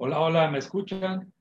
[0.00, 1.32] Hola, hola, ¿me escuchan?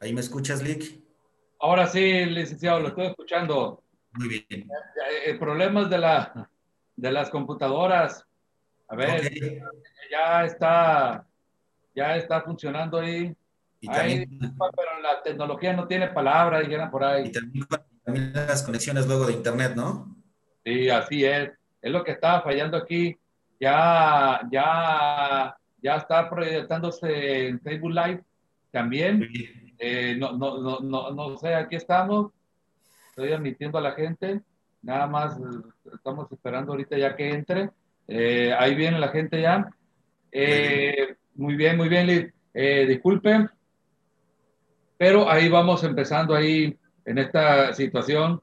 [0.00, 0.98] ¿Ahí me escuchas, Lick?
[1.60, 3.82] Ahora sí, licenciado, lo estoy escuchando.
[4.12, 4.68] Muy bien.
[5.26, 6.50] El problema es de, la,
[6.96, 8.26] de las computadoras.
[8.88, 9.30] A ver,
[10.10, 11.26] ya está,
[11.94, 13.36] ya está funcionando ahí.
[13.80, 17.32] Y Ay, también, pero la tecnología no tiene palabra, dijeron por y ahí.
[17.32, 17.66] también,
[18.02, 20.16] también las conexiones luego de internet, ¿no?
[20.64, 21.50] Sí, así es.
[21.80, 23.16] Es lo que estaba fallando aquí.
[23.60, 28.24] Ya, ya, ya está proyectándose en Facebook Live
[28.70, 29.18] también.
[29.18, 29.59] Muy bien.
[29.80, 32.32] Eh, no, no, no, no, no sé, aquí estamos.
[33.08, 34.42] Estoy admitiendo a la gente.
[34.82, 35.40] Nada más eh,
[35.94, 37.70] estamos esperando ahorita ya que entre.
[38.06, 39.70] Eh, ahí viene la gente ya.
[40.30, 42.32] Eh, muy bien, muy bien, Liz.
[42.52, 43.48] Eh, disculpen,
[44.98, 48.42] pero ahí vamos empezando ahí en esta situación.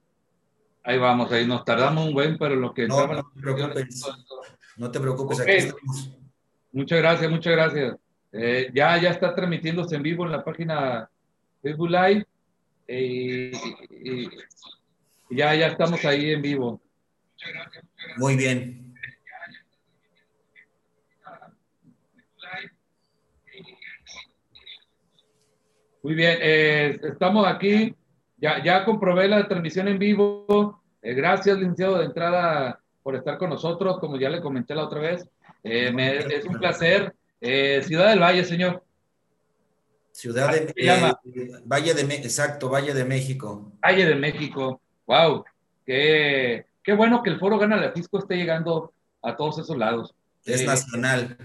[0.83, 4.05] Ahí vamos, ahí nos tardamos un buen, pero lo que No, no te preocupes.
[4.77, 6.17] No te preocupes, aquí estamos.
[6.71, 7.95] Muchas gracias, muchas gracias.
[8.31, 11.09] Eh, ya, ya está transmitiéndose en vivo en la página
[11.63, 12.25] Live.
[12.87, 13.51] eh,
[15.29, 16.81] ya, ya estamos ahí en vivo.
[18.17, 18.93] Muy bien.
[26.03, 27.93] Muy bien, eh, estamos aquí.
[28.37, 30.81] Ya, ya comprobé la transmisión en vivo.
[31.01, 34.99] Eh, gracias, licenciado, de entrada por estar con nosotros, como ya le comenté la otra
[34.99, 35.27] vez.
[35.63, 37.13] Eh, me- es un placer.
[37.41, 38.83] Eh, Ciudad del Valle, señor.
[40.17, 41.19] Ciudad de llama?
[41.35, 43.71] eh, Valle de Me- exacto, Valle de México.
[43.85, 44.81] Valle de México.
[45.05, 45.45] Wow.
[45.85, 48.91] Qué, qué bueno que el Foro Gana la Fisco esté llegando
[49.21, 50.15] a todos esos lados.
[50.43, 51.37] Es Eh, nacional.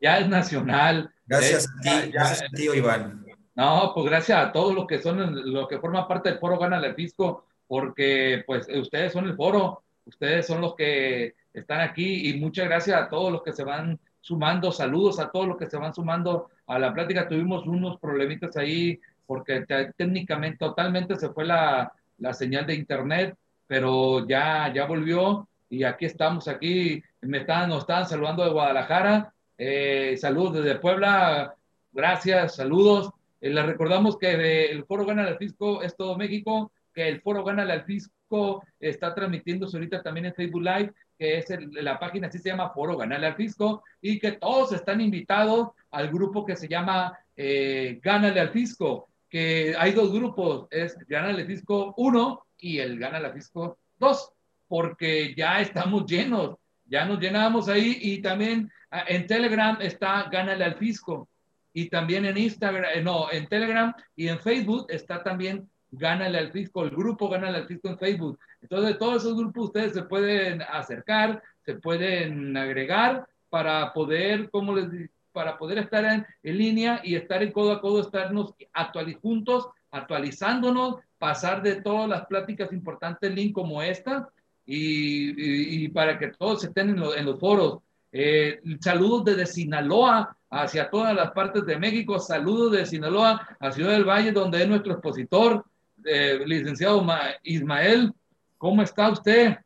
[0.00, 1.12] Ya es nacional.
[1.24, 3.24] Gracias Eh, a ti, ya- gracias a ti, Iván.
[3.54, 6.78] No, pues gracias a todos los que son, los que forman parte del foro Gana
[6.84, 12.40] el Fisco, porque pues ustedes son el foro, ustedes son los que están aquí y
[12.40, 15.76] muchas gracias a todos los que se van sumando, saludos a todos los que se
[15.76, 17.28] van sumando a la plática.
[17.28, 23.36] Tuvimos unos problemitas ahí porque te- técnicamente, totalmente se fue la, la señal de internet,
[23.66, 29.32] pero ya, ya volvió y aquí estamos, aquí me están, nos estaban saludando de Guadalajara,
[29.56, 31.54] eh, saludos desde Puebla,
[31.92, 33.10] gracias, saludos.
[33.40, 37.44] Eh, les recordamos que el Foro Gana al Fisco es todo México, que el Foro
[37.44, 42.38] Gana al Fisco está transmitiéndose ahorita también en Facebook Live, que es la página así
[42.38, 46.66] se llama Foro Ganale al Fisco, y que todos están invitados al grupo que se
[46.66, 52.78] llama eh, Gánale al Fisco, que hay dos grupos, es Gánale al Fisco 1 y
[52.78, 54.32] el Gánale al Fisco 2,
[54.66, 56.56] porque ya estamos llenos,
[56.86, 61.28] ya nos llenamos ahí y también ah, en Telegram está Gánale al Fisco
[61.74, 66.52] y también en Instagram, eh, no, en Telegram y en Facebook está también Gánale al
[66.52, 68.38] Fisco, el grupo Gánale al Fisco en Facebook.
[68.62, 74.90] Entonces, todos esos grupos ustedes se pueden acercar, se pueden agregar para poder, como les
[74.90, 79.18] di- para poder estar en, en línea y estar en codo a codo, estarnos actuali-
[79.20, 84.28] juntos, actualizándonos, pasar de todas las pláticas importantes, link como esta,
[84.66, 87.78] y, y- y para que todos estén en, lo- en los foros.
[88.12, 93.92] Eh, saludos desde Sinaloa hacia todas las partes de México, saludos de Sinaloa a Ciudad
[93.92, 95.64] del Valle, donde es nuestro expositor,
[96.04, 98.12] eh, licenciado Ma- Ismael.
[98.58, 99.56] ¿Cómo está usted?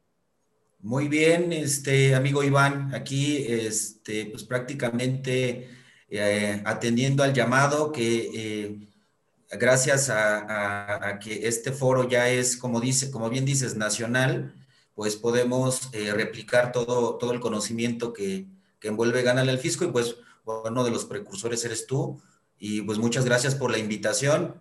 [0.81, 5.69] Muy bien, este amigo Iván, aquí este, pues prácticamente
[6.09, 8.79] eh, atendiendo al llamado que eh,
[9.51, 14.55] gracias a, que este foro ya es, como dice, como bien dices, nacional,
[14.95, 18.47] pues podemos replicar todo, todo el conocimiento que,
[18.79, 22.21] que envuelve Gánale al Fisco y pues uno de los precursores eres tú
[22.59, 24.55] y pues muchas gracias por la invitación.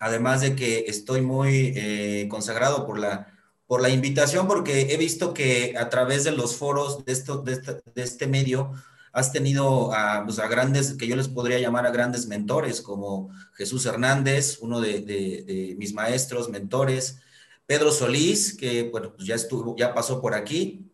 [0.00, 3.34] Además de que estoy muy consagrado por la
[3.66, 7.60] por la invitación, porque he visto que a través de los foros de, esto, de,
[7.96, 8.72] este, medio
[9.12, 9.90] has tenido
[10.24, 14.80] pues, a, grandes, que yo les podría llamar a grandes mentores, como Jesús Hernández, uno
[14.80, 17.18] de, mis maestros, mentores,
[17.66, 20.90] Pedro Solís, que bueno, pues ya estuvo, ya pasó por aquí,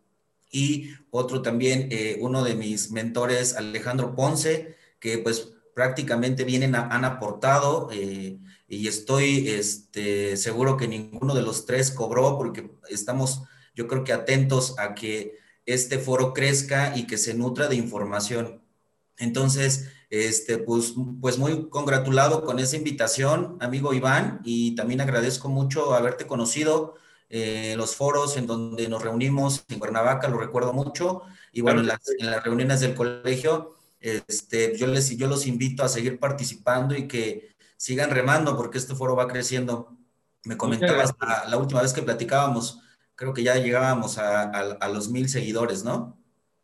[0.49, 7.05] y otro también, eh, uno de mis mentores, Alejandro Ponce, que pues prácticamente vienen, han
[7.05, 7.89] aportado.
[7.91, 8.37] Eh,
[8.71, 13.43] y estoy este, seguro que ninguno de los tres cobró porque estamos,
[13.75, 18.61] yo creo que atentos a que este foro crezca y que se nutra de información.
[19.17, 25.93] Entonces, este, pues, pues muy congratulado con esa invitación, amigo Iván, y también agradezco mucho
[25.93, 26.95] haberte conocido.
[27.29, 31.87] Eh, los foros en donde nos reunimos en Cuernavaca, lo recuerdo mucho, y bueno, en
[31.87, 36.95] las, en las reuniones del colegio, este, yo, les, yo los invito a seguir participando
[36.95, 37.50] y que
[37.81, 39.97] sigan remando porque este foro va creciendo.
[40.45, 41.15] Me comentabas
[41.49, 42.79] la, última vez que platicábamos,
[43.15, 46.15] creo que ya llegábamos a, los mil seguidores, ¿no?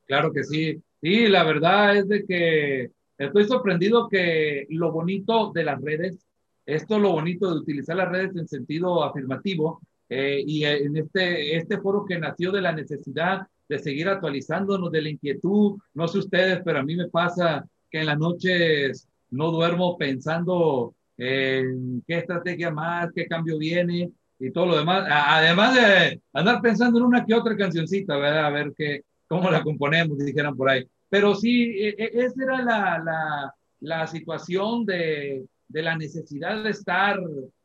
[0.06, 0.80] Claro que sí.
[1.02, 6.28] Sí, la verdad es de que estoy sorprendido que lo bonito de las redes,
[6.68, 11.80] esto lo bonito de utilizar las redes en sentido afirmativo, eh, y en este, este
[11.80, 16.62] foro que nació de la necesidad de seguir actualizándonos, de la inquietud, no sé ustedes,
[16.64, 23.12] pero a mí me pasa que en las noches no duermo pensando qué estrategia más,
[23.14, 25.08] qué cambio viene y todo lo demás.
[25.10, 28.46] Además de andar pensando en una que otra cancioncita, ¿verdad?
[28.46, 30.88] A ver qué, cómo la componemos, dijeran por ahí.
[31.10, 36.70] Pero sí, e, e, esa era la, la, la situación de, de, la necesidad de
[36.70, 37.20] estar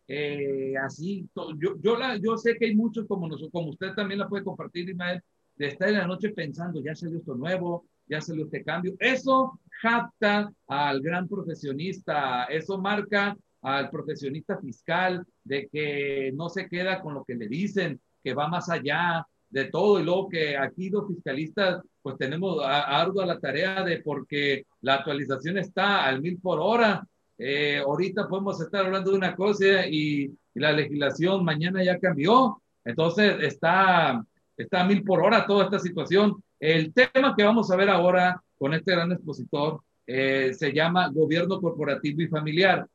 [0.09, 1.29] eh, así.
[1.59, 4.45] Yo, yo, la, yo sé que hay muchos como, nosotros, como usted también la puede
[4.45, 5.23] compartir, Ismael,
[5.57, 8.95] de estar en la noche pensando, ya salió esto nuevo, ya salió este cambio.
[8.99, 17.01] Eso japta al gran profesionista, eso marca al profesionista fiscal de que no se queda
[17.01, 20.89] con lo que le dicen, que va más allá de todo y luego que aquí
[20.89, 26.59] los fiscalistas pues tenemos ardua la tarea de porque la actualización está al mil por
[26.61, 27.07] hora.
[27.39, 32.63] Eh, ahorita podemos estar hablando de una cosa y, y, la legislación mañana ya cambió.
[32.85, 34.25] Entonces está,
[34.57, 36.43] está a mil por hora toda esta situación.
[36.63, 41.61] El tema que vamos a ver ahora con este gran expositor eh, se llama gobierno
[41.61, 42.87] corporativo y familiar.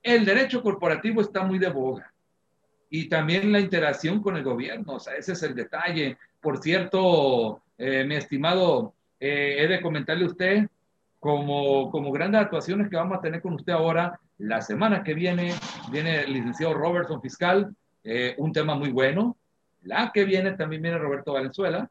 [0.00, 2.14] El derecho corporativo está muy de boga
[2.88, 6.16] y también la interacción con el gobierno, o sea, ese es el detalle.
[6.40, 10.68] Por cierto, eh, mi estimado, eh, he de comentarle a usted,
[11.18, 15.52] como, como grandes actuaciones que vamos a tener con usted ahora, la semana que viene,
[15.90, 17.74] viene el licenciado Robertson Fiscal,
[18.36, 19.36] un tema muy bueno.
[19.82, 21.90] La que viene también viene Roberto Valenzuela,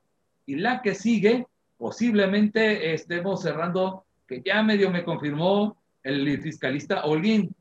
[0.51, 7.55] y la que sigue, posiblemente estemos cerrando, que ya medio me confirmó el fiscalista Olguín.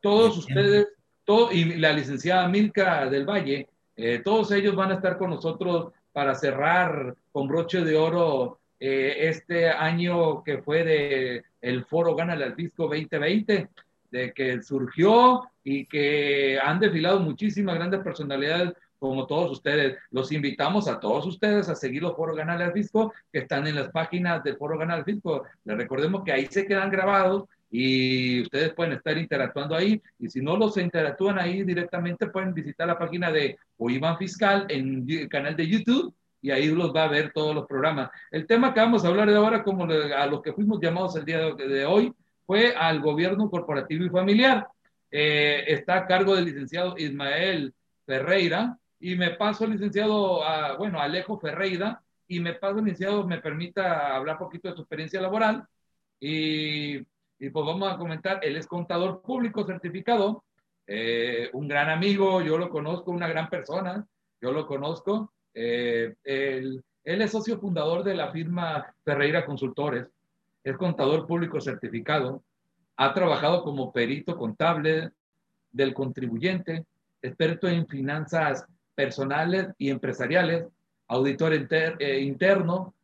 [0.00, 0.88] Todos ustedes,
[1.26, 5.92] todo, y la licenciada Milka del Valle, eh, todos ellos van a estar con nosotros
[6.10, 12.32] para cerrar con broche de oro eh, este año que fue de el foro Gana
[12.32, 13.68] al Fisco 2020,
[14.10, 18.72] de que surgió y que han desfilado muchísimas grandes personalidades
[19.02, 19.98] como todos ustedes.
[20.12, 23.74] Los invitamos a todos ustedes a seguir los foros Ganar al Fisco que están en
[23.74, 25.42] las páginas del foro Ganar al Fisco.
[25.64, 30.00] Les recordemos que ahí se quedan grabados y ustedes pueden estar interactuando ahí.
[30.20, 35.04] Y si no los interactúan ahí directamente, pueden visitar la página de OIVAN Fiscal en
[35.08, 38.08] el canal de YouTube y ahí los va a ver todos los programas.
[38.30, 41.24] El tema que vamos a hablar de ahora, como a los que fuimos llamados el
[41.24, 42.12] día de hoy,
[42.46, 44.68] fue al gobierno corporativo y familiar.
[45.10, 47.74] Eh, está a cargo del licenciado Ismael
[48.06, 54.14] Ferreira, y me paso, licenciado, a, bueno, Alejo Ferreira, y me paso, licenciado, me permita
[54.14, 55.66] hablar poquito de su experiencia laboral.
[56.20, 60.44] Y, y pues vamos a comentar, él es contador público certificado,
[60.86, 64.06] eh, un gran amigo, yo lo conozco, una gran persona,
[64.40, 65.32] yo lo conozco.
[65.52, 70.06] Eh, él, él, es socio fundador de la firma Ferreira Consultores,
[70.62, 72.44] es contador público certificado,
[72.96, 75.10] ha trabajado como perito contable
[75.72, 76.86] del contribuyente,
[77.20, 80.66] experto en finanzas personales y empresariales,
[81.08, 82.94] auditor eh, interno,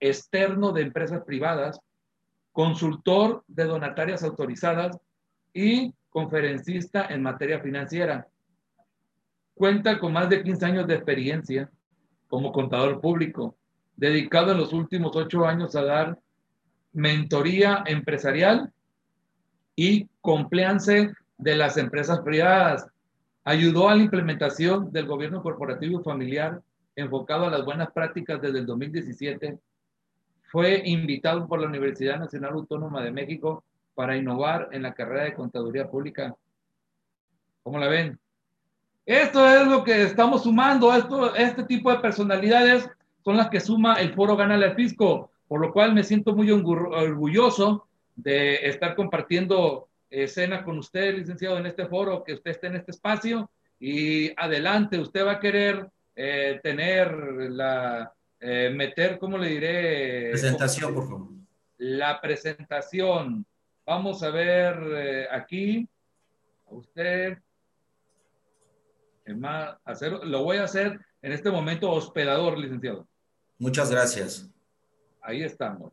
[0.00, 1.80] externo de empresas privadas,
[2.52, 4.98] consultor de donatarias autorizadas
[5.54, 8.26] y conferencista en materia financiera.
[9.54, 11.70] Cuenta con más de 15 años de experiencia
[12.28, 13.56] como contador público,
[13.96, 16.18] dedicado en los últimos ocho años a dar
[16.92, 18.72] mentoría empresarial
[19.76, 22.86] y compliance de las empresas privadas.
[23.44, 26.62] Ayudó a la implementación del gobierno corporativo y familiar
[26.94, 29.58] enfocado a las buenas prácticas desde el 2017.
[30.50, 35.34] Fue invitado por la Universidad Nacional Autónoma de México para innovar en la carrera de
[35.34, 36.36] contaduría pública.
[37.62, 38.18] ¿Cómo la ven?
[39.04, 40.94] Esto es lo que estamos sumando.
[40.94, 42.88] Esto, este tipo de personalidades
[43.24, 46.50] son las que suma el foro Gana al Fisco, por lo cual me siento muy
[46.50, 52.76] orgulloso de estar compartiendo escena con usted, licenciado, en este foro, que usted esté en
[52.76, 57.10] este espacio y adelante, usted va a querer eh, tener
[57.50, 60.30] la, eh, meter, ¿cómo le diré?
[60.30, 61.28] Presentación, por favor.
[61.78, 63.46] La presentación.
[63.86, 65.88] Vamos a ver eh, aquí,
[66.66, 67.38] a usted.
[69.36, 73.08] Más, hacer, lo voy a hacer en este momento hospedador, licenciado.
[73.58, 74.50] Muchas gracias.
[75.20, 75.92] Ahí estamos.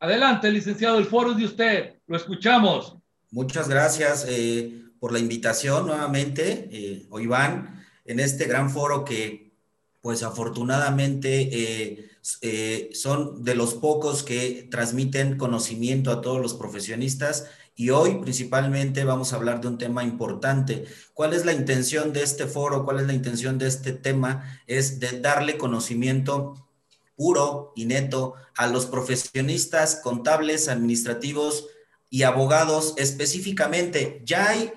[0.00, 1.98] Adelante, licenciado, el foro es de usted.
[2.06, 2.98] Lo escuchamos.
[3.32, 9.52] Muchas gracias eh, por la invitación nuevamente, eh, Iván, en este gran foro que,
[10.00, 12.10] pues afortunadamente, eh,
[12.42, 17.46] eh, son de los pocos que transmiten conocimiento a todos los profesionistas.
[17.74, 20.84] Y hoy principalmente vamos a hablar de un tema importante.
[21.14, 22.84] ¿Cuál es la intención de este foro?
[22.84, 24.60] ¿Cuál es la intención de este tema?
[24.66, 26.68] Es de darle conocimiento
[27.16, 31.66] puro y neto a los profesionistas contables, administrativos,
[32.12, 34.20] y abogados específicamente.
[34.26, 34.70] Ya hay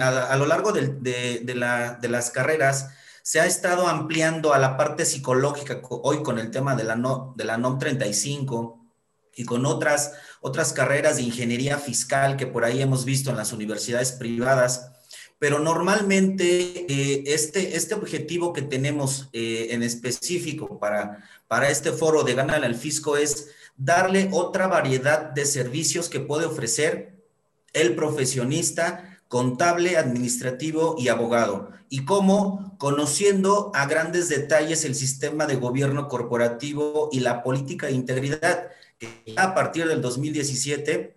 [0.00, 2.88] a, lo largo de, la, de, las carreras,
[3.22, 7.36] se ha estado ampliando a la parte psicológica hoy con el tema de la, no,
[7.36, 8.80] NOM 35
[9.36, 13.52] y con otras, otras carreras de ingeniería fiscal que por ahí hemos visto en las
[13.52, 14.92] universidades privadas.
[15.38, 22.22] Pero normalmente eh, este, este objetivo que tenemos eh, en específico para, para este foro
[22.22, 27.16] de ganar al fisco es darle otra variedad de servicios que puede ofrecer
[27.72, 31.70] el profesionista contable, administrativo y abogado.
[31.88, 37.94] Y cómo, conociendo a grandes detalles el sistema de gobierno corporativo y la política de
[37.94, 41.16] integridad, que a partir del 2017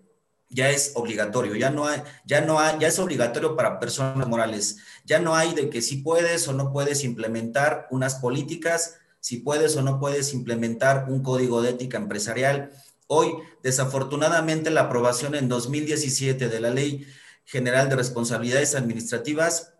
[0.50, 1.88] ya es obligatorio, ya no
[2.26, 4.78] ya no ya es obligatorio para personas morales.
[5.04, 9.76] Ya no hay de que si puedes o no puedes implementar unas políticas si puedes
[9.76, 12.70] o no puedes implementar un código de ética empresarial.
[13.08, 17.08] Hoy, desafortunadamente, la aprobación en 2017 de la Ley
[17.44, 19.74] General de Responsabilidades Administrativas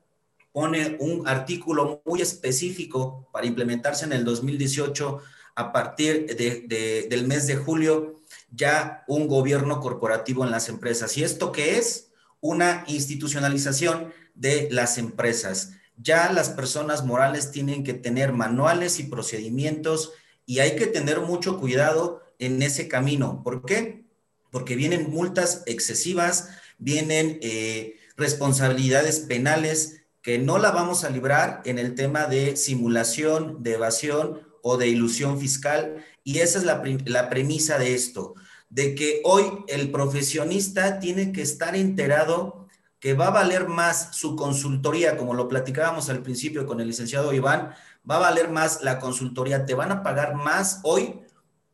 [0.52, 5.22] pone un artículo muy específico para implementarse en el 2018
[5.54, 8.16] a partir del mes de julio,
[8.50, 11.16] ya un gobierno corporativo en las empresas.
[11.20, 12.10] ¿Y esto qué es?
[12.42, 20.14] Una institucionalización de las empresas ya las personas morales tienen que tener manuales y procedimientos
[20.46, 23.42] y hay que tener mucho cuidado en ese camino.
[23.44, 24.06] ¿Por qué?
[24.52, 31.80] Porque vienen multas excesivas, vienen eh, responsabilidades penales que no la vamos a librar en
[31.80, 36.04] el tema de simulación, de evasión o de ilusión fiscal.
[36.24, 38.34] Y esa es la, la premisa de esto,
[38.70, 42.65] de que hoy el profesionista tiene que estar enterado
[43.06, 47.34] que va a valer más su consultoría, como lo platicábamos al principio con el licenciado
[47.34, 47.70] Iván,
[48.10, 51.22] va a valer más la consultoría, te van a pagar más hoy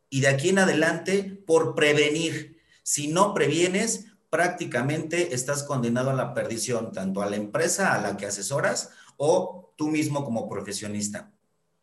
[0.10, 2.60] y de aquí en adelante por prevenir.
[2.84, 8.18] Si no previenes, prácticamente estás condenado a la perdición, tanto a la empresa a la
[8.18, 11.32] que asesoras o tú mismo como profesionista.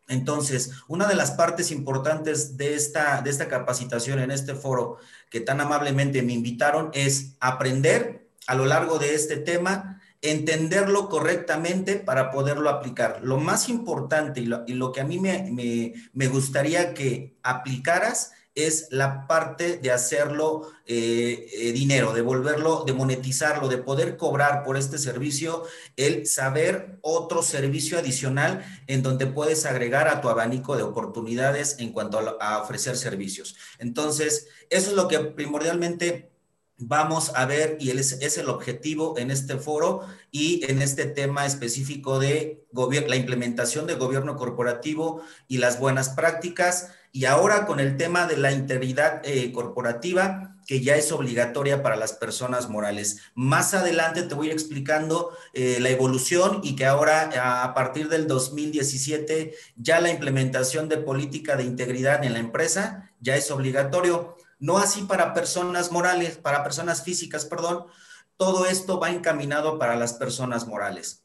[0.08, 4.98] Entonces, una de las partes importantes de esta, de esta capacitación en este foro
[5.30, 11.96] que tan amablemente me invitaron es aprender a lo largo de este tema, entenderlo correctamente
[11.96, 13.20] para poderlo aplicar.
[13.22, 19.76] Lo más importante y lo, que a mí me, gustaría que aplicaras es la parte
[19.76, 25.64] de hacerlo eh, eh, dinero, de volverlo, de monetizarlo, de poder cobrar por este servicio,
[25.96, 31.92] el saber otro servicio adicional en donde puedes agregar a tu abanico de oportunidades en
[31.92, 33.56] cuanto a ofrecer servicios.
[33.78, 36.30] Entonces, eso es lo que primordialmente
[36.78, 42.18] vamos a ver, y es, el objetivo en este foro y en este tema específico
[42.18, 42.64] de
[43.06, 48.36] la implementación de gobierno corporativo y las buenas prácticas, y ahora con el tema de
[48.36, 53.20] la integridad eh, corporativa, que ya es obligatoria para las personas morales.
[53.34, 57.30] Más adelante te voy explicando eh, la evolución y que ahora
[57.64, 63.34] a partir del 2017 ya la implementación de política de integridad en la empresa ya
[63.34, 64.36] es obligatorio.
[64.58, 67.86] No así para personas morales, para personas físicas, perdón.
[68.36, 71.24] Todo esto va encaminado para las personas morales.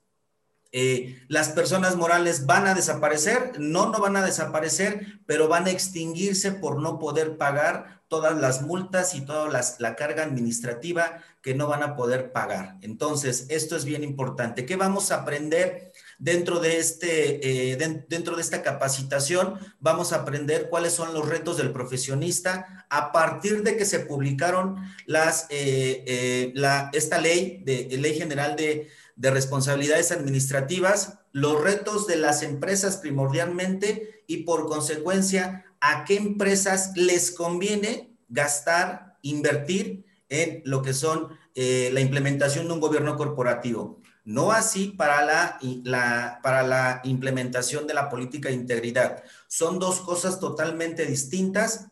[0.75, 5.72] eh, las personas morales van a desaparecer, no, no van a desaparecer, pero van a
[5.72, 9.50] extinguirse por no poder pagar todas las multas y toda
[9.80, 12.78] la carga administrativa que no van a poder pagar.
[12.82, 14.66] Entonces, esto es bien importante.
[14.66, 15.93] ¿Qué vamos a aprender
[16.24, 17.77] dentro de, este, eh,
[18.08, 19.60] dentro de esta capacitación?
[19.80, 24.77] Vamos a aprender cuáles son los retos del profesionista a partir de que se publicaron
[25.06, 32.18] las, eh, la, esta ley, de, ley general de de responsabilidades administrativas, los retos de
[32.18, 40.82] las empresas primordialmente y por consecuencia a qué empresas les conviene gastar, invertir en lo
[40.82, 44.01] que son eh, la implementación de un gobierno corporativo.
[44.25, 49.24] No así para la, para la implementación de la política de integridad.
[49.48, 51.88] Son dos cosas totalmente distintas.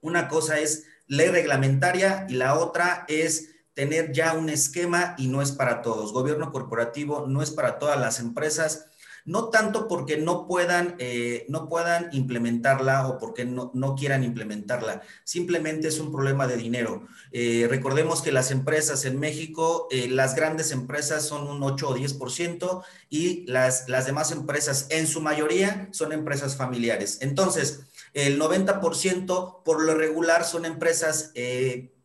[0.00, 5.42] Una cosa es ley reglamentaria y la otra es tener ya un esquema y no
[5.42, 6.12] es para todos.
[6.12, 8.86] Gobierno corporativo no es para todas las empresas,
[9.26, 15.02] no tanto porque no puedan, eh, no puedan implementarla o porque no, no, quieran implementarla,
[15.24, 17.06] simplemente es un problema de dinero.
[17.32, 21.96] Eh, recordemos que las empresas en México, eh, las grandes empresas son un 8 o
[21.96, 27.18] 10% y las, las demás empresas en su mayoría son empresas familiares.
[27.20, 27.80] Entonces,
[28.14, 31.32] el 90% por lo regular son empresas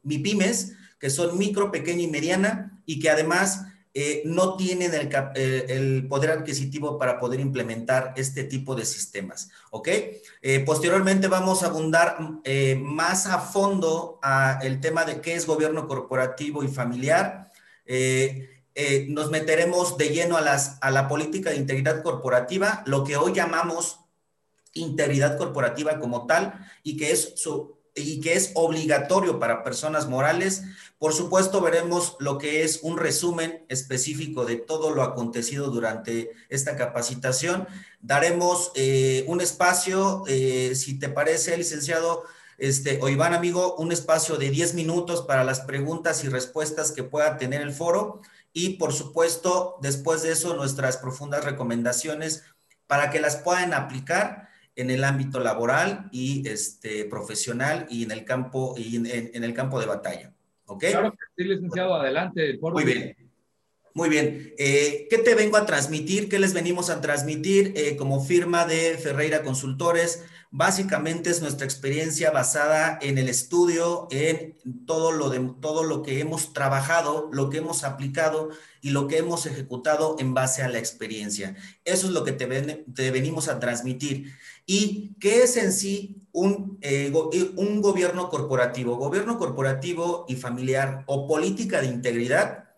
[0.04, 3.64] MIPIMES, que son micro, pequeña y mediana y que además
[3.94, 9.50] eh, no tienen eh, el, poder adquisitivo para poder implementar este tipo de sistemas.
[9.70, 9.90] ¿Ok?
[10.42, 12.18] Eh, posteriormente vamos a abundar
[12.78, 17.52] más a fondo a el tema de qué es gobierno corporativo y familiar.
[19.10, 23.34] nos meteremos de lleno a, las, a la política de integridad corporativa, lo que hoy
[23.34, 24.00] llamamos
[24.74, 30.64] integridad corporativa como tal, y que es su y que es obligatorio para personas morales.
[30.98, 36.76] Por supuesto, veremos lo que es un resumen específico de todo lo acontecido durante esta
[36.76, 37.68] capacitación.
[38.00, 42.24] Daremos eh, un espacio, eh, si te parece, licenciado,
[42.58, 47.04] este, o Iván, amigo, un espacio de 10 minutos para las preguntas y respuestas que
[47.04, 48.22] pueda tener el foro.
[48.54, 52.44] Y por supuesto, después de eso, nuestras profundas recomendaciones
[52.86, 58.26] para que las puedan aplicar en el ámbito laboral y este, profesional y en el
[58.26, 60.34] campo, y en, el campo de batalla.
[60.66, 60.86] ¿Ok?
[60.92, 62.58] Claro sí, licenciado, adelante.
[62.62, 63.16] Muy bien.
[63.94, 64.54] Muy bien.
[64.58, 66.30] Eh, ¿Qué te vengo a transmitir?
[66.30, 70.24] ¿Qué les venimos a transmitir eh, como firma de Ferreira Consultores?
[70.50, 76.20] Básicamente es nuestra experiencia basada en el estudio, en todo lo, de, todo lo que
[76.20, 78.50] hemos trabajado, lo que hemos aplicado
[78.82, 81.56] y lo que hemos ejecutado en base a la experiencia.
[81.86, 84.34] Eso es lo que te, venimos a transmitir.
[84.66, 88.98] ¿Y qué es en sí un, eh, eh, un gobierno corporativo?
[88.98, 92.70] Gobierno corporativo y familiar o política de integridad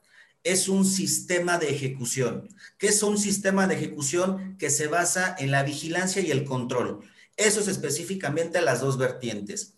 [0.43, 2.49] es un sistema de ejecución.
[2.77, 6.99] ¿Qué es un sistema de ejecución que se basa en la vigilancia y el control?
[7.37, 9.75] Eso es específicamente las dos vertientes.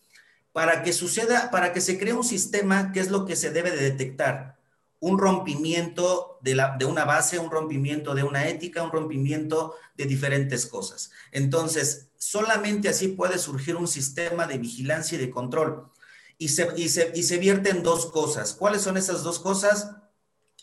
[0.52, 3.72] Para que suceda, para que se cree un sistema, ¿qué es lo que se debe
[3.72, 4.55] de detectar?
[5.00, 11.12] Un rompimiento de, una base, un rompimiento de una ética, un rompimiento de diferentes cosas.
[11.32, 15.92] Entonces, solamente así puede surgir un sistema de vigilancia y de control.
[16.38, 18.54] Y se, y dos cosas.
[18.54, 19.92] ¿Cuáles son esas dos cosas?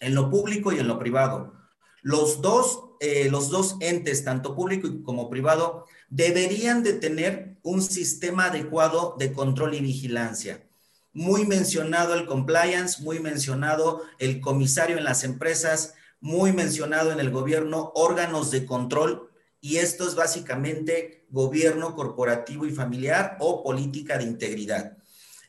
[0.00, 1.54] En lo público y en lo privado.
[2.02, 8.46] Los dos, eh, los dos entes, tanto público como privado, deberían de tener un sistema
[8.46, 10.68] adecuado de control y vigilancia.
[11.12, 17.30] Muy mencionado el compliance, muy mencionado el comisario en las empresas, muy mencionado en el
[17.30, 24.24] gobierno, órganos de control, y esto es básicamente gobierno corporativo y familiar o política de
[24.24, 24.96] integridad.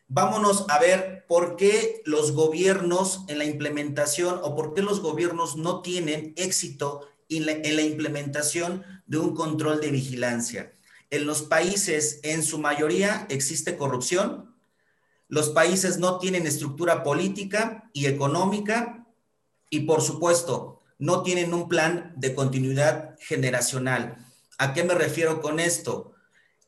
[0.08, 5.56] Vámonos a ver por qué los gobiernos en la implementación o por qué los gobiernos
[5.56, 10.72] no tienen éxito en la, implementación de un control de vigilancia.
[11.10, 14.53] En los países, en su mayoría, existe corrupción.
[15.34, 19.08] Los países no tienen estructura política y económica
[19.72, 24.16] y, por supuesto, no tienen un plan de continuidad generacional.
[24.60, 26.14] ¿A qué me refiero con esto?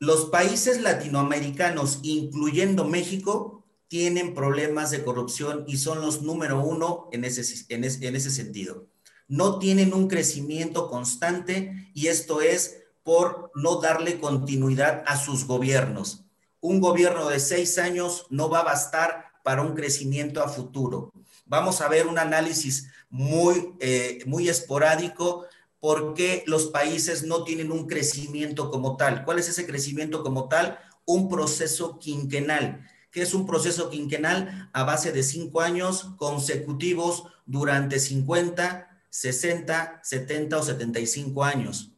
[0.00, 7.24] Los países latinoamericanos, incluyendo México, tienen problemas de corrupción y son los número uno en
[7.24, 8.88] ese, en ese, sentido.
[9.28, 16.25] No tienen un crecimiento constante y esto es por no darle continuidad a sus gobiernos.
[16.66, 21.12] Un gobierno de seis años no va a bastar para un crecimiento a futuro.
[21.44, 25.46] Vamos a ver un análisis muy, eh, muy esporádico
[25.78, 29.24] por qué los países no tienen un crecimiento como tal.
[29.24, 30.76] ¿Cuál es ese crecimiento como tal?
[31.04, 32.84] Un proceso quinquenal.
[33.12, 34.68] ¿Qué es un proceso quinquenal?
[34.72, 41.92] A base de cinco años consecutivos durante 50, 60, 70 o 75 años.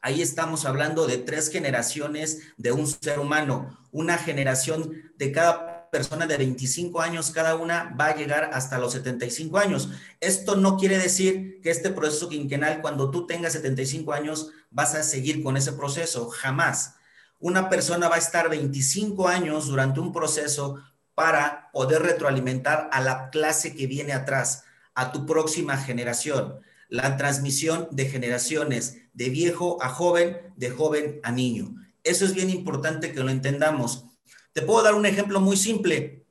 [0.00, 3.76] Ahí estamos hablando de tres generaciones de un ser humano.
[3.92, 8.92] Una generación de cada persona de 25 años, cada una va a llegar hasta los
[8.92, 9.88] 75 años.
[10.20, 15.02] Esto no quiere decir que este proceso quinquenal, cuando tú tengas 75 años, vas a
[15.02, 16.28] seguir con ese proceso.
[16.28, 16.94] Jamás.
[17.40, 20.82] Una persona va a estar 25 años durante un proceso
[21.14, 27.88] para poder retroalimentar a la clase que viene atrás, a tu próxima generación la transmisión
[27.90, 31.74] de generaciones, de viejo a joven, de joven a niño.
[32.04, 34.04] Eso es bien importante que lo entendamos.
[34.52, 36.26] Te puedo dar un ejemplo muy simple.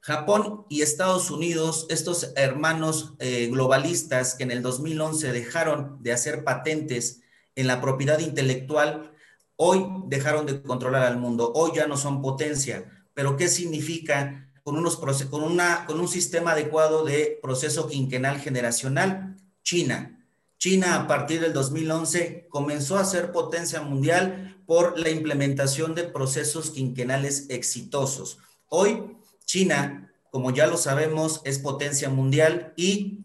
[0.00, 6.44] Japón y Estados Unidos, estos hermanos eh, globalistas que en el 2011 dejaron de hacer
[6.44, 7.20] patentes
[7.56, 9.12] en la propiedad intelectual,
[9.56, 13.06] hoy dejaron de controlar al mundo, hoy ya no son potencia.
[13.12, 19.36] Pero ¿qué significa con, unos, con, una, con un sistema adecuado de proceso quinquenal generacional?
[19.62, 20.24] China.
[20.56, 26.68] China a partir del 2011 comenzó a ser potencia mundial por la implementación de procesos
[26.72, 28.36] quinquenales exitosos.
[28.68, 33.20] Hoy China, como ya lo sabemos, es potencia mundial y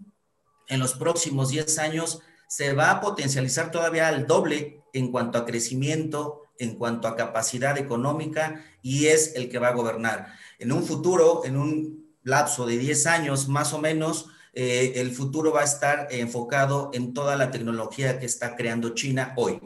[0.69, 5.45] en los próximos 10 años se va a potencializar todavía al doble en cuanto a
[5.45, 10.27] crecimiento, en cuanto a capacidad económica y es el que va a gobernar.
[10.60, 15.51] En un futuro, en un lapso de 10 años más o menos, eh, el futuro
[15.51, 19.60] va a estar enfocado en toda la tecnología que está creando China hoy.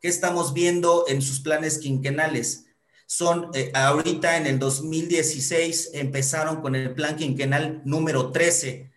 [0.00, 2.66] ¿Qué estamos viendo en sus planes quinquenales?
[3.06, 8.92] Son, eh, ahorita en el 2016 empezaron con el plan quinquenal número 13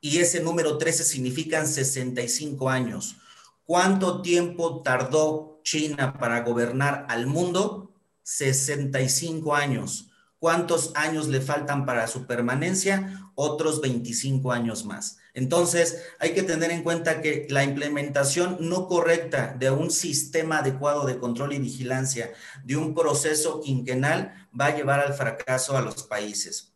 [0.00, 3.16] y ese número 13 significan 65 años.
[3.64, 7.94] ¿Cuánto tiempo tardó China para gobernar al mundo?
[8.22, 10.11] 65 años.
[10.42, 13.30] ¿Cuántos años le faltan para su permanencia?
[13.36, 15.18] Otros 25 años más.
[15.34, 21.06] Entonces, hay que tener en cuenta que la implementación no correcta de un sistema adecuado
[21.06, 22.32] de control y vigilancia,
[22.64, 26.72] de un proceso quinquenal, va a llevar al fracaso a los países.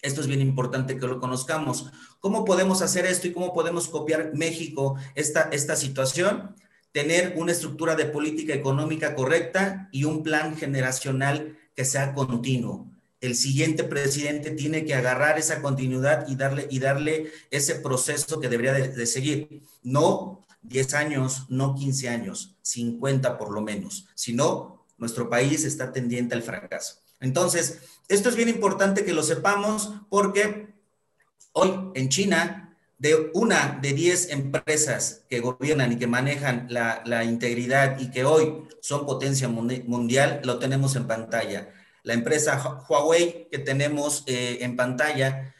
[0.00, 1.92] Esto es bien importante que lo conozcamos.
[2.18, 6.56] ¿Cómo podemos hacer esto y cómo podemos copiar México esta, esta situación?
[6.92, 12.91] Tener una estructura de política económica correcta y un plan generacional que sea continuo
[13.22, 18.48] el siguiente presidente tiene que agarrar esa continuidad y darle, y darle ese proceso que
[18.48, 19.62] debería de, seguir.
[19.84, 24.08] No 10 años, no 15 años, 50 por lo menos.
[24.16, 26.96] Si no, nuestro país está tendiente al fracaso.
[27.20, 30.74] Entonces, esto es bien importante que lo sepamos porque
[31.52, 37.22] hoy en China, de una de 10 empresas que gobiernan y que manejan la, la
[37.22, 41.68] integridad y que hoy son potencia mundial, lo tenemos en pantalla
[42.02, 45.54] la empresa Huawei que tenemos eh, en pantalla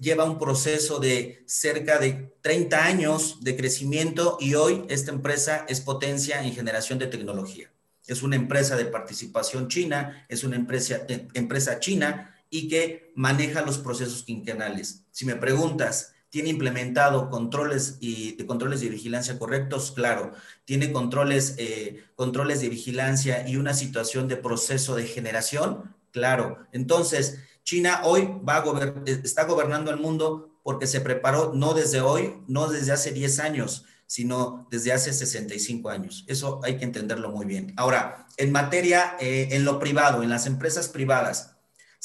[0.00, 5.80] lleva un proceso de cerca de 30 años de crecimiento y hoy esta empresa es
[5.80, 7.70] potencia en generación de tecnología.
[8.06, 13.78] Es una empresa de participación china, es una empresa, empresa china y que maneja los
[13.78, 15.04] procesos quinquenales.
[15.10, 20.32] Si me preguntas, tiene implementado controles y de controles de vigilancia correctos, claro,
[20.64, 26.58] tiene controles, eh, controles de vigilancia y una situación de proceso de generación, claro.
[26.72, 32.34] Entonces, China hoy va a está gobernando el mundo porque se preparó no desde hoy,
[32.48, 36.24] no desde hace 10 años, sino desde hace 65 años.
[36.26, 37.72] Eso hay que entenderlo muy bien.
[37.76, 41.53] Ahora, en materia, eh, en lo privado, en las empresas privadas,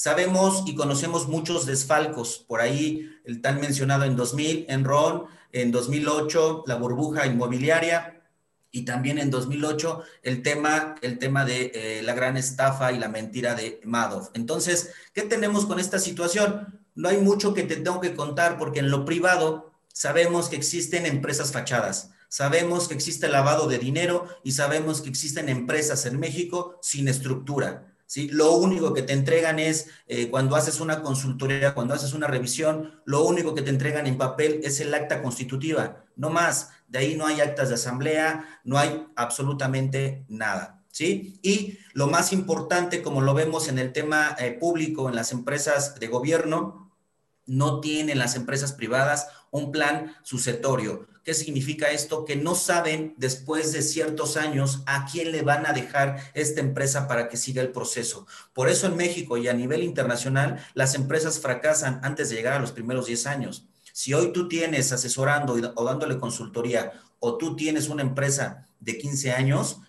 [0.01, 6.63] Sabemos y conocemos muchos desfalcos, por ahí el tan mencionado en 2000, Enron, en 2008,
[6.67, 8.23] la burbuja inmobiliaria,
[8.71, 13.09] y también en 2008 el tema, el tema de eh, la gran estafa y la
[13.09, 14.29] mentira de Madoff.
[14.35, 16.79] Entonces, ¿qué tenemos con esta situación?
[16.95, 21.07] No hay mucho que te tengo que contar porque en lo privado sabemos que existen
[21.07, 26.79] empresas fachadas, sabemos que existe lavado de dinero y sabemos que existen empresas en México
[26.81, 27.88] sin estructura.
[28.09, 28.27] ¿Sí?
[28.29, 32.99] Lo único que te entregan es, eh, cuando haces una consultoría, cuando haces una revisión,
[33.05, 36.71] lo único que te entregan en papel es el acta constitutiva, no más.
[36.87, 40.83] De ahí no hay actas de asamblea, no hay absolutamente nada.
[40.91, 41.39] ¿Sí?
[41.43, 45.99] Y lo más importante, como lo vemos en el tema eh, público, en las empresas
[45.99, 46.91] de gobierno,
[47.45, 51.07] no tienen las empresas privadas un plan sucetorio.
[51.29, 52.25] ¿Qué significa esto?
[52.25, 57.07] Que no saben después de ciertos años a quién le van a dejar esta empresa
[57.07, 58.25] para que siga el proceso.
[58.51, 62.59] Por eso en México y a nivel internacional las empresas fracasan antes de llegar a
[62.59, 63.67] los primeros 10 años.
[63.93, 69.31] Si hoy tú tienes asesorando o dándole consultoría o tú tienes una empresa de 15
[69.31, 69.81] años,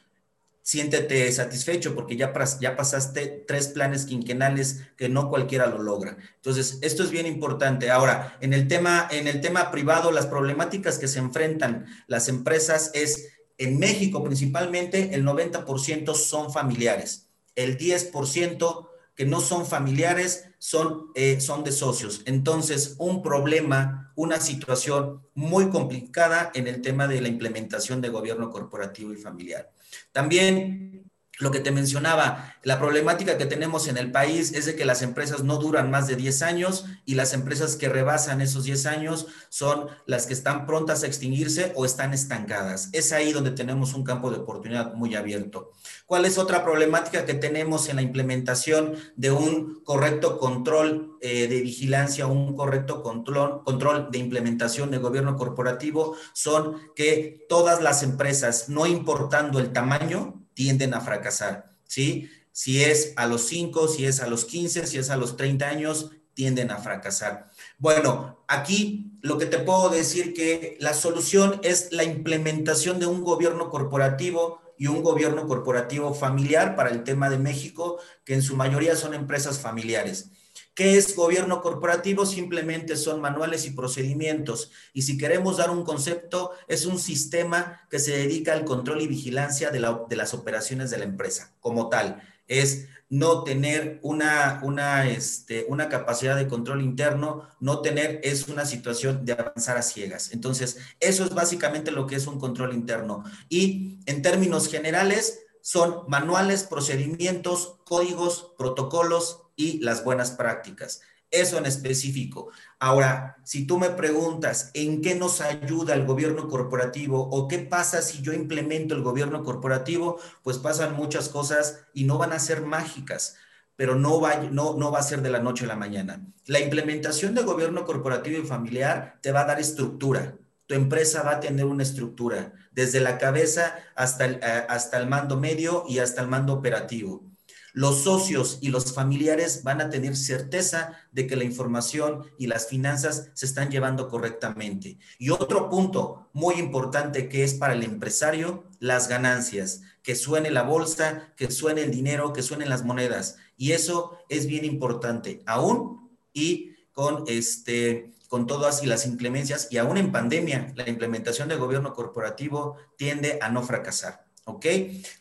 [0.62, 6.16] siéntete satisfecho porque ya, ya pasaste tres planes quinquenales que no cualquiera lo logra.
[6.37, 7.90] Entonces, esto es bien importante.
[7.90, 12.90] Ahora, en el tema, en el tema privado, las problemáticas que se enfrentan las empresas
[12.94, 21.11] es, en México principalmente, el 90% son familiares, el 10% que no son familiares son,
[21.14, 22.23] eh, son de socios.
[22.25, 28.51] Entonces, un problema, una situación muy complicada en el tema de la implementación de gobierno
[28.51, 29.70] corporativo y familiar.
[30.12, 31.10] También
[31.40, 35.03] lo que te mencionaba, la problemática que tenemos en el país es de que las
[35.03, 39.26] empresas no duran más de 10 años y las empresas que rebasan esos 10 años
[39.48, 42.90] son las que están prontas a extinguirse o están estancadas.
[42.92, 45.72] Es ahí donde tenemos un campo de oportunidad muy abierto.
[46.05, 51.61] ¿Cuál es otra problemática que tenemos en la implementación de un correcto control eh, de
[51.62, 56.16] vigilancia, un correcto control, control de implementación de gobierno corporativo?
[56.35, 62.29] Son que todas las empresas, no importando el tamaño, tienden a fracasar, ¿sí?
[62.53, 65.66] Si es a los 5, si es a los 15, si es a los 30
[65.66, 67.49] años, tienden a fracasar.
[67.79, 73.25] Bueno, aquí lo que te puedo decir que la solución es la implementación de un
[73.25, 78.55] gobierno corporativo y un gobierno corporativo familiar para el tema de México, que en su
[78.55, 80.29] mayoría son empresas familiares.
[80.74, 82.24] ¿Qué es gobierno corporativo?
[82.24, 84.70] Simplemente son manuales y procedimientos.
[84.92, 89.09] Y si queremos dar un concepto, es un sistema que se dedica al control y
[89.09, 92.22] vigilancia de, las operaciones de la empresa como tal.
[92.46, 98.64] Es no tener una, una, este, una capacidad de control interno, no tener es una
[98.64, 100.30] situación de avanzar a ciegas.
[100.33, 103.24] Entonces, eso es básicamente lo que es un control interno.
[103.48, 111.03] Y en términos generales, son manuales, procedimientos, códigos, protocolos y las buenas prácticas.
[111.31, 112.51] Eso en específico.
[112.81, 118.03] Ahora, si tú me preguntas en qué nos ayuda el gobierno corporativo o qué pasa
[118.03, 122.62] si yo implemento el gobierno corporativo, pues pasan muchas cosas y no van a ser
[122.62, 123.37] mágicas,
[123.77, 126.27] pero no va, no, no va a ser de la noche a la mañana.
[126.46, 130.35] La implementación del gobierno corporativo y familiar te va a dar estructura.
[130.66, 135.07] Tu empresa va a tener una estructura, desde la cabeza hasta el, eh, hasta el
[135.07, 137.30] mando medio y hasta el mando operativo
[137.72, 142.68] los socios y los familiares van a tener certeza de que la información y las
[142.68, 144.98] finanzas se están llevando correctamente.
[145.18, 150.62] Y otro punto muy importante que es para el empresario, las ganancias, que suene la
[150.62, 153.37] bolsa, que suene el dinero, que suenen las monedas.
[153.56, 159.78] Y eso es bien importante, aún y con este con todas y las inclemencias y
[159.78, 164.24] aún en pandemia, la implementación del gobierno corporativo tiende a no fracasar.
[164.44, 164.66] ¿Ok?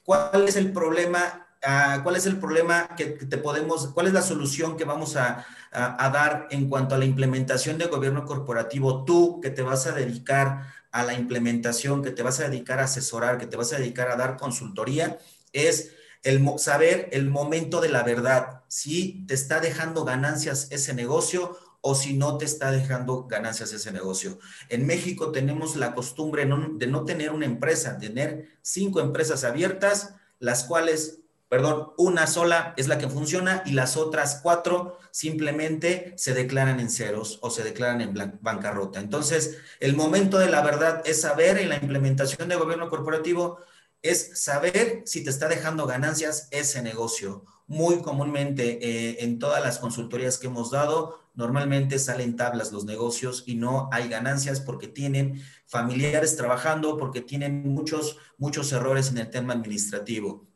[0.04, 4.22] ¿Cuál es el problema Ah, cuál es el problema que, te podemos, cuál es la
[4.22, 9.04] solución que vamos a, dar en cuanto a la implementación de gobierno corporativo.
[9.04, 12.86] Tú que te vas a dedicar a la implementación, que te vas a dedicar a
[12.86, 15.20] asesorar, que te vas a dedicar a dar consultoría,
[15.54, 15.92] es
[16.24, 21.94] el saber el momento de la verdad, si te está dejando ganancias ese negocio o
[21.94, 24.40] si no te está dejando ganancias ese negocio.
[24.70, 30.64] En México tenemos la costumbre de no tener una empresa, tener cinco empresas abiertas, las
[30.64, 31.19] cuales
[31.50, 36.92] perdón, una sola es la que funciona y las otras cuatro simplemente se declaran en
[36.92, 39.00] ceros o se declaran en bancarrota.
[39.00, 43.58] Entonces, el momento de la verdad es saber en la implementación de gobierno corporativo,
[44.02, 47.44] es saber si te está dejando ganancias ese negocio.
[47.66, 53.44] Muy comúnmente eh, en todas las consultorías que hemos dado, normalmente salen tablas los negocios
[53.48, 59.30] y no hay ganancias porque tienen familiares trabajando, porque tienen muchos, muchos errores en el
[59.30, 60.49] tema administrativo.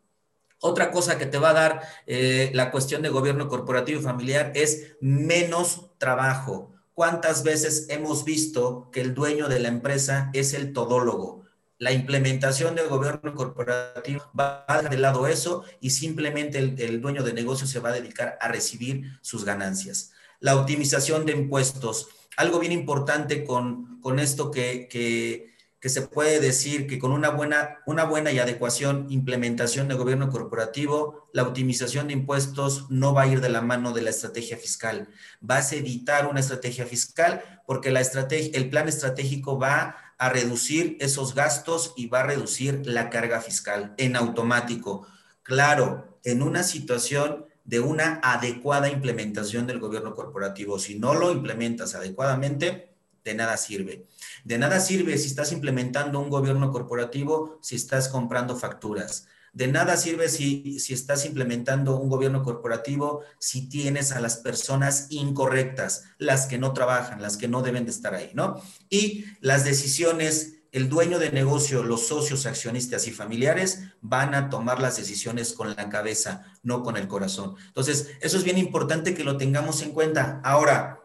[0.65, 4.53] Otra cosa que te va a dar eh, la cuestión de gobierno corporativo y familiar
[4.55, 6.71] es menos trabajo.
[6.93, 11.43] ¿Cuántas veces hemos visto que el dueño de la empresa es el todólogo?
[11.79, 17.67] La implementación del gobierno corporativo va de lado eso y simplemente el, dueño de negocio
[17.67, 20.13] se va a dedicar a recibir sus ganancias.
[20.39, 22.07] La optimización de impuestos.
[22.37, 25.52] Algo bien importante con, con esto que, que
[25.83, 30.29] que se puede decir que con una buena, una buena y adecuación implementación de gobierno
[30.29, 34.55] corporativo, la optimización de impuestos no va a ir de la mano de la estrategia
[34.55, 35.09] fiscal.
[35.41, 40.95] Vas a evitar una estrategia fiscal porque la estrategia, el plan estratégico va a reducir
[41.01, 45.05] esos gastos y va a reducir la carga fiscal en automático.
[45.41, 50.79] Claro, en una situación de una adecuada implementación del gobierno corporativo.
[50.79, 52.92] Si no lo implementas adecuadamente,
[53.23, 54.07] de nada sirve.
[54.43, 59.27] De nada sirve si estás implementando un gobierno corporativo, si estás comprando facturas.
[59.53, 65.07] De nada sirve si, si estás implementando un gobierno corporativo si tienes a las personas
[65.11, 68.61] incorrectas, las que no trabajan, las que no deben de estar ahí, ¿no?
[68.89, 74.81] Y las decisiones el dueño de negocio, los socios, accionistas y familiares van a tomar
[74.81, 77.55] las decisiones con la cabeza, no con el corazón.
[77.67, 80.41] Entonces, eso es bien importante que lo tengamos en cuenta.
[80.43, 81.02] Ahora,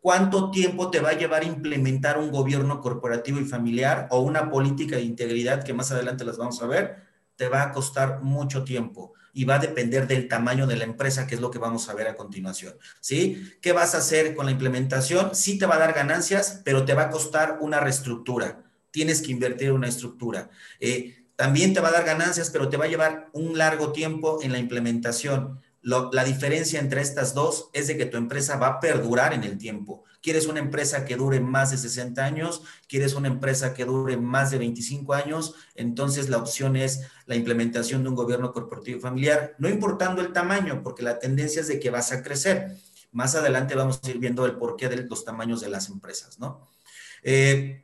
[0.00, 4.96] ¿cuánto tiempo te va a llevar implementar un gobierno corporativo y familiar o una política
[4.96, 6.96] de integridad que más adelante las vamos a ver?
[7.36, 11.26] Te va a costar mucho tiempo y va a depender del tamaño de la empresa,
[11.26, 12.74] que es lo que vamos a ver a continuación.
[13.00, 13.56] ¿Sí?
[13.60, 15.34] ¿Qué vas a hacer con la implementación?
[15.34, 19.32] Sí te va a dar ganancias, pero te va a costar una reestructura tienes que
[19.32, 20.50] invertir una estructura.
[20.78, 24.40] Eh, también te va a dar ganancias, pero te va a llevar un largo tiempo
[24.42, 25.60] en la implementación.
[25.82, 29.56] La diferencia entre estas dos es de que tu empresa va a perdurar en el
[29.56, 30.04] tiempo.
[30.22, 32.62] ¿Quieres una empresa que dure más de 60 años?
[32.86, 35.54] ¿Quieres una empresa que dure más de 25 años?
[35.74, 40.82] Entonces la opción es la implementación de un gobierno corporativo familiar, no importando el tamaño,
[40.82, 42.76] porque la tendencia es de que vas a crecer.
[43.12, 46.68] Más adelante vamos a ir viendo el porqué de los tamaños de las empresas, ¿no?
[47.22, 47.82] Eh,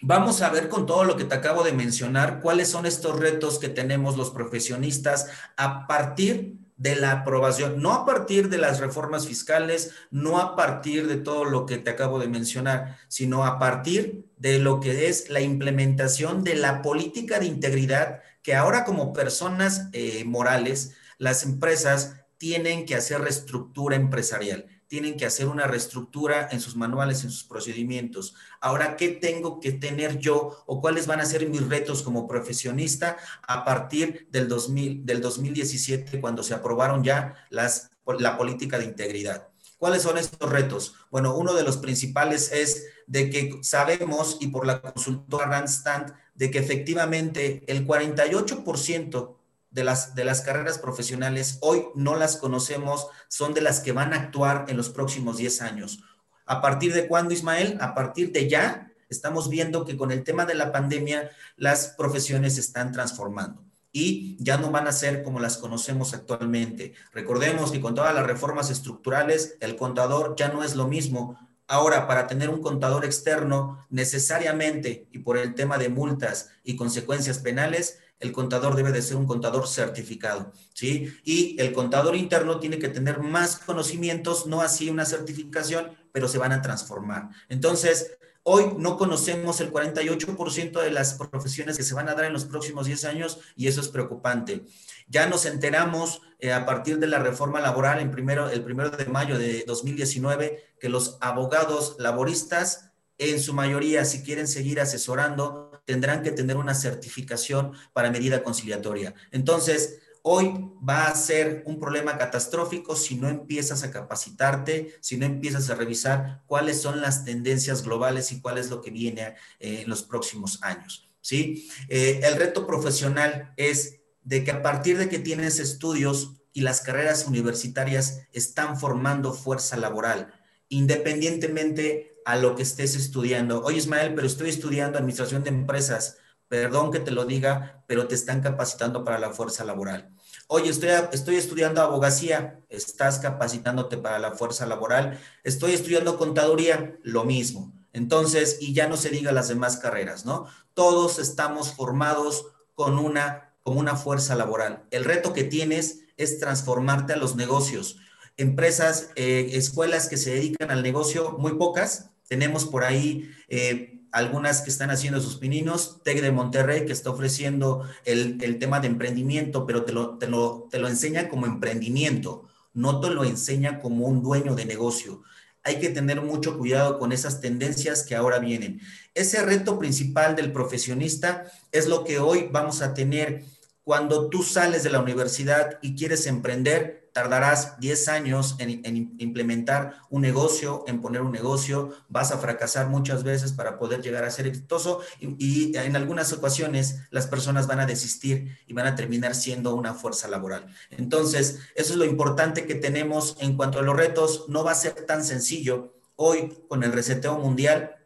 [0.00, 3.58] Vamos a ver con todo lo que te acabo de mencionar cuáles son estos retos
[3.58, 9.26] que tenemos los profesionistas a partir de la aprobación, no a partir de las reformas
[9.26, 14.24] fiscales, no a partir de todo lo que te acabo de mencionar, sino a partir
[14.36, 19.88] de lo que es la implementación de la política de integridad que ahora como personas
[19.92, 26.60] eh, morales, las empresas tienen que hacer reestructura empresarial tienen que hacer una reestructura en
[26.60, 28.34] sus manuales, en sus procedimientos.
[28.60, 33.18] Ahora, ¿qué tengo que tener yo o cuáles van a ser mis retos como profesionista
[33.46, 39.48] a partir del, 2000, del 2017 cuando se aprobaron ya las, la política de integridad?
[39.78, 40.94] ¿Cuáles son estos retos?
[41.10, 46.50] Bueno, uno de los principales es de que sabemos y por la consultora Randstand de
[46.50, 49.37] que efectivamente el 48%
[49.70, 54.12] de las, de las carreras profesionales hoy no las conocemos, son de las que van
[54.12, 56.00] a actuar en los próximos 10 años.
[56.46, 57.76] ¿A partir de cuándo, Ismael?
[57.80, 62.54] A partir de ya, estamos viendo que con el tema de la pandemia las profesiones
[62.54, 66.94] se están transformando y ya no van a ser como las conocemos actualmente.
[67.12, 71.38] Recordemos que con todas las reformas estructurales, el contador ya no es lo mismo.
[71.66, 77.38] Ahora, para tener un contador externo, necesariamente, y por el tema de multas y consecuencias
[77.38, 81.12] penales, el contador debe de ser un contador certificado, ¿sí?
[81.24, 86.38] Y el contador interno tiene que tener más conocimientos, no así una certificación, pero se
[86.38, 87.28] van a transformar.
[87.48, 92.32] Entonces, hoy no conocemos el 48% de las profesiones que se van a dar en
[92.32, 94.64] los próximos 10 años y eso es preocupante.
[95.06, 99.04] Ya nos enteramos eh, a partir de la reforma laboral en primero, el primero de
[99.06, 106.22] mayo de 2019 que los abogados laboristas, en su mayoría, si quieren seguir asesorando, tendrán
[106.22, 109.14] que tener una certificación para medida conciliatoria.
[109.32, 115.24] Entonces, hoy va a ser un problema catastrófico si no empiezas a capacitarte, si no
[115.24, 119.80] empiezas a revisar cuáles son las tendencias globales y cuál es lo que viene eh,
[119.80, 121.08] en los próximos años.
[121.22, 121.70] ¿sí?
[121.88, 126.82] Eh, el reto profesional es de que a partir de que tienes estudios y las
[126.82, 130.34] carreras universitarias están formando fuerza laboral,
[130.68, 133.64] independientemente a lo que estés estudiando.
[133.64, 136.18] Oye, Ismael, pero estoy estudiando administración de empresas.
[136.46, 140.10] Perdón que te lo diga, pero te están capacitando para la fuerza laboral.
[140.46, 145.18] Oye, estoy, estoy estudiando abogacía, estás capacitándote para la fuerza laboral.
[145.42, 147.72] Estoy estudiando contaduría, lo mismo.
[147.94, 150.48] Entonces, y ya no se diga las demás carreras, ¿no?
[150.74, 154.84] Todos estamos formados con una, una fuerza laboral.
[154.90, 157.96] El reto que tienes es transformarte a los negocios.
[158.36, 164.62] Empresas, eh, escuelas que se dedican al negocio, muy pocas, tenemos por ahí eh, algunas
[164.62, 169.66] que están haciendo sus pininos, TEC de Monterrey, que está ofreciendo el, tema de emprendimiento,
[169.66, 174.06] pero te lo, te, lo, te lo enseña como emprendimiento, no te lo enseña como
[174.06, 175.22] un dueño de negocio.
[175.64, 178.80] Hay que tener mucho cuidado con esas tendencias que ahora vienen.
[179.14, 183.44] Ese reto principal del profesionista es lo que hoy vamos a tener
[183.84, 190.22] cuando tú sales de la universidad y quieres emprender, tardarás 10 años en, implementar un
[190.22, 194.46] negocio, en poner un negocio, vas a fracasar muchas veces para poder llegar a ser
[194.46, 199.74] exitoso y, en algunas ocasiones las personas van a desistir y van a terminar siendo
[199.74, 200.72] una fuerza laboral.
[200.92, 204.44] Entonces, eso es lo importante que tenemos en cuanto a los retos.
[204.46, 205.94] No va a ser tan sencillo.
[206.14, 207.96] Hoy, con el reseteo mundial,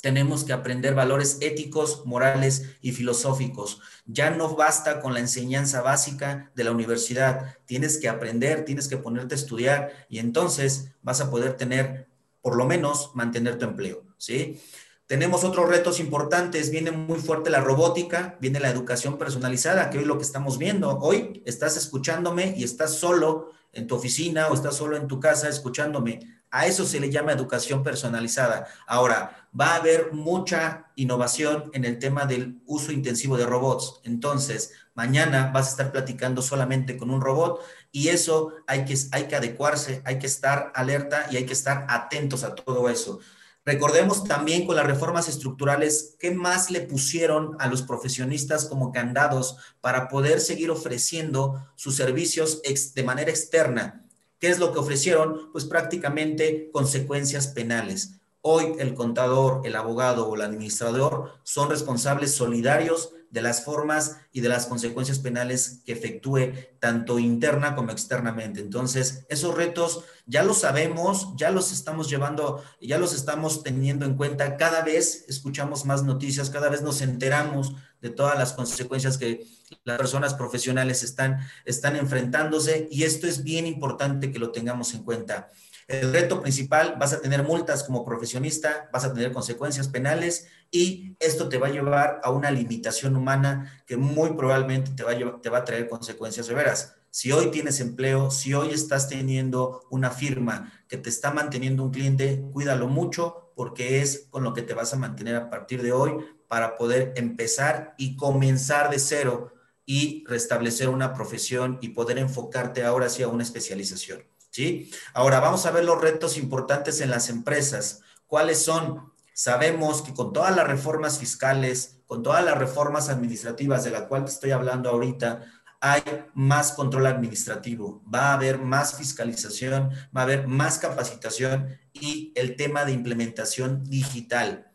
[0.00, 3.80] tenemos que aprender valores éticos, morales y filosóficos.
[4.06, 8.98] Ya no basta con la enseñanza básica de la universidad, tienes que aprender, tienes que
[8.98, 12.08] ponerte a estudiar y entonces vas a poder tener,
[12.42, 14.60] por lo menos, mantener tu empleo, ¿sí?
[15.06, 20.04] Tenemos otros retos importantes, viene muy fuerte la robótica, viene la educación personalizada, que hoy
[20.06, 24.76] lo que estamos viendo, hoy estás escuchándome y estás solo en tu oficina o estás
[24.76, 26.20] solo en tu casa escuchándome
[26.54, 28.68] A eso se le llama educación personalizada.
[28.86, 34.00] Ahora, va a haber mucha innovación en el tema del uso intensivo de robots.
[34.04, 39.24] Entonces, mañana vas a estar platicando solamente con un robot y eso hay que, hay
[39.24, 43.18] que adecuarse, hay que estar alerta y hay que estar atentos a todo eso.
[43.64, 49.56] Recordemos también con las reformas estructurales, ¿qué más le pusieron a los profesionistas como candados
[49.80, 54.03] para poder seguir ofreciendo sus servicios de manera externa?
[54.44, 55.50] ¿Qué es lo que ofrecieron?
[55.52, 58.20] Pues prácticamente consecuencias penales.
[58.42, 64.42] Hoy el contador, el abogado o el administrador son responsables solidarios de las formas y
[64.42, 68.60] de las consecuencias penales que efectúe tanto interna como externamente.
[68.60, 74.14] Entonces, esos retos ya los sabemos, ya los estamos llevando, ya los estamos teniendo en
[74.14, 74.58] cuenta.
[74.58, 79.46] Cada vez escuchamos más noticias, cada vez nos enteramos de todas las consecuencias que
[79.82, 85.04] las personas profesionales están, están enfrentándose y esto es bien importante que lo tengamos en
[85.04, 85.48] cuenta.
[85.88, 91.16] El reto principal, vas a tener multas como profesionista, vas a tener consecuencias penales y
[91.18, 95.40] esto te va a llevar a una limitación humana que muy probablemente te va a,
[95.40, 96.96] te va a traer consecuencias severas.
[97.08, 101.90] Si hoy tienes empleo, si hoy estás teniendo una firma que te está manteniendo un
[101.90, 105.92] cliente, cuídalo mucho porque es con lo que te vas a mantener a partir de
[105.92, 106.12] hoy
[106.54, 109.52] para poder empezar y comenzar de cero
[109.84, 114.22] y restablecer una profesión y poder enfocarte ahora hacia una especialización.
[114.50, 114.88] ¿sí?
[115.14, 118.02] Ahora vamos a ver los retos importantes en las empresas.
[118.28, 119.12] ¿Cuáles son?
[119.32, 124.24] Sabemos que con todas las reformas fiscales, con todas las reformas administrativas de la cual
[124.24, 125.44] te estoy hablando ahorita,
[125.80, 126.02] hay
[126.34, 132.54] más control administrativo, va a haber más fiscalización, va a haber más capacitación y el
[132.54, 134.70] tema de implementación digital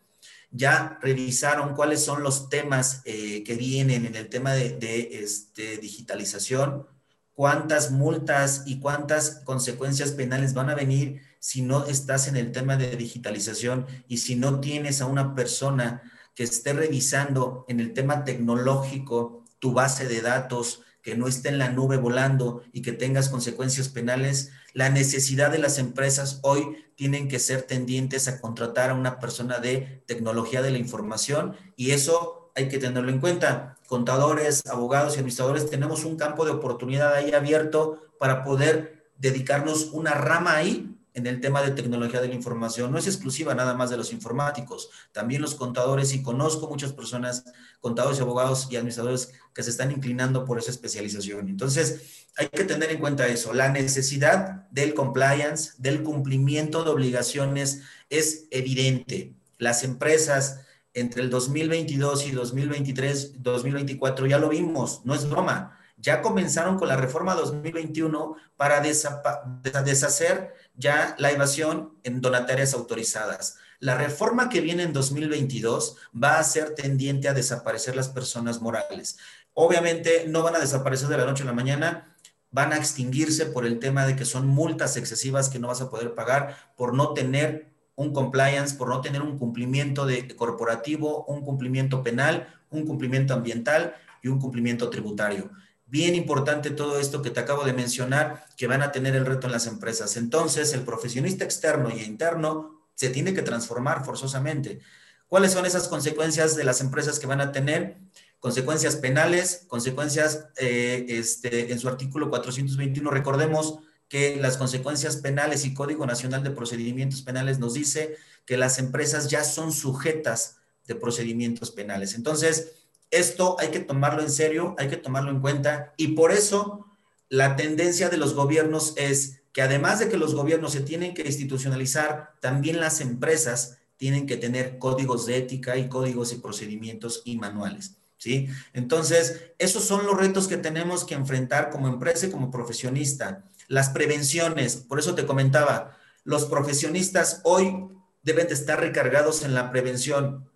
[0.51, 6.87] ya revisaron cuáles son los temas eh, que vienen en el tema de, este, digitalización,
[7.33, 12.75] cuántas multas y cuántas consecuencias penales van a venir si no estás en el tema
[12.77, 16.01] de digitalización y si no tienes a una persona
[16.35, 21.57] que esté revisando en el tema tecnológico tu base de datos, que no esté en
[21.57, 27.27] la nube volando y que tengas consecuencias penales, la necesidad de las empresas hoy tienen
[27.27, 32.51] que ser tendientes a contratar a una persona de tecnología de la información y eso
[32.55, 33.77] hay que tenerlo en cuenta.
[33.87, 40.11] Contadores, abogados y administradores tenemos un campo de oportunidad ahí abierto para poder dedicarnos una
[40.11, 42.91] rama ahí en el tema de tecnología de la información.
[42.91, 47.43] No es exclusiva nada más de los informáticos, también los contadores y conozco muchas personas,
[47.79, 51.49] contadores, abogados y administradores que se están inclinando por esa especialización.
[51.49, 53.53] Entonces, hay que tener en cuenta eso.
[53.53, 59.33] La necesidad del compliance, del cumplimiento de obligaciones es evidente.
[59.57, 60.61] Las empresas
[60.93, 65.75] entre el 2022 y 2023, 2024, ya lo vimos, no es broma.
[65.97, 73.57] Ya comenzaron con la reforma 2021 para deshacer ya la evasión en donatarias autorizadas.
[73.79, 79.17] La reforma que viene en 2022 va a ser tendiente a desaparecer las personas morales.
[79.53, 82.15] Obviamente no van a desaparecer de la noche a la mañana,
[82.51, 85.89] van a extinguirse por el tema de que son multas excesivas que no vas a
[85.89, 91.43] poder pagar por no tener un compliance, por no tener un cumplimiento de corporativo, un
[91.43, 95.51] cumplimiento penal, un cumplimiento ambiental y un cumplimiento tributario.
[95.89, 99.47] Bien importante todo esto que te acabo de mencionar, que van a tener el reto
[99.47, 100.17] en las empresas.
[100.17, 104.79] Entonces, el profesionista externo y interno se tiene que transformar forzosamente.
[105.27, 107.97] ¿Cuáles son esas consecuencias de las empresas que van a tener?
[108.39, 113.09] consecuencias penales, consecuencias eh, este, en su artículo 421.
[113.09, 118.15] Recordemos que las consecuencias penales y Código Nacional de Procedimientos Penales nos dice
[118.45, 122.15] que las empresas ya son sujetas de procedimientos penales.
[122.15, 122.78] Entonces,
[123.11, 126.85] esto hay que tomarlo en serio, hay que tomarlo en cuenta y por eso
[127.29, 131.23] la tendencia de los gobiernos es que además de que los gobiernos se tienen que
[131.23, 137.37] institucionalizar, también las empresas tienen que tener códigos de ética y códigos y procedimientos y
[137.37, 137.97] manuales.
[138.17, 138.47] ¿sí?
[138.73, 143.43] Entonces, esos son los retos que tenemos que enfrentar como empresa y como profesionista.
[143.67, 147.87] Las prevenciones, por eso te comentaba, los profesionistas hoy
[148.23, 150.49] deben de estar recargados en la prevención.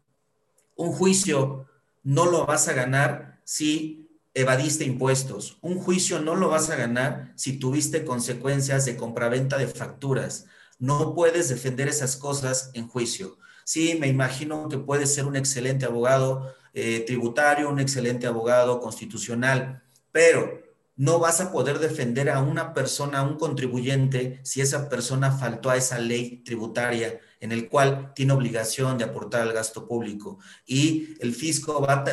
[0.75, 1.67] Un juicio
[2.03, 5.57] no lo vas a ganar si evadiste impuestos.
[5.61, 10.45] Un juicio no lo vas a ganar si tuviste consecuencias de compraventa de facturas.
[10.79, 13.37] No puedes defender esas cosas en juicio.
[13.65, 19.83] Sí, me imagino que puedes ser un excelente abogado, eh, tributario, un excelente abogado constitucional,
[20.11, 20.61] pero
[20.95, 25.69] no vas a poder defender a una persona, a un contribuyente, si esa persona faltó
[25.69, 30.39] a esa ley tributaria en el cual tiene obligación de aportar al gasto público.
[30.65, 32.03] Y el fisco va a,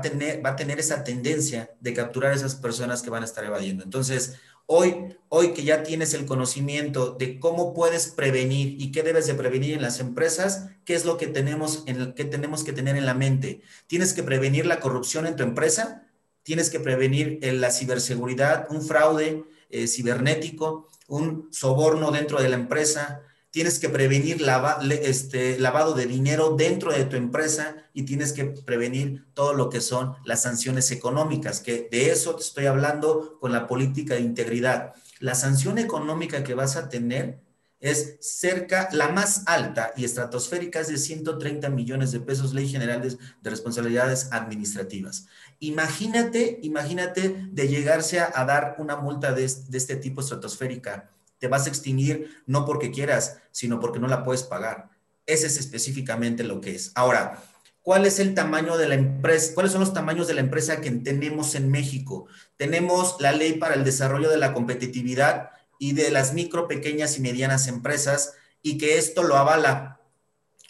[0.00, 3.44] tener, va a tener esa tendencia de capturar a esas personas que van a estar
[3.44, 3.82] evadiendo.
[3.82, 9.26] Entonces, hoy, hoy que ya tienes el conocimiento de cómo puedes prevenir y qué debes
[9.26, 12.72] de prevenir en las empresas, ¿qué es lo que tenemos, en el, que tenemos que
[12.72, 13.62] tener en la mente?
[13.88, 16.06] Tienes que prevenir la corrupción en tu empresa,
[16.44, 22.54] tienes que prevenir eh, la ciberseguridad, un fraude eh, cibernético, un soborno dentro de la
[22.54, 24.44] empresa, tienes que prevenir
[25.02, 29.80] este, lavado de dinero dentro de tu empresa y tienes que prevenir todo lo que
[29.80, 34.94] son las sanciones económicas, que de eso te estoy hablando con la política de integridad.
[35.18, 37.40] La sanción económica que vas a tener
[37.80, 43.00] es cerca, la más alta y estratosférica es de 130 millones de pesos, ley general
[43.00, 45.26] de, responsabilidades administrativas.
[45.60, 51.10] Imagínate, imagínate de llegarse a, dar una multa de, de este tipo estratosférica
[51.40, 54.90] te vas a extinguir no porque quieras, sino porque no la puedes pagar.
[55.26, 56.92] Ese es específicamente lo que es.
[56.94, 57.42] Ahora,
[57.82, 59.52] ¿cuál es el tamaño de la empresa?
[59.54, 62.26] ¿Cuáles son los tamaños de la empresa que tenemos en México?
[62.56, 67.22] Tenemos la ley para el desarrollo de la competitividad y de las micro, pequeñas y
[67.22, 70.00] medianas empresas y que esto lo avala,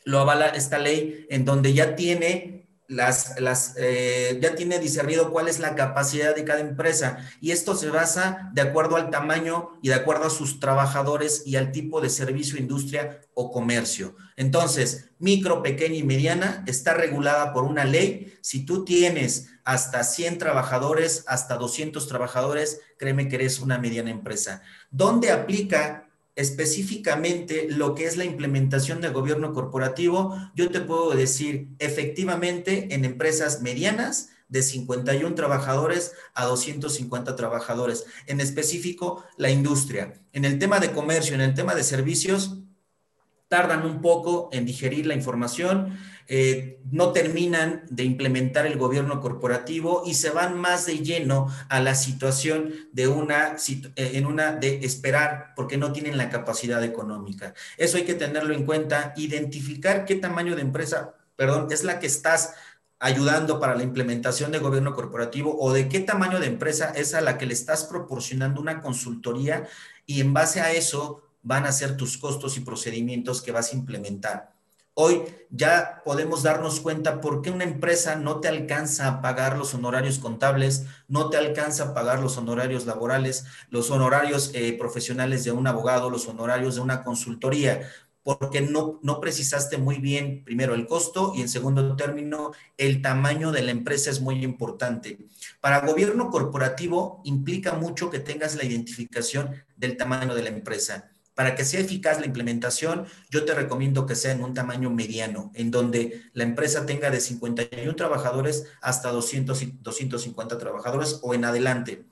[0.05, 2.60] lo avala esta ley en donde ya tiene
[2.91, 7.76] las, las, eh, ya tiene discernido cuál es la capacidad de cada empresa y esto
[7.76, 12.01] se basa de acuerdo al tamaño y de acuerdo a sus trabajadores y al tipo
[12.01, 14.16] de servicio, industria o comercio.
[14.36, 18.36] Entonces, micro, pequeña y mediana está regulada por una ley.
[18.41, 24.62] Si tú tienes hasta 100 trabajadores, hasta 200 trabajadores, créeme que eres una mediana empresa.
[24.91, 26.10] ¿Dónde aplica
[26.41, 33.05] específicamente lo que es la implementación del gobierno corporativo, yo te puedo decir efectivamente en
[33.05, 40.14] empresas medianas de 51 trabajadores a 250 trabajadores, en específico la industria.
[40.32, 42.57] En el tema de comercio, en el tema de servicios,
[43.49, 45.99] tardan un poco en digerir la información,
[46.33, 51.81] eh, no terminan de implementar el gobierno corporativo y se van más de lleno a
[51.81, 53.57] la situación de una,
[53.97, 57.53] eh, en una de esperar porque no tienen la capacidad económica.
[57.76, 62.07] Eso hay que tenerlo en cuenta, identificar qué tamaño de empresa, perdón, es la que
[62.07, 62.55] estás
[63.01, 67.22] ayudando para la implementación de gobierno corporativo o de qué tamaño de empresa es a
[67.22, 69.66] la que le estás proporcionando una consultoría
[70.07, 73.76] y en base a eso van a ser tus costos y procedimientos que vas a
[73.76, 74.60] implementar.
[74.95, 79.72] Hoy ya podemos darnos cuenta por qué una empresa no te alcanza a pagar los
[79.72, 85.53] honorarios contables, no te alcanza a pagar los honorarios laborales, los honorarios eh, profesionales de
[85.53, 87.88] un abogado, los honorarios de una consultoría,
[88.22, 93.53] porque no, no precisaste muy bien, primero, el costo y en segundo término, el tamaño
[93.53, 95.18] de la empresa es muy importante.
[95.61, 101.10] Para gobierno corporativo implica mucho que tengas la identificación del tamaño de la empresa.
[101.41, 105.51] Para que sea eficaz la implementación, yo te recomiendo que sea en un tamaño mediano,
[105.55, 111.47] en donde la empresa tenga de 51 trabajadores hasta 200 y 250 trabajadores o en
[111.47, 112.05] adelante.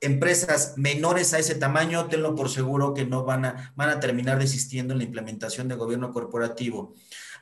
[0.00, 4.40] Empresas menores a ese tamaño, tenlo por seguro que no van a, van a terminar
[4.40, 6.96] desistiendo en la implementación de gobierno corporativo.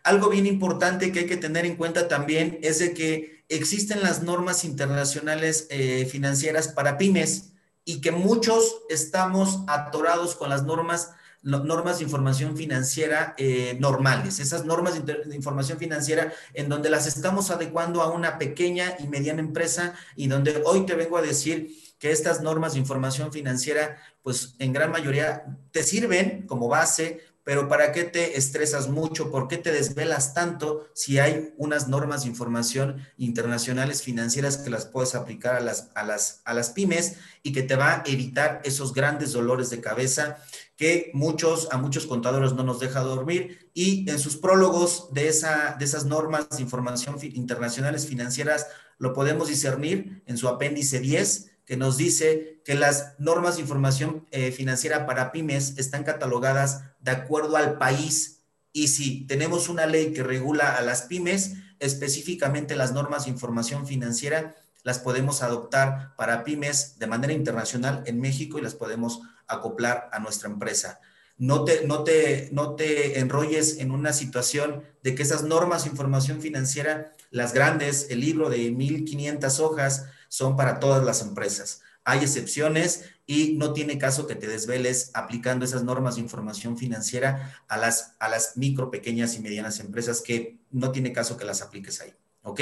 [0.04, 4.22] Algo bien importante que hay que tener en cuenta también es de que existen las
[4.22, 7.54] normas internacionales eh, financieras para pymes
[7.88, 11.12] y que muchos estamos atorados con las normas,
[11.42, 17.52] normas de información financiera eh, normales, esas normas de, información financiera en donde las estamos
[17.52, 21.70] adecuando a una pequeña y mediana empresa y donde hoy te vengo a decir
[22.00, 27.68] que estas normas de información financiera, pues en gran mayoría te sirven como base, pero
[27.68, 29.30] ¿para qué te estresas mucho?
[29.30, 34.84] ¿Por qué te desvelas tanto si hay unas normas de información internacionales financieras que las
[34.84, 38.62] puedes aplicar a las, a las, a las pymes y que te va a evitar
[38.64, 40.38] esos grandes dolores de cabeza
[40.76, 45.76] que muchos, a muchos contadores no nos deja dormir y en sus prólogos de, esa,
[45.78, 48.66] de esas normas de información internacionales financieras
[48.98, 54.26] lo podemos discernir en su apéndice 10 que nos dice que las normas de información
[54.30, 60.12] eh, financiera para pymes están catalogadas de acuerdo al país y si tenemos una ley
[60.12, 64.54] que regula a las pymes, específicamente las normas de información financiera
[64.86, 70.20] las podemos adoptar para pymes de manera internacional en México y las podemos acoplar a
[70.20, 71.00] nuestra empresa.
[71.38, 75.90] No te, no te, no te enrolles en una situación de que esas normas de
[75.90, 81.80] información financiera, las grandes, el libro de 1500 hojas, son para todas las empresas.
[82.04, 87.60] Hay excepciones y no tiene caso que te desveles aplicando esas normas de información financiera
[87.66, 91.62] a las, a las micro, pequeñas y medianas empresas que no tiene caso que las
[91.62, 92.14] apliques ahí.
[92.42, 92.60] ¿Ok?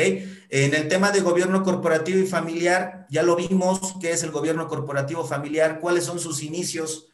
[0.49, 4.67] En el tema de gobierno corporativo y familiar, ya lo vimos, qué es el gobierno
[4.67, 7.09] corporativo familiar, cuáles son sus inicios.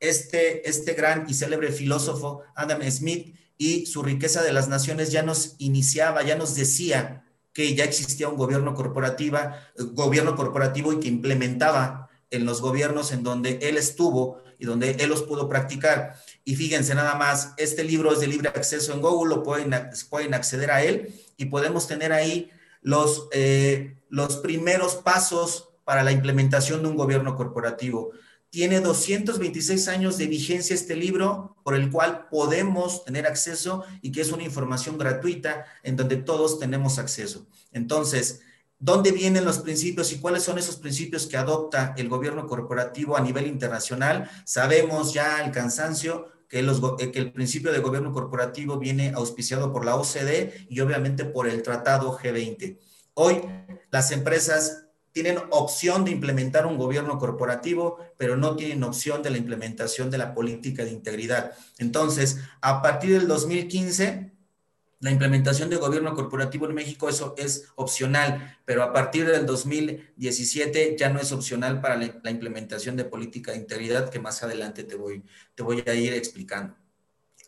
[0.00, 5.22] Este, este gran y célebre filósofo, Adam Smith, y su riqueza de las naciones ya
[5.22, 7.25] nos iniciaba, ya nos decía
[7.56, 13.22] que ya existía un gobierno corporativa, gobierno corporativo y que implementaba en los gobiernos en
[13.22, 16.16] donde él estuvo y donde él los pudo practicar.
[16.44, 19.74] Y fíjense nada más, este libro es de libre acceso en Google, lo pueden,
[20.10, 22.50] pueden acceder a él y podemos tener ahí
[22.82, 28.10] los, eh, los primeros pasos para la implementación de un gobierno corporativo.
[28.56, 34.22] Tiene 226 años de vigencia este libro por el cual podemos tener acceso y que
[34.22, 37.46] es una información gratuita en donde todos tenemos acceso.
[37.70, 38.40] Entonces,
[38.78, 43.20] ¿dónde vienen los principios y cuáles son esos principios que adopta el gobierno corporativo a
[43.20, 44.30] nivel internacional?
[44.46, 49.84] Sabemos ya el cansancio que, los, que el principio de gobierno corporativo viene auspiciado por
[49.84, 52.78] la OCDE y obviamente por el Tratado G20.
[53.12, 53.42] Hoy
[53.90, 54.85] las empresas
[55.16, 60.18] tienen opción de implementar un gobierno corporativo, pero no tienen opción de la implementación de
[60.18, 61.52] la política de integridad.
[61.78, 64.30] Entonces, a partir del 2015,
[65.00, 70.96] la implementación de gobierno corporativo en México eso es opcional, pero a partir del 2017
[70.98, 74.96] ya no es opcional para la, implementación de política de integridad que más adelante te
[74.96, 76.76] voy, te voy a ir explicando.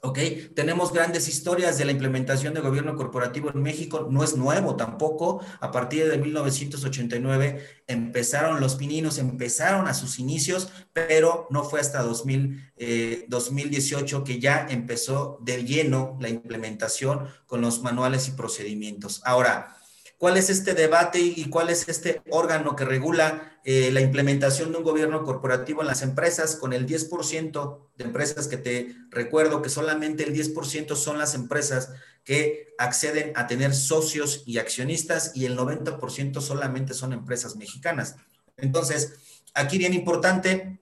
[0.01, 0.19] ¿Ok?
[0.55, 5.45] Tenemos grandes historias de la implementación de gobierno corporativo en México, no es nuevo tampoco.
[5.61, 12.03] A partir de 1989 empezaron los pininos, empezaron a sus inicios, pero no fue hasta
[12.03, 19.21] 2000, 2018 eh, que ya empezó de lleno la implementación con los manuales y procedimientos.
[19.25, 19.75] Ahora,
[20.19, 24.79] ¿Cuál es este debate y cuál es este órgano que regula eh, la implementación de
[24.79, 26.57] un gobierno corporativo en las empresas?
[26.57, 31.93] Con el 10% de empresas que te recuerdo que solamente el 10% son las empresas
[32.25, 38.17] que acceden a tener socios y accionistas y el 90% solamente son empresas mexicanas.
[38.57, 39.17] Entonces,
[39.53, 40.81] aquí bien importante,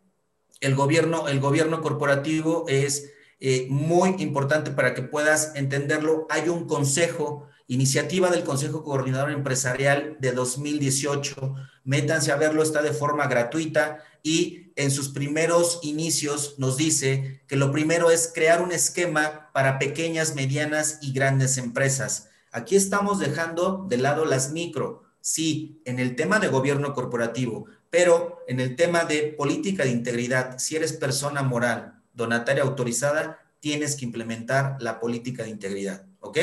[0.61, 3.11] el gobierno, el gobierno corporativo es
[3.41, 6.28] eh, muy importante para que puedas entenderlo.
[6.30, 11.54] Hay un consejo Iniciativa del Consejo Coordinador Empresarial de 2018.
[11.82, 17.56] Métanse a verlo, está de forma gratuita y en sus primeros inicios nos dice que
[17.56, 22.28] lo primero es crear un esquema para pequeñas, medianas y grandes empresas.
[22.52, 28.44] Aquí estamos dejando de lado las micro, sí, en el tema de gobierno corporativo, pero
[28.46, 34.04] en el tema de política de integridad, si eres persona moral, donataria autorizada, tienes que
[34.04, 36.05] implementar la política de integridad.
[36.26, 36.38] ¿Ok?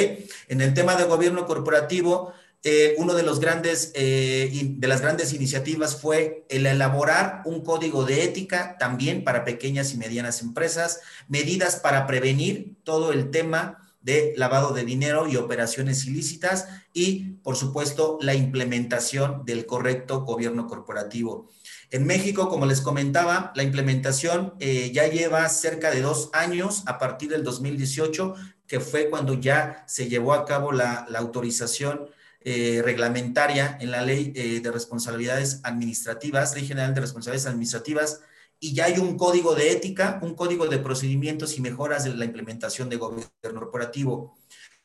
[0.47, 2.33] En el tema de gobierno corporativo,
[2.65, 8.05] eh, uno de los grandes, eh, de las grandes iniciativas fue el elaborar un código
[8.05, 14.33] de ética también para pequeñas y medianas empresas, medidas para prevenir todo el tema de
[14.37, 21.49] lavado de dinero y operaciones ilícitas y, por supuesto, la implementación del correcto gobierno corporativo.
[21.89, 26.97] En México, como les comentaba, la implementación eh, ya lleva cerca de dos años a
[26.97, 28.35] partir del 2018
[28.73, 32.09] que fue cuando ya se llevó a cabo la, autorización
[32.41, 38.21] eh, reglamentaria en la ley eh, de responsabilidades administrativas, ley general de responsabilidades administrativas,
[38.59, 42.25] y ya hay un código de ética, un código de procedimientos y mejoras de la
[42.25, 44.39] implementación de gobierno corporativo.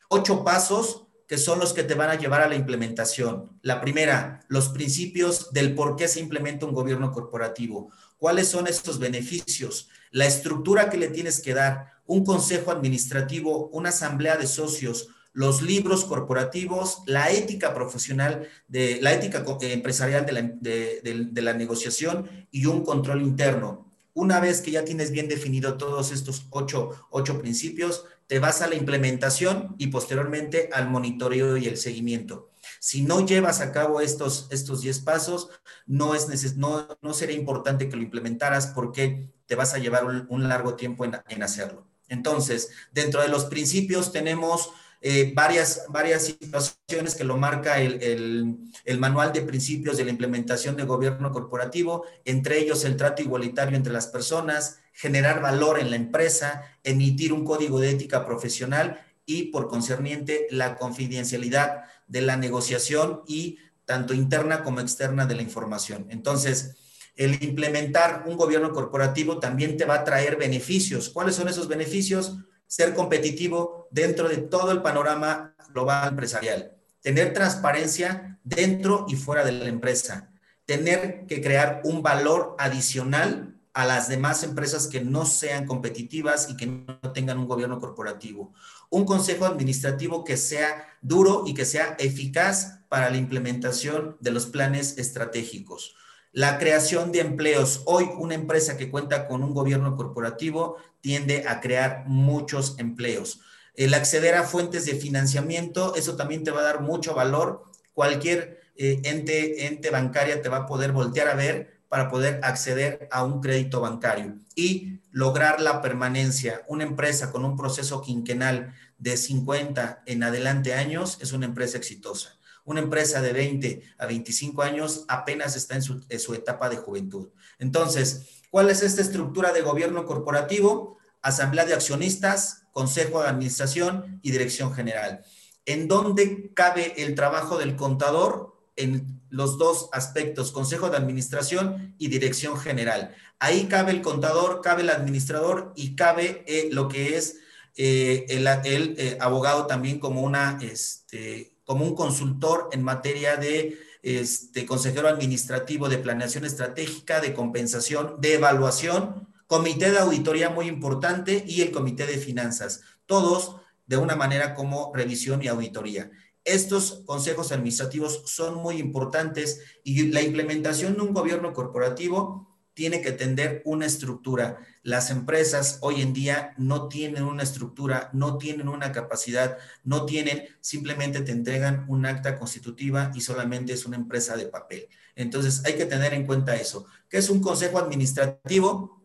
[0.07, 3.59] Ocho pasos que son los que te van a llevar a la implementación.
[3.63, 7.91] La primera, los principios del por qué se implementa un gobierno corporativo.
[8.17, 9.89] ¿Cuáles son estos beneficios?
[10.11, 15.61] La estructura que le tienes que dar, un consejo administrativo, una asamblea de socios, los
[15.61, 23.21] libros corporativos, la ética profesional, de, la ética empresarial de la, negociación y un control
[23.21, 23.93] interno.
[24.15, 28.67] Una vez que ya tienes bien definido todos estos ocho, ocho, principios, te vas a
[28.67, 32.49] la implementación y posteriormente al monitoreo y el seguimiento.
[32.79, 35.49] Si no llevas a cabo estos, estos 10 pasos,
[35.85, 40.49] no, es no, no sería importante que lo implementaras porque te vas a llevar un,
[40.49, 41.88] largo tiempo en, en hacerlo.
[42.09, 48.57] Entonces, dentro de los principios tenemos eh, varias, varias situaciones que lo marca el,
[48.99, 53.93] manual de principios de la implementación de gobierno corporativo, entre ellos el trato igualitario entre
[53.93, 59.69] las personas, generar valor en la empresa, emitir un código de ética profesional y por
[59.69, 66.07] concerniente la confidencialidad de la negociación y tanto interna como externa de la información.
[66.09, 66.75] Entonces,
[67.19, 71.09] el implementar un gobierno corporativo también te va a traer beneficios.
[71.09, 72.37] ¿Cuáles son esos beneficios?
[72.65, 79.51] Ser competitivo dentro de todo el panorama global empresarial, tener transparencia dentro y fuera de
[79.51, 80.31] la empresa,
[80.63, 86.55] tener que crear un valor adicional a las demás empresas que no sean competitivas y
[86.55, 88.53] que no tengan un gobierno corporativo.
[88.89, 94.45] Un consejo administrativo que sea duro y que sea eficaz para la implementación de los
[94.45, 95.97] planes estratégicos.
[96.31, 97.81] La creación de empleos.
[97.85, 103.39] Hoy una empresa que cuenta con un gobierno corporativo tiende a crear muchos empleos.
[103.73, 107.63] El acceder a fuentes de financiamiento, eso también te va a dar mucho valor.
[107.95, 113.07] Cualquier eh, ente, ente bancaria te va a poder voltear a ver para poder acceder
[113.11, 116.61] a un crédito bancario y lograr la permanencia.
[116.67, 122.38] Una empresa con un proceso quinquenal de 50 en adelante años es una empresa exitosa.
[122.65, 125.81] Una empresa de 20 a 25 años apenas está en
[126.19, 127.29] su, etapa de juventud.
[127.57, 130.97] Entonces, ¿cuál es esta estructura de gobierno corporativo?
[131.21, 135.23] Asamblea de accionistas, consejo de administración y dirección general.
[135.65, 138.49] ¿En dónde cabe el trabajo del contador?
[138.79, 143.13] en los dos aspectos, consejo de administración y dirección general.
[143.37, 147.37] Ahí cabe el contador, cabe el administrador y cabe eh, lo que es
[147.75, 154.65] eh, el, eh, abogado también como, una, este, como un consultor en materia de este,
[154.65, 161.61] consejero administrativo de planeación estratégica, de compensación, de evaluación, comité de auditoría muy importante y
[161.61, 166.09] el comité de finanzas, todos de una manera como revisión y auditoría.
[166.43, 172.48] Estos consejos administrativos son muy importantes y la implementación de un gobierno corporativo
[172.79, 174.65] tiene que tener una estructura.
[174.83, 180.43] Las empresas hoy en día no tienen una estructura, no tienen una capacidad, no tienen,
[180.61, 184.87] simplemente te entregan un acta constitutiva y solamente es una empresa de papel.
[185.17, 186.85] Entonces hay que tener en cuenta eso.
[187.09, 189.03] ¿Qué es un consejo administrativo?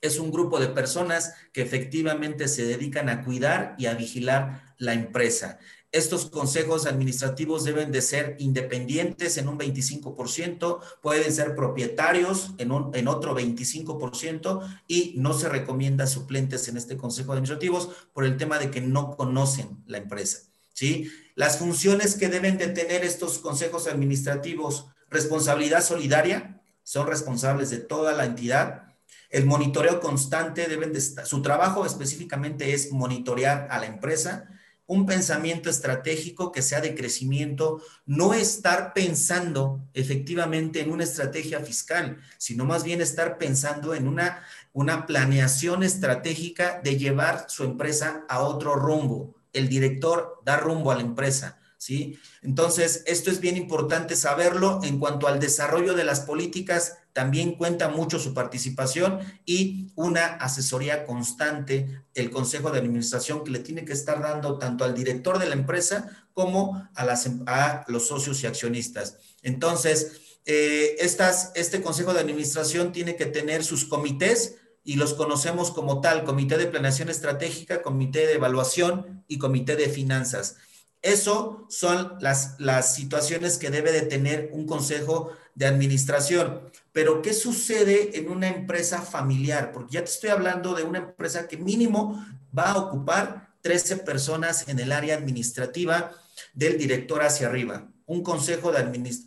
[0.00, 4.94] Es un grupo de personas que efectivamente se dedican a cuidar y a vigilar la
[4.94, 5.58] empresa.
[5.92, 12.94] Estos consejos administrativos deben de ser independientes en un 25%, pueden ser propietarios en, un,
[12.94, 18.60] en otro 25% y no se recomienda suplentes en este consejo administrativos por el tema
[18.60, 20.38] de que no conocen la empresa.
[20.72, 21.10] ¿sí?
[21.34, 28.12] Las funciones que deben de tener estos consejos administrativos, responsabilidad solidaria, son responsables de toda
[28.12, 28.94] la entidad.
[29.28, 34.48] El monitoreo constante deben de estar, su trabajo específicamente es monitorear a la empresa
[34.90, 42.18] un pensamiento estratégico que sea de crecimiento, no estar pensando efectivamente en una estrategia fiscal,
[42.38, 48.40] sino más bien estar pensando en una, una planeación estratégica de llevar su empresa a
[48.40, 49.36] otro rumbo.
[49.52, 51.60] El director da rumbo a la empresa.
[51.78, 52.18] ¿Sí?
[52.42, 57.88] Entonces, esto es bien importante saberlo en cuanto al desarrollo de las políticas también cuenta
[57.88, 63.92] mucho su participación y una asesoría constante, el Consejo de Administración que le tiene que
[63.92, 68.46] estar dando tanto al director de la empresa como a, las, a los socios y
[68.46, 69.18] accionistas.
[69.42, 75.70] Entonces, eh, estas, este Consejo de Administración tiene que tener sus comités y los conocemos
[75.70, 80.56] como tal, Comité de Planeación Estratégica, Comité de Evaluación y Comité de Finanzas.
[81.02, 86.60] Eso son las, las situaciones que debe de tener un consejo de administración.
[86.92, 89.72] Pero, ¿qué sucede en una empresa familiar?
[89.72, 92.24] Porque ya te estoy hablando de una empresa que mínimo
[92.56, 96.12] va a ocupar 13 personas en el área administrativa
[96.54, 97.88] del director hacia arriba.
[98.06, 98.78] Un consejo de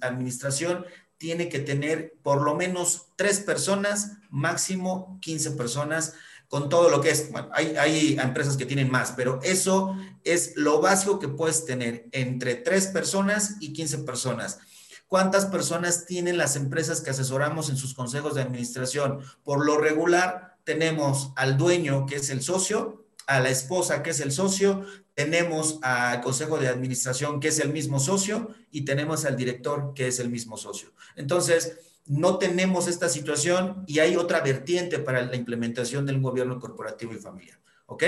[0.01, 0.85] administración
[1.17, 6.15] tiene que tener por lo menos tres personas, máximo 15 personas,
[6.53, 7.31] con todo lo que es.
[7.31, 12.05] Bueno, hay, hay empresas que tienen más, pero eso es lo básico que puedes tener
[12.11, 14.59] entre tres personas y 15 personas.
[15.07, 19.21] ¿Cuántas personas tienen las empresas que asesoramos en sus consejos de administración?
[19.43, 24.19] Por lo regular, tenemos al dueño, que es el socio, a la esposa, que es
[24.19, 24.85] el socio,
[25.15, 30.07] tenemos al consejo de administración, que es el mismo socio, y tenemos al director, que
[30.07, 30.93] es el mismo socio.
[31.15, 37.13] Entonces, no tenemos esta situación y hay otra vertiente para la implementación del gobierno corporativo
[37.13, 37.59] y familiar.
[37.85, 38.03] ¿Ok?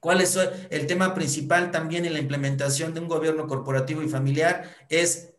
[0.00, 0.38] ¿Cuál es
[0.70, 4.70] el tema principal también en la implementación de un gobierno corporativo y familiar?
[4.88, 5.34] Es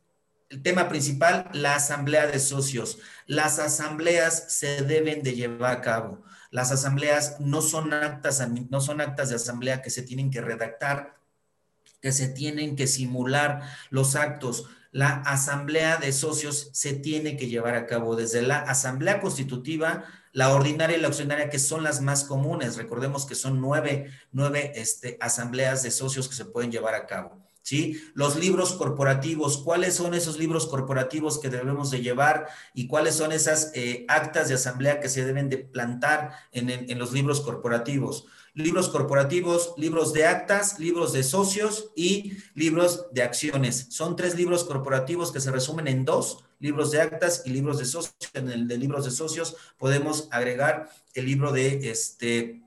[0.49, 2.99] el tema principal, la asamblea de socios.
[3.25, 6.23] Las asambleas se deben de llevar a cabo.
[6.51, 11.19] Las asambleas no son actas, no son actas de asamblea que se tienen que redactar,
[12.01, 14.67] que se tienen que simular los actos.
[14.91, 20.53] La asamblea de socios se tiene que llevar a cabo desde la asamblea constitutiva, la
[20.53, 22.75] ordinaria y la accionaria, que son las más comunes.
[22.75, 27.49] Recordemos que son nueve, nueve este, asambleas de socios que se pueden llevar a cabo.
[27.61, 28.01] ¿sí?
[28.15, 33.31] Los libros corporativos, ¿cuáles son esos libros corporativos que debemos de llevar y cuáles son
[33.31, 38.25] esas eh, actas de asamblea que se deben de plantar en, en, los libros corporativos?
[38.53, 43.87] Libros corporativos, libros de actas, libros de socios y libros de acciones.
[43.89, 47.85] Son tres libros corporativos que se resumen en dos, libros de actas y libros de
[47.85, 48.15] socios.
[48.33, 52.61] En el de libros de socios podemos agregar el libro de este,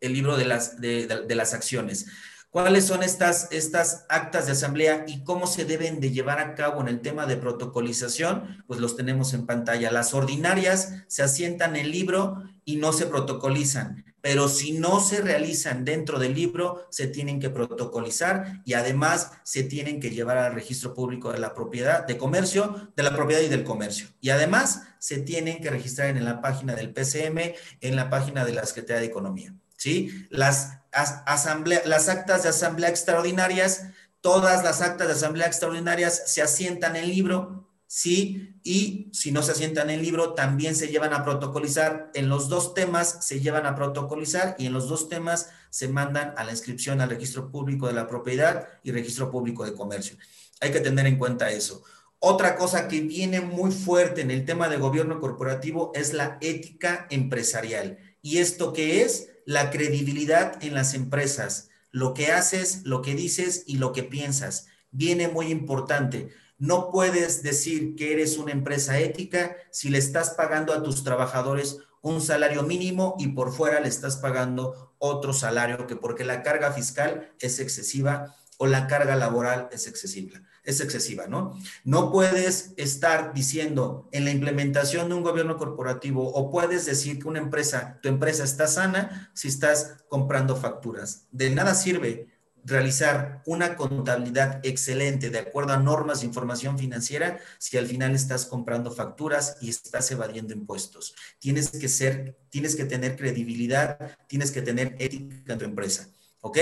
[0.00, 2.06] el libro de las, de, las acciones.
[2.50, 6.80] ¿Cuáles son estas, estas actas de asamblea y cómo se deben de llevar a cabo
[6.80, 8.64] en el tema de protocolización?
[8.66, 9.90] Pues los tenemos en pantalla.
[9.90, 15.22] Las ordinarias se asientan en el libro y no se protocolizan, pero si no se
[15.22, 20.52] realizan dentro del libro, se tienen que protocolizar y además se tienen que llevar al
[20.52, 24.08] registro público de la propiedad, de comercio, de la propiedad y del comercio.
[24.20, 28.52] Y además se tienen que registrar en la página del PCM, en la página de
[28.52, 29.54] la Secretaría de Economía.
[29.78, 30.26] ¿Sí?
[30.28, 33.86] Las asamblea, las actas de asamblea extraordinarias,
[34.20, 38.60] todas las actas de asamblea extraordinarias se asientan en libro, ¿sí?
[38.62, 42.12] Y si no se asientan en libro, también se llevan a protocolizar.
[42.14, 46.32] En los dos temas se llevan a protocolizar y en los dos temas se mandan
[46.36, 50.16] a la inscripción al registro público de la propiedad y registro público de comercio.
[50.60, 51.82] Hay que tener en cuenta eso.
[52.20, 57.08] Otra cosa que viene muy fuerte en el tema de gobierno corporativo es la ética
[57.10, 57.98] empresarial.
[58.22, 59.30] ¿Y esto qué es?
[59.48, 64.66] la credibilidad en las empresas, lo que haces, lo que dices y lo que piensas.
[64.90, 66.28] Viene muy importante.
[66.58, 71.78] No puedes decir que eres una empresa ética si le estás pagando a tus trabajadores
[72.02, 76.72] un salario mínimo y por fuera le estás pagando otro salario que porque la carga
[76.72, 81.58] fiscal es excesiva o la carga laboral es excesiva es excesiva, ¿no?
[81.82, 87.26] No puedes estar diciendo en la implementación de un gobierno corporativo o puedes decir que
[87.26, 91.26] una empresa, tu empresa está sana si estás comprando facturas.
[91.32, 92.28] De nada sirve
[92.64, 98.46] realizar una contabilidad excelente de acuerdo a normas de información financiera si al final estás
[98.46, 101.14] comprando facturas y estás evadiendo impuestos.
[101.38, 106.08] Tienes que ser, tienes que tener credibilidad, tienes que tener ética en tu empresa,
[106.40, 106.58] ¿ok?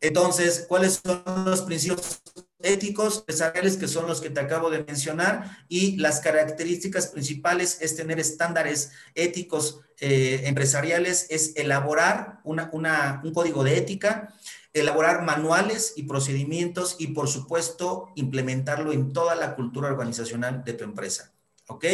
[0.00, 2.20] Entonces, ¿cuáles son los principios
[2.60, 7.96] éticos empresariales que son los que te acabo de mencionar y las características principales es
[7.96, 14.34] tener estándares éticos eh, empresariales, es elaborar una, un código de ética,
[14.80, 20.84] elaborar manuales y procedimientos y por supuesto implementarlo en toda la cultura organizacional de tu
[20.84, 21.32] empresa.
[21.66, 21.84] ¿Ok?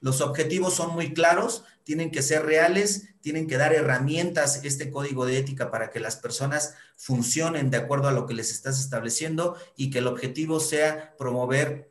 [0.00, 5.26] Los objetivos son muy claros, tienen que ser reales, tienen que dar herramientas este código
[5.26, 9.56] de ética para que las personas funcionen de acuerdo a lo que les estás estableciendo
[9.76, 11.90] y que el objetivo sea promover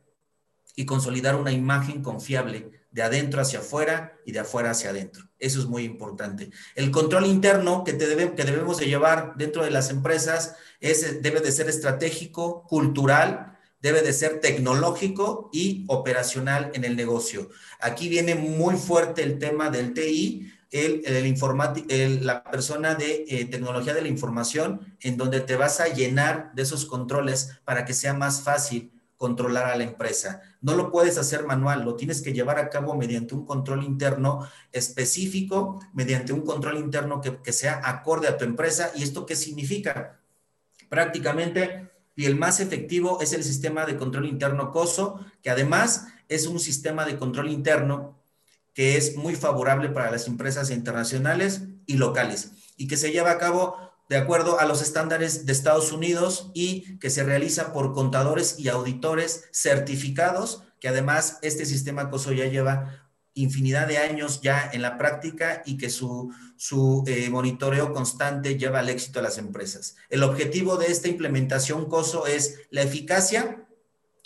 [0.75, 5.29] y consolidar una imagen confiable de adentro hacia afuera y de afuera hacia adentro.
[5.37, 6.49] Eso es muy importante.
[6.73, 11.21] El control interno que, te debe, que debemos de llevar dentro de las empresas es,
[11.21, 17.51] debe de ser estratégico, cultural, debe de ser tecnológico y operacional en el negocio.
[17.79, 23.93] Aquí viene muy fuerte el tema del TI, el, el, la persona de eh, tecnología
[23.93, 28.15] de la información, en donde te vas a llenar de esos controles para que sea
[28.15, 30.41] más fácil controlar a la empresa.
[30.61, 34.47] No lo puedes hacer manual, lo tienes que llevar a cabo mediante un control interno
[34.71, 38.91] específico, mediante un control interno que, que sea acorde a tu empresa.
[38.95, 40.19] ¿Y esto qué significa?
[40.89, 46.47] Prácticamente y el más efectivo es el sistema de control interno COSO, que además es
[46.47, 48.17] un sistema de control interno
[48.73, 53.37] que es muy favorable para las empresas internacionales y locales y que se lleva a
[53.37, 58.57] cabo de acuerdo a los estándares de Estados Unidos y que se realiza por contadores
[58.57, 64.81] y auditores certificados, que además este sistema COSO ya lleva infinidad de años ya en
[64.81, 69.95] la práctica y que su, su eh, monitoreo constante lleva al éxito a las empresas.
[70.09, 73.63] El objetivo de esta implementación COSO es la eficacia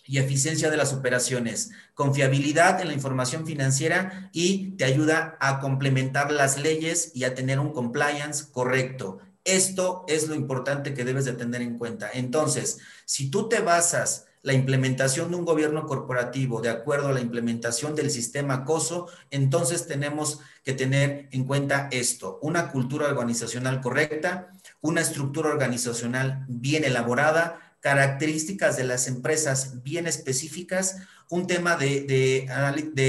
[0.06, 6.32] y eficiencia de las operaciones, confiabilidad en la información financiera y te ayuda a complementar
[6.32, 9.20] las leyes y a tener un compliance correcto.
[9.44, 12.10] Esto es lo importante que debes de tener en cuenta.
[12.14, 17.22] Entonces, si tú te basas la implementación de un gobierno corporativo de acuerdo a la
[17.22, 24.52] implementación del sistema COSO, entonces tenemos que tener en cuenta esto, una cultura organizacional correcta,
[24.82, 30.98] una estructura organizacional bien elaborada, características de las empresas bien específicas,
[31.30, 32.48] un tema de,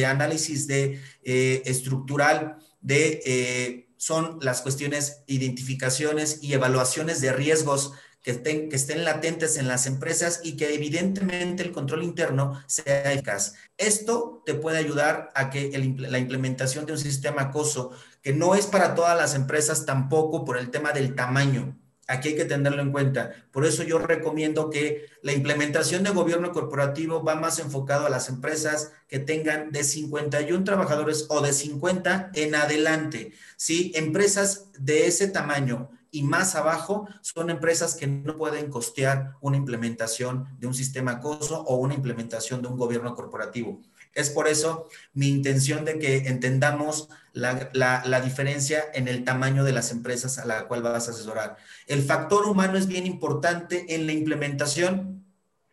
[0.07, 3.21] análisis de, eh, estructural de...
[3.25, 9.69] Eh, son las cuestiones identificaciones y evaluaciones de riesgos que estén, que estén latentes en
[9.69, 13.55] las empresas y que evidentemente el control interno sea eficaz.
[13.77, 17.93] Esto te puede ayudar a que la implementación de un sistema acoso,
[18.23, 21.79] que no es para todas las empresas tampoco por el tema del tamaño.
[22.13, 23.33] Aquí hay que tenerlo en cuenta.
[23.53, 28.29] Por eso yo recomiendo que la implementación de gobierno corporativo va más enfocado a las
[28.29, 33.33] empresas que tengan de 51 trabajadores o de 50 en adelante.
[33.57, 39.57] Sí, empresas de ese tamaño y más abajo son empresas que no pueden costear una
[39.57, 43.81] implementación de un sistema acoso o una implementación de un gobierno corporativo.
[44.15, 49.91] Es por eso mi intención de que entendamos la, diferencia en el tamaño de las
[49.91, 51.57] empresas a la cual vas a asesorar.
[51.87, 55.25] El factor humano es bien importante en la implementación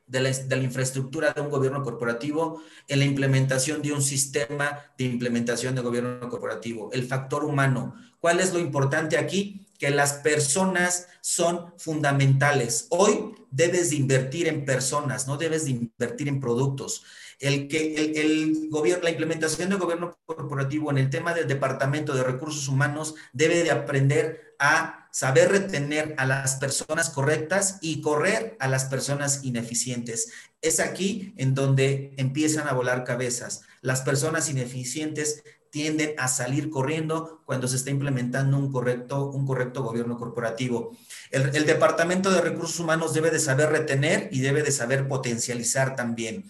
[0.08, 4.80] de la, de la, infraestructura de un gobierno corporativo, en la implementación de un sistema
[4.98, 6.90] de implementación de gobierno corporativo.
[6.94, 7.96] El factor humano.
[8.20, 9.66] ¿Cuál es lo importante aquí?
[9.78, 12.88] Que las personas son fundamentales.
[12.90, 17.04] Hoy debes de invertir en personas, no debes de invertir en productos
[17.40, 22.24] el que el, gobierno, la implementación del gobierno corporativo en el tema del departamento de
[22.24, 28.68] recursos humanos debe de aprender a saber retener a las personas correctas y correr a
[28.68, 30.32] las personas ineficientes.
[30.62, 33.62] Es aquí en donde empiezan a volar cabezas.
[33.82, 39.84] Las personas ineficientes tienden a salir corriendo cuando se está implementando un correcto, un correcto
[39.84, 40.98] gobierno corporativo.
[41.32, 45.96] El, el, Departamento de Recursos Humanos debe de saber retener y debe de saber potencializar
[45.96, 46.50] también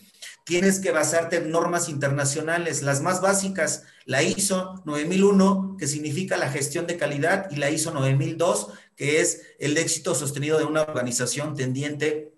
[0.50, 6.50] tienes que basarte en normas internacionales, las más básicas, la ISO 9001, que significa la
[6.50, 11.56] gestión de calidad, y la ISO 9002, que es el éxito sostenido de una organización
[11.56, 12.34] tendiente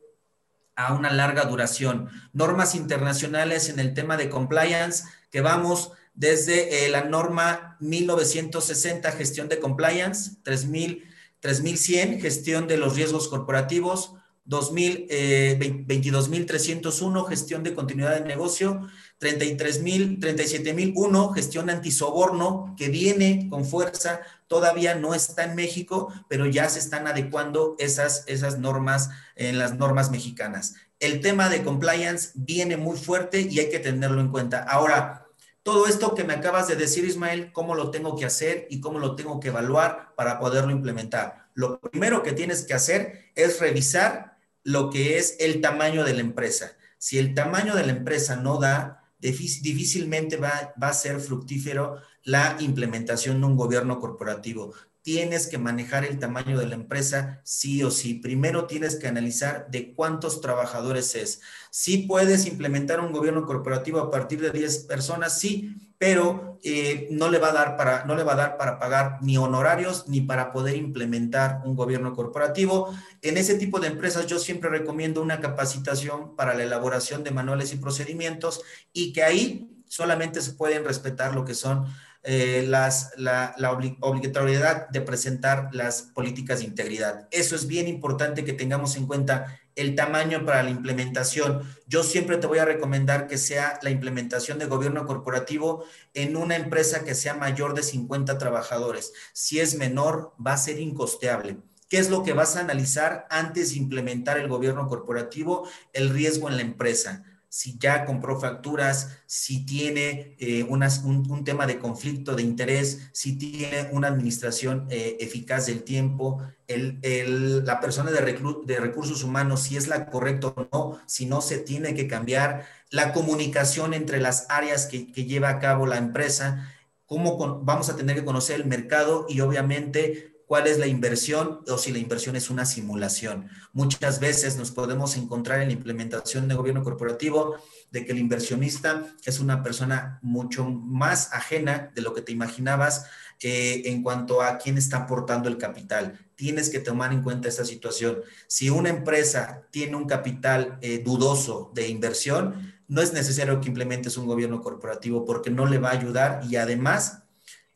[0.76, 2.09] a una larga duración.
[2.34, 9.47] Normas internacionales en el tema de compliance, que vamos desde eh, la norma 1960, gestión
[9.47, 11.05] de compliance, 3000,
[11.39, 14.16] 3100, gestión de los riesgos corporativos,
[14.52, 18.89] 22.301, eh, gestión de continuidad de negocio,
[19.20, 26.68] 33.000, 37.001, gestión antisoborno, que viene con fuerza, todavía no está en México, pero ya
[26.70, 30.74] se están adecuando esas, esas normas en las normas mexicanas.
[30.99, 34.64] El tema de compliance viene muy fuerte y hay que tenerlo en cuenta.
[34.64, 35.26] Ahora,
[35.64, 38.99] todo esto que me acabas de decir, Ismael, cómo lo tengo que hacer y cómo
[38.99, 41.45] lo tengo que evaluar para poderlo implementar.
[41.54, 44.31] Lo primero que tienes que hacer es revisar
[44.64, 46.78] lo que es el tamaño de la empresa.
[46.97, 53.39] Si el tamaño de la empresa no da, difícilmente va, a ser fructífero la implementación
[53.39, 58.16] de un gobierno corporativo tienes que manejar el tamaño de la empresa sí o sí.
[58.16, 61.41] Primero tienes que analizar de cuántos trabajadores es.
[61.72, 67.30] Sí puedes implementar un gobierno corporativo a partir de 10 personas, sí, pero eh, no,
[67.30, 70.20] le va a dar para, no le va a dar para pagar ni honorarios ni
[70.20, 72.91] para poder implementar un gobierno corporativo.
[73.22, 77.72] En ese tipo de empresas yo siempre recomiendo una capacitación para la elaboración de manuales
[77.72, 81.86] y procedimientos y que ahí solamente se pueden respetar lo que son
[82.24, 83.56] eh, las, la,
[84.02, 87.28] obligatoriedad de presentar las políticas de integridad.
[87.32, 91.64] Eso es bien importante que tengamos en cuenta el tamaño para la implementación.
[91.88, 96.56] Yo siempre te voy a recomendar que sea la implementación de gobierno corporativo en una
[96.56, 99.14] empresa que sea mayor de 50 trabajadores.
[99.34, 101.58] Si es menor, va a ser incosteable.
[101.90, 105.68] ¿Qué es lo que vas a analizar antes de implementar el gobierno corporativo?
[105.92, 111.80] El riesgo en la empresa si ya compró facturas, si tiene eh, un, tema de
[111.80, 118.22] conflicto de interés, si tiene una administración eh, eficaz del tiempo, la persona de,
[118.66, 122.66] de, recursos humanos, si es la correcta o no, si no se tiene que cambiar,
[122.89, 126.72] la comunicación entre las áreas que, lleva a cabo la empresa,
[127.06, 131.78] cómo vamos a tener que conocer el mercado y obviamente cuál es la inversión o
[131.78, 133.49] si la inversión es una simulación.
[133.72, 137.56] Muchas veces nos podemos encontrar en la implementación de gobierno corporativo
[137.89, 143.06] de que el inversionista es una persona mucho más ajena de lo que te imaginabas
[143.41, 146.20] eh, en cuanto a quién está aportando el capital.
[146.36, 148.20] Tienes que tomar en cuenta esta situación.
[148.47, 154.18] Si una empresa tiene un capital eh, dudoso de inversión, no es necesario que implementes
[154.18, 157.21] un gobierno corporativo porque no le va a ayudar y además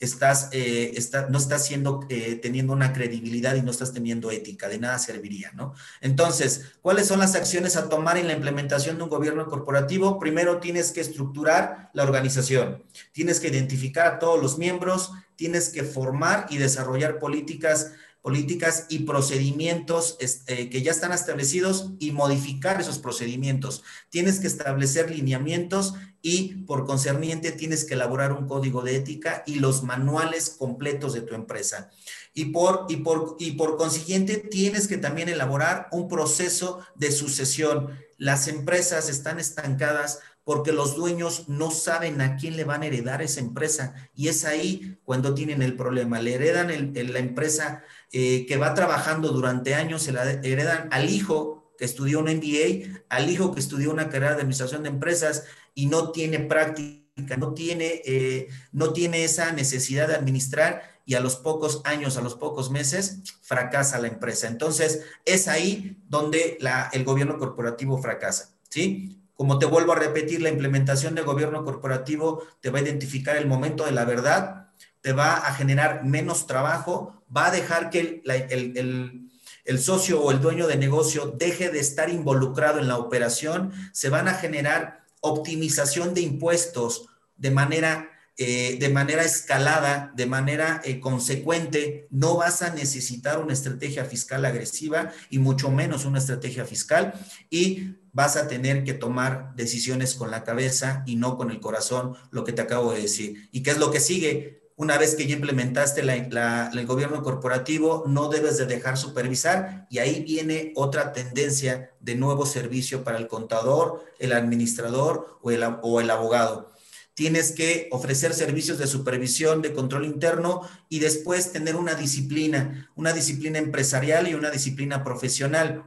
[0.06, 0.98] estás, eh,
[1.30, 5.52] no estás siendo, eh, teniendo una credibilidad y no estás teniendo ética, de nada serviría,
[5.54, 5.74] ¿no?
[6.02, 10.20] Entonces, ¿cuáles son las acciones a tomar en la implementación de un gobierno corporativo?
[10.20, 15.84] Primero tienes que estructurar la organización, tienes que identificar a todos los miembros, tienes que
[15.84, 17.92] formar y desarrollar políticas
[18.26, 23.84] políticas y procedimientos este, que ya están establecidos y modificar esos procedimientos.
[24.10, 29.60] Tienes que establecer lineamientos y por concerniente tienes que elaborar un código de ética y
[29.60, 31.92] los manuales completos de tu empresa.
[32.34, 37.92] Y por, y por, y por consiguiente tienes que también elaborar un proceso de sucesión.
[38.18, 43.22] Las empresas están estancadas porque los dueños no saben a quién le van a heredar
[43.22, 46.22] esa empresa y es ahí cuando tienen el problema.
[46.22, 51.74] Le heredan la empresa eh, que va trabajando durante años, se la heredan al hijo
[51.78, 55.88] que estudió un MBA, al hijo que estudió una carrera de administración de empresas y
[55.88, 61.36] no tiene práctica, no tiene, eh, no tiene esa necesidad de administrar y a los
[61.36, 64.48] pocos años, a los pocos meses, fracasa la empresa.
[64.48, 69.22] Entonces, es ahí donde la, el gobierno corporativo fracasa, ¿sí?
[69.36, 73.48] Como te vuelvo a repetir, la implementación del gobierno corporativo te va a identificar el
[73.48, 74.65] momento de la verdad,
[75.06, 80.66] te va a generar menos trabajo, va a dejar que el, socio o el dueño
[80.66, 86.22] de negocio deje de estar involucrado en la operación, se van a generar optimización de
[86.22, 87.06] impuestos
[87.38, 93.54] de manera eh, de manera escalada, de manera eh, consecuente, no vas a necesitar una
[93.54, 97.14] estrategia fiscal agresiva y mucho menos una estrategia fiscal
[97.50, 102.18] y vas a tener que tomar decisiones con la cabeza y no con el corazón,
[102.32, 103.50] lo que te acabo de decir.
[103.54, 104.65] ¿Y qué es lo que sigue?
[104.78, 110.24] Una vez que ya implementaste el gobierno corporativo, no debes de dejar supervisar y ahí
[110.24, 116.10] viene otra tendencia de nuevo servicio para el contador, el administrador o el, o el
[116.10, 116.76] abogado
[117.16, 123.14] tienes que ofrecer servicios de supervisión, de control interno y después tener una disciplina, una
[123.14, 125.86] disciplina empresarial y una disciplina profesional.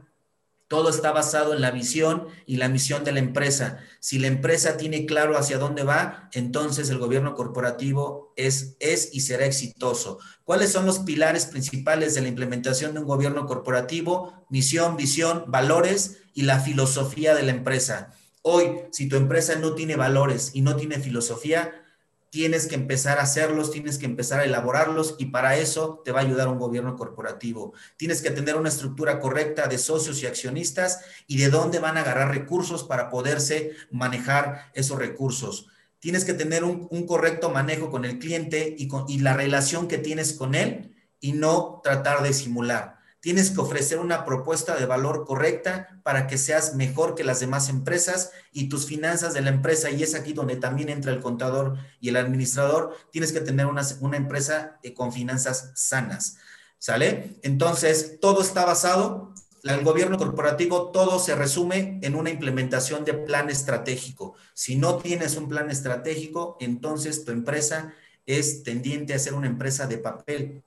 [0.69, 3.79] Todo está basado en la visión y la misión de la empresa.
[3.99, 9.21] Si la empresa tiene claro hacia dónde va, entonces el gobierno corporativo es, es y
[9.21, 10.19] será exitoso.
[10.43, 14.45] ¿Cuáles son los pilares principales de la implementación de un gobierno corporativo?
[14.51, 18.13] Misión, visión, valores y la filosofía de la empresa.
[18.43, 21.83] Hoy, si tu empresa no tiene valores y no tiene filosofía,
[22.29, 26.19] tienes que empezar a hacerlos, tienes que empezar a elaborarlos y para eso te va
[26.19, 27.73] a ayudar un gobierno corporativo.
[27.97, 32.01] Tienes que tener una estructura correcta de socios y accionistas y de dónde van a
[32.01, 35.67] agarrar recursos para poderse manejar esos recursos.
[35.99, 39.97] Tienes que tener un, correcto manejo con el cliente y, con, y la relación que
[39.97, 42.98] tienes con él y no tratar de simular.
[43.21, 47.67] Tienes que ofrecer una propuesta de valor correcta para que seas mejor que las demás
[47.67, 51.77] empresas y tus finanzas de la empresa, y es aquí donde también entra el contador
[51.99, 53.83] y el administrador, tienes que tener una,
[54.15, 56.37] empresa eh, con finanzas sanas.
[56.77, 57.37] ¿Sale?
[57.43, 63.49] Entonces, todo está basado, el gobierno corporativo, todo se resume en una implementación de plan
[63.49, 64.35] estratégico.
[64.53, 67.93] Si no tienes un plan estratégico, entonces tu empresa
[68.25, 70.63] es tendiente a ser una empresa de papel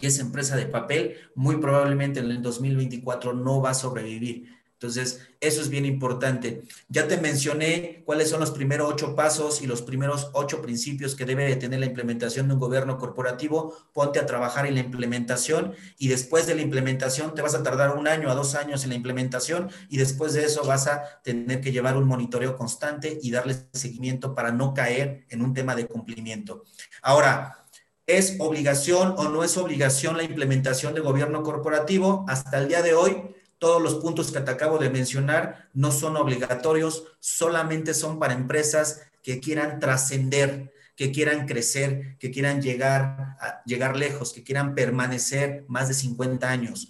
[0.00, 4.58] y esa empresa de papel muy probablemente en el 2024 no va a sobrevivir.
[4.74, 6.62] Entonces, eso es bien importante.
[6.88, 11.24] Ya te mencioné cuáles son los primeros ocho pasos y los primeros ocho principios que
[11.24, 13.76] debe de tener la implementación de un gobierno corporativo.
[13.92, 17.96] Ponte a trabajar en la implementación y después de la implementación te vas a tardar
[17.96, 21.60] un año a dos años en la implementación y después de eso vas a tener
[21.60, 25.88] que llevar un monitoreo constante y darle seguimiento para no caer en un tema de
[25.88, 26.62] cumplimiento.
[27.02, 27.67] Ahora,
[28.08, 32.24] ¿Es obligación o no es obligación la implementación de gobierno corporativo?
[32.26, 33.22] Hasta el día de hoy,
[33.58, 39.02] todos los puntos que te acabo de mencionar no son obligatorios, solamente son para empresas
[39.22, 45.66] que quieran trascender, que quieran crecer, que quieran llegar, a, llegar lejos, que quieran permanecer
[45.68, 46.88] más de 50 años.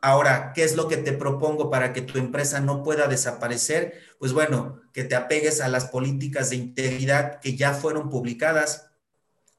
[0.00, 4.00] Ahora, ¿qué es lo que te propongo para que tu empresa no pueda desaparecer?
[4.18, 8.93] Pues bueno, que te apegues a las políticas de integridad que ya fueron publicadas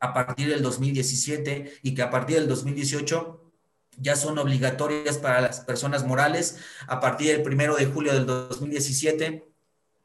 [0.06, 3.42] a partir del 2017 y que a partir del 2018
[3.98, 6.58] ya son obligatorias para las personas morales.
[6.88, 9.48] A partir del primero de julio del 2017,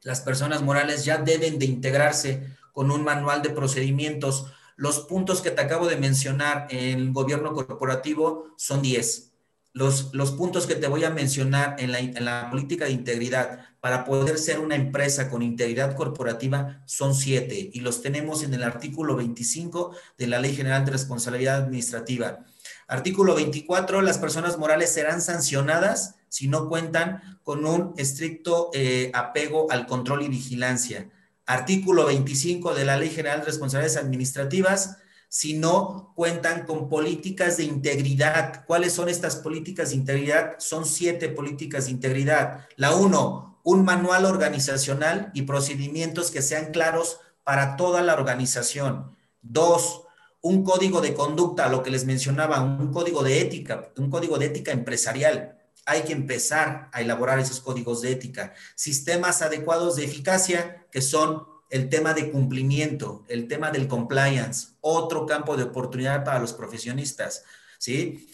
[0.03, 4.47] las personas morales ya deben de integrarse con un manual de procedimientos.
[4.75, 9.30] Los puntos que te acabo de mencionar en el gobierno corporativo son 10.
[9.73, 13.65] Los, los puntos que te voy a mencionar en la, en la política de integridad
[13.79, 18.63] para poder ser una empresa con integridad corporativa son siete y los tenemos en el
[18.63, 22.45] artículo 25 de la Ley General de Responsabilidad Administrativa.
[22.87, 29.71] Artículo 24, las personas morales serán sancionadas si no cuentan con un estricto eh, apego
[29.71, 31.09] al control y vigilancia.
[31.45, 34.97] Artículo 25 de la Ley General de Responsabilidades Administrativas,
[35.33, 38.65] si no cuentan con políticas de integridad.
[38.65, 40.55] ¿Cuáles son estas políticas de integridad?
[40.57, 42.67] Son siete políticas de integridad.
[42.75, 49.15] La uno, un manual organizacional y procedimientos que sean claros para toda la organización.
[49.41, 50.01] Dos,
[50.41, 54.47] un código de conducta, lo que les mencionaba, un código de ética, un código de
[54.47, 55.57] ética empresarial.
[55.85, 58.53] Hay que empezar a elaborar esos códigos de ética.
[58.75, 65.25] Sistemas adecuados de eficacia, que son el tema de cumplimiento, el tema del compliance, otro
[65.25, 67.43] campo de oportunidad para los profesionistas,
[67.79, 68.29] ¿sí?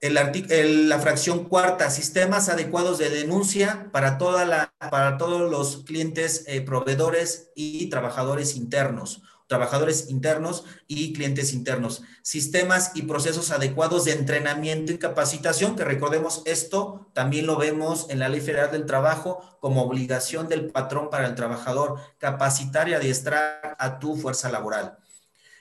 [0.00, 6.44] el, la fracción cuarta, sistemas adecuados de denuncia para, toda la, para todos los clientes,
[6.46, 14.12] eh, proveedores y trabajadores internos trabajadores internos y clientes internos, sistemas y procesos adecuados de
[14.12, 19.58] entrenamiento y capacitación, que recordemos esto, también lo vemos en la Ley Federal del Trabajo
[19.58, 24.98] como obligación del patrón para el trabajador, capacitar y adiestrar a tu fuerza laboral.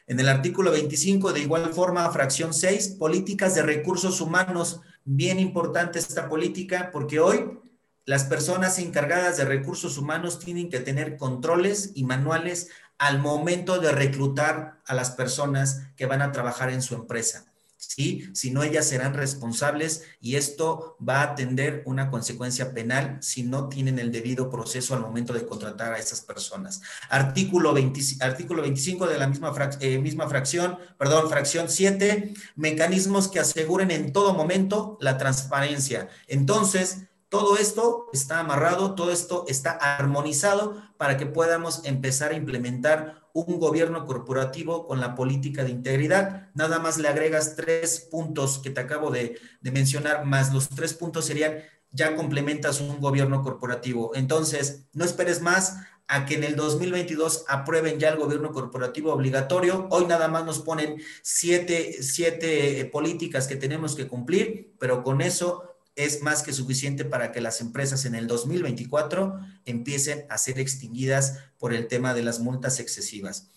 [0.05, 4.81] En el artículo 25, de igual forma, fracción 6, políticas de recursos humanos.
[5.03, 7.57] Bien importante esta política porque hoy
[8.05, 12.69] las personas encargadas de recursos humanos tienen que tener controles y manuales
[12.99, 17.45] al momento de reclutar a las personas que van a trabajar en su empresa.
[17.79, 18.29] ¿sí?
[18.33, 23.69] Si no, ellas serán responsables y esto va a tener una consecuencia penal si no
[23.69, 26.81] tienen el debido proceso al momento de contratar a esas personas.
[27.09, 27.73] Artículo,
[28.19, 34.11] artículo 25 de la misma, eh, misma fracción, perdón, fracción 7, mecanismos que aseguren en
[34.11, 36.09] todo momento la transparencia.
[36.27, 43.19] Entonces, todo esto está amarrado, todo esto está armonizado para que podamos empezar a implementar
[43.33, 46.49] un gobierno corporativo con la política de integridad.
[46.55, 51.25] Nada más le agregas tres puntos que te acabo de, mencionar, más los tres puntos
[51.25, 51.59] serían,
[51.91, 54.11] ya complementas un gobierno corporativo.
[54.15, 55.77] Entonces, no esperes más
[56.07, 59.87] a que en el 2022 aprueben ya el gobierno corporativo obligatorio.
[59.91, 65.68] Hoy nada más nos ponen siete, siete políticas que tenemos que cumplir, pero con eso
[65.99, 71.39] es más que suficiente para que las empresas en el 2024 empiecen a ser extinguidas
[71.57, 73.49] por el tema de las multas excesivas.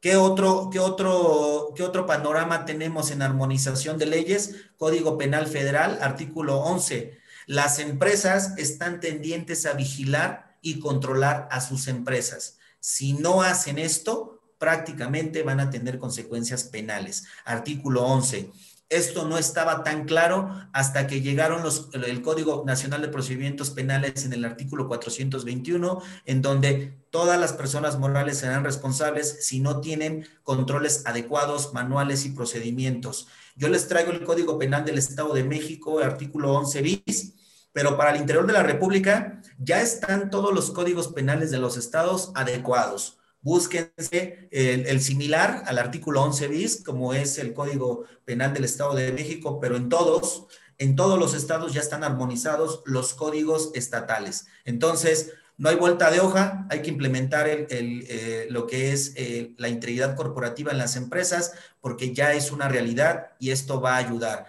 [0.00, 4.54] ¿Qué otro, qué otro, qué otro panorama tenemos en armonización de leyes?
[4.78, 7.18] Código Penal Federal, artículo 11.
[7.46, 12.56] Las empresas están tendientes a vigilar y controlar a sus empresas.
[12.80, 17.24] Si no hacen esto, prácticamente van a tener consecuencias penales.
[17.44, 18.50] Artículo 11
[18.90, 24.24] esto no estaba tan claro hasta que llegaron los, el Código Nacional de Procedimientos Penales
[24.24, 30.26] en el artículo 421, en donde todas las personas morales serán responsables si no tienen
[30.42, 33.28] controles adecuados, manuales y procedimientos.
[33.54, 37.34] Yo les traigo el Código Penal del Estado de México, artículo 11 bis,
[37.72, 41.76] pero para el interior de la República ya están todos los códigos penales de los
[41.76, 48.64] estados adecuados búsquense el, similar al artículo 11 bis, como es el Código Penal del
[48.64, 50.46] Estado de México, pero en todos,
[50.78, 54.46] en todos los estados ya están armonizados los códigos estatales.
[54.64, 59.52] Entonces, no hay vuelta de hoja, hay que implementar el, eh, lo que es eh,
[59.58, 61.52] la integridad corporativa en las empresas,
[61.82, 64.46] porque ya es una realidad y esto va a ayudar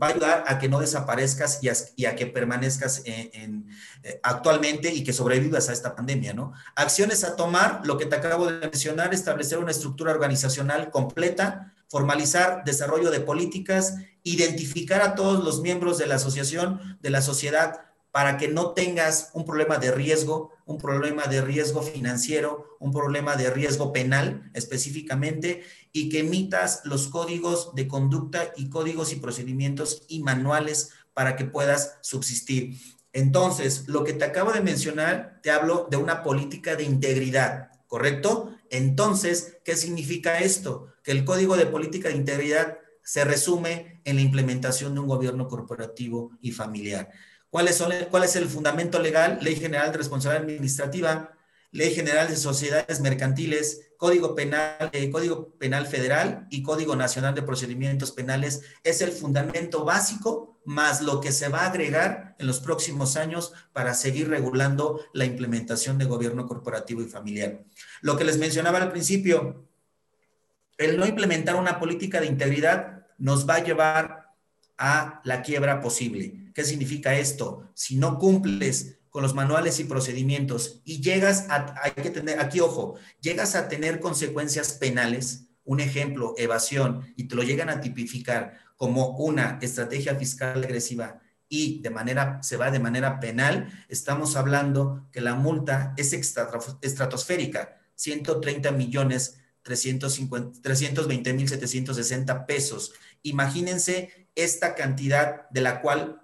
[0.00, 3.68] va a ayudar a que no desaparezcas y a, que permanezcas en,
[4.02, 6.52] eh, actualmente y que sobrevivas a esta pandemia, ¿no?
[6.76, 12.62] Acciones a tomar, lo que te acabo de mencionar, establecer una estructura organizacional completa, formalizar
[12.64, 17.80] desarrollo de políticas, identificar a todos los miembros de la asociación, de la sociedad,
[18.12, 23.36] para que no tengas un problema de riesgo, un problema de riesgo financiero, un problema
[23.36, 25.62] de riesgo penal específicamente,
[25.92, 31.44] y que emitas los códigos de conducta y códigos y procedimientos y manuales para que
[31.44, 32.76] puedas subsistir.
[33.12, 38.54] Entonces, lo que te acabo de mencionar, te hablo de una política de integridad, ¿correcto?
[38.70, 40.86] Entonces, ¿qué significa esto?
[41.02, 45.48] Que el código de política de integridad se resume en la implementación de un gobierno
[45.48, 47.10] corporativo y familiar.
[47.50, 49.40] ¿Cuál son, ¿Cuál es el fundamento legal?
[49.42, 51.32] Ley General de Responsabilidad Administrativa,
[51.72, 57.42] Ley General de Sociedades Mercantiles, Código Penal, eh, Código Penal Federal y Código Nacional de
[57.42, 62.60] Procedimientos Penales es el fundamento básico más lo que se va a agregar en los
[62.60, 67.64] próximos años para seguir regulando la implementación de gobierno corporativo y familiar.
[68.00, 69.66] Lo que les mencionaba al principio,
[70.76, 74.34] el no implementar una política de integridad nos va a llevar
[74.78, 76.50] a la quiebra posible.
[76.54, 77.70] ¿Qué significa esto?
[77.74, 82.60] Si no cumples con los manuales y procedimientos y llegas a, hay que tener, aquí
[82.60, 88.58] ojo, llegas a tener consecuencias penales, un ejemplo, evasión, y te lo llegan a tipificar
[88.76, 95.08] como una estrategia fiscal agresiva y de manera, se va de manera penal, estamos hablando
[95.12, 102.92] que la multa es estratosférica, 130 millones 320 mil 760 pesos.
[103.22, 106.19] Imagínense esta cantidad de la cual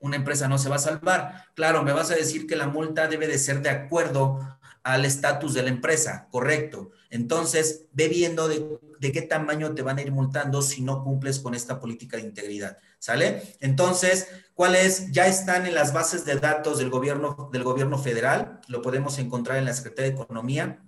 [0.00, 1.44] una empresa no se va a salvar.
[1.54, 5.54] Claro, me vas a decir que la multa debe de ser de acuerdo al estatus
[5.54, 6.90] de la empresa, correcto.
[7.10, 11.54] Entonces, ve viendo de, qué tamaño te van a ir multando si no cumples con
[11.54, 13.56] esta política de integridad, ¿sale?
[13.60, 18.60] Entonces, ¿cuáles ya están en las bases de datos del gobierno, del gobierno federal?
[18.68, 20.82] Lo podemos encontrar en la Secretaría de Economía,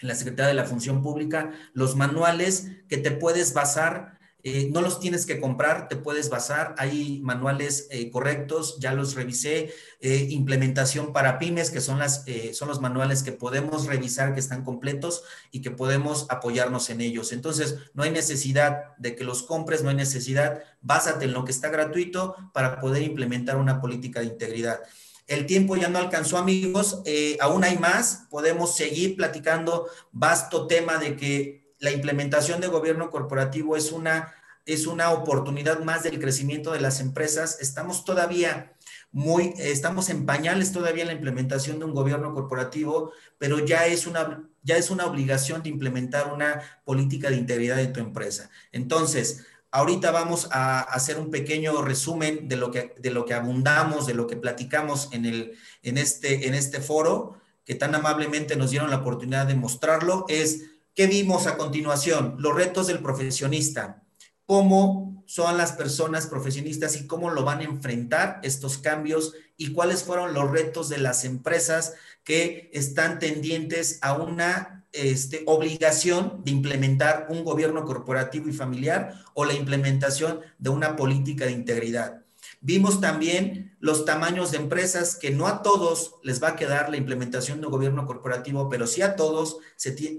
[0.00, 4.15] en la Secretaría de la Función Pública, los manuales que te puedes basar
[4.48, 9.16] eh, no los tienes que comprar, te puedes basar, hay manuales eh, correctos, ya los
[9.16, 14.38] revisé, eh, implementación para pymes, que son, las, son los manuales que podemos revisar, que
[14.38, 17.32] están completos y que podemos apoyarnos en ellos.
[17.32, 21.50] Entonces, no hay necesidad de que los compres, no hay necesidad, básate en lo que
[21.50, 24.78] está gratuito para poder implementar una política de integridad.
[25.26, 27.02] El tiempo ya no alcanzó, amigos.
[27.40, 28.28] aún hay más.
[28.30, 34.32] Podemos seguir platicando vasto tema de que la implementación de gobierno corporativo es una,
[34.66, 37.58] es una oportunidad más del crecimiento de las empresas.
[37.60, 38.72] Estamos todavía
[39.12, 44.06] muy, estamos en pañales todavía en la implementación de un gobierno corporativo, pero ya es
[44.06, 48.50] una, ya es una obligación de implementar una política de integridad de tu empresa.
[48.72, 54.06] Entonces, ahorita vamos a hacer un pequeño resumen de lo que, de lo que abundamos,
[54.06, 58.70] de lo que platicamos en, el, en, este, en este foro, que tan amablemente nos
[58.70, 60.24] dieron la oportunidad de mostrarlo.
[60.28, 60.64] Es
[60.96, 62.36] ¿Qué vimos a continuación?
[62.38, 64.02] Los retos del profesionista.
[64.46, 69.34] ¿Cómo son las personas profesionistas y cómo lo van a enfrentar estos cambios?
[69.56, 76.42] ¿Y cuáles fueron los retos de las empresas que están tendientes a una este, obligación
[76.44, 82.25] de implementar un gobierno corporativo y familiar o la implementación de una política de integridad?
[82.66, 86.96] Vimos también los tamaños de empresas que no a todos les va a quedar la
[86.96, 89.58] implementación de gobierno corporativo, pero sí a todos,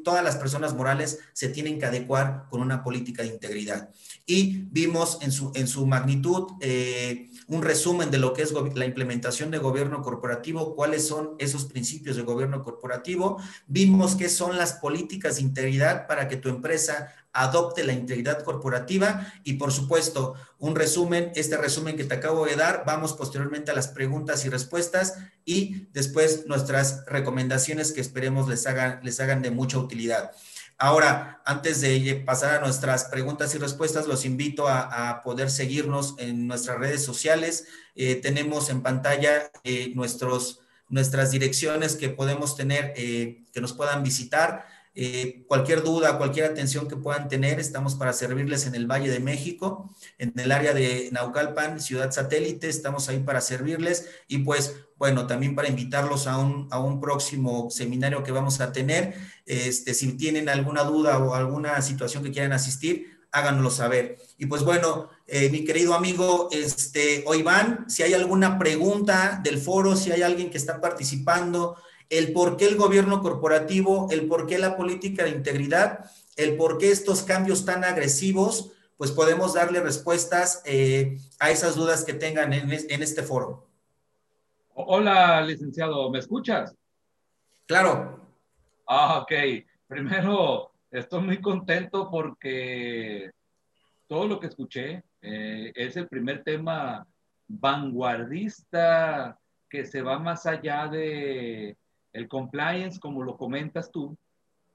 [0.06, 3.90] todas las personas morales se tienen que adecuar con una política de integridad.
[4.26, 8.86] Y vimos en su, en su magnitud eh, un resumen de lo que es la
[8.86, 13.41] implementación de gobierno corporativo, cuáles son esos principios de gobierno corporativo.
[13.68, 19.31] Vimos qué son las políticas de integridad para que tu empresa adopte la integridad corporativa
[19.43, 23.76] y por supuesto un resumen, este resumen que te acabo de dar, vamos posteriormente a
[23.76, 25.15] las preguntas y respuestas
[25.45, 30.31] y después nuestras recomendaciones que esperemos les hagan, les hagan de mucha utilidad.
[30.80, 36.47] Ahora, antes de pasar a nuestras preguntas y respuestas, los invito a, poder seguirnos en
[36.47, 37.68] nuestras redes sociales.
[37.95, 44.03] Eh, tenemos en pantalla eh, nuestros, nuestras direcciones que podemos tener, eh, que nos puedan
[44.03, 44.65] visitar.
[44.99, 49.19] Eh, cualquier duda, cualquier atención que puedan tener, estamos para servirles en el Valle de
[49.19, 55.28] México, en el área de Naucalpan, ciudad satélite, estamos ahí para servirles y pues bueno,
[55.28, 59.14] también para invitarlos a un, próximo seminario que vamos a tener.
[59.45, 64.18] Este, si tienen alguna duda o alguna situación que quieran asistir, háganoslo saber.
[64.40, 67.36] Y pues bueno, eh, mi querido amigo, este, o
[67.88, 71.78] si hay alguna pregunta del foro, si hay alguien que está participando,
[72.10, 76.78] el por qué el gobierno corporativo, el por qué la política de integridad, el por
[76.78, 82.54] qué estos cambios tan agresivos, pues podemos darle respuestas eh, a esas dudas que tengan
[82.54, 83.68] en, este foro.
[84.74, 86.76] Hola, licenciado, ¿me escuchas?
[87.66, 88.20] Claro.
[88.88, 89.32] Ah, ok.
[89.88, 93.32] Primero, estoy muy contento porque
[94.08, 97.06] todo lo que escuché eh, es el primer tema
[97.48, 99.38] vanguardista
[99.70, 101.78] que se va más allá de
[102.18, 104.18] el compliance, como lo comentas tú,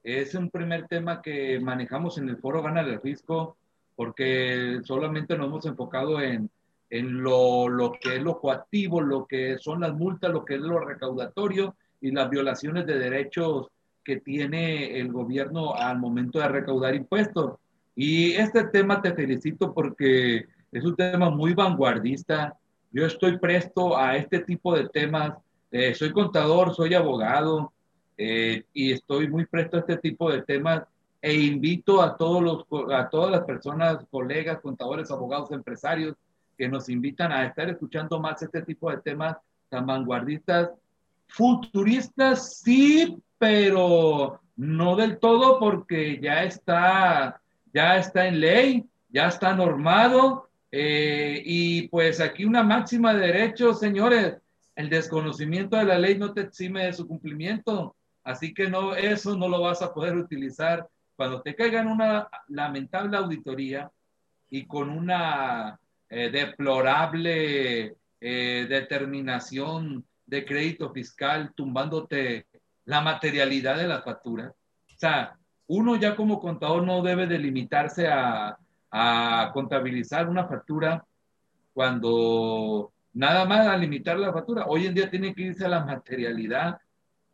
[0.05, 3.57] es un primer tema que manejamos en el foro Gana el Fisco,
[3.97, 6.49] porque solamente nos hemos enfocado en,
[6.89, 10.61] en lo, lo, que es lo coactivo, lo que son las multas, lo que es
[10.61, 13.67] lo recaudatorio y las violaciones de derechos
[14.05, 17.57] que tiene el gobierno al momento de recaudar impuestos.
[17.97, 22.57] Y este tema te felicito porque es un tema muy vanguardista.
[22.93, 25.35] Yo estoy presto a este tipo de temas
[25.73, 27.73] eh, soy contador, soy abogado
[28.19, 30.83] eh, y estoy muy presto a este tipo de temas
[31.23, 36.15] e invito a, todos los, a todas las personas, colegas, contadores, abogados, empresarios
[36.59, 39.37] que nos invitan a estar escuchando más este tipo de temas
[39.71, 40.71] tan vanguardistas,
[41.27, 47.41] futuristas, sí, pero no del todo porque ya está,
[47.73, 50.51] ya está en ley, ya está normado.
[50.71, 54.42] Eh, y pues aquí una máxima de derechos, señores,
[54.75, 57.97] el desconocimiento de la ley no te exime de su cumplimiento.
[58.25, 62.29] Así que no, eso no lo vas a poder utilizar cuando te caiga en una
[62.49, 63.91] lamentable auditoría
[64.49, 65.79] y con una
[66.09, 72.47] eh, deplorable eh, determinación de crédito fiscal tumbándote
[72.85, 74.49] la materialidad de la factura.
[74.51, 75.37] O sea,
[75.67, 78.59] uno ya como contador no debe delimitarse a,
[78.91, 81.05] a contabilizar una factura
[81.73, 84.67] cuando nada más a limitar la factura.
[84.67, 86.79] Hoy en día tiene que irse a la materialidad.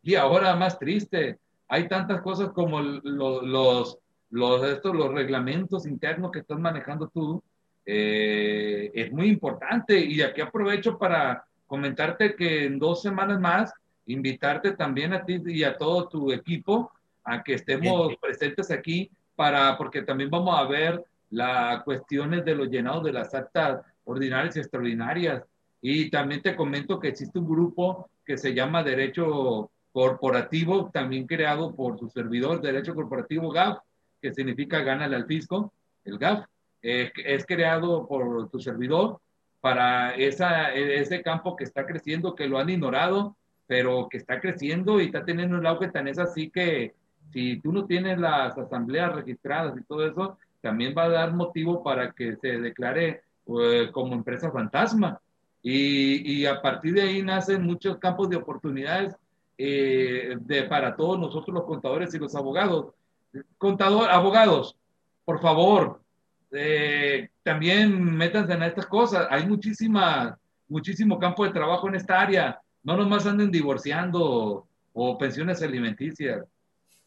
[0.01, 3.99] Y ahora más triste, hay tantas cosas como los,
[4.29, 7.43] los, estos, los reglamentos internos que estás manejando tú.
[7.85, 13.73] Eh, es muy importante y aquí aprovecho para comentarte que en dos semanas más
[14.05, 16.91] invitarte también a ti y a todo tu equipo
[17.23, 22.69] a que estemos presentes aquí para porque también vamos a ver las cuestiones de los
[22.69, 25.43] llenados de las actas ordinarias y extraordinarias.
[25.81, 31.75] Y también te comento que existe un grupo que se llama Derecho Corporativo, también creado
[31.75, 33.79] por su servidor, Derecho Corporativo GAF,
[34.21, 35.73] que significa gánale al fisco,
[36.03, 36.45] el GAF,
[36.81, 39.19] eh, es creado por tu servidor
[39.61, 43.35] para esa, ese campo que está creciendo, que lo han ignorado,
[43.67, 46.93] pero que está creciendo y está teniendo un auge tan es así que
[47.31, 51.83] si tú no tienes las asambleas registradas y todo eso, también va a dar motivo
[51.83, 55.21] para que se declare eh, como empresa fantasma.
[55.61, 59.15] Y, y, a partir de ahí nacen muchos campos de oportunidades
[59.57, 62.93] eh, de, para todos nosotros los contadores y los abogados.
[63.57, 64.77] Contador, abogados,
[65.25, 66.01] por favor,
[66.51, 69.27] eh, también métanse en estas cosas.
[69.29, 72.61] Hay muchísima, muchísimo campo de trabajo en esta área.
[72.83, 76.45] No nomás anden divorciando o pensiones alimenticias.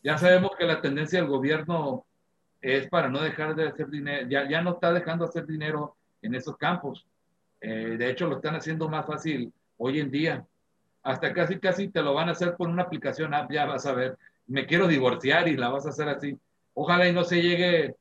[0.03, 2.05] Ya sabemos que la tendencia del gobierno
[2.61, 5.97] es para no dejar de hacer dinero, ya, ya no está dejando de hacer dinero
[6.21, 7.07] en esos campos.
[7.63, 10.45] Eh, de hecho, lo están haciendo más fácil hoy en día.
[11.05, 13.93] Hasta casi, casi te lo van a hacer con una aplicación app, ya vas a
[13.93, 14.19] ver.
[14.49, 16.37] Me quiero divorciar y la vas a hacer así.
[16.75, 17.95] Ojalá y no se llegue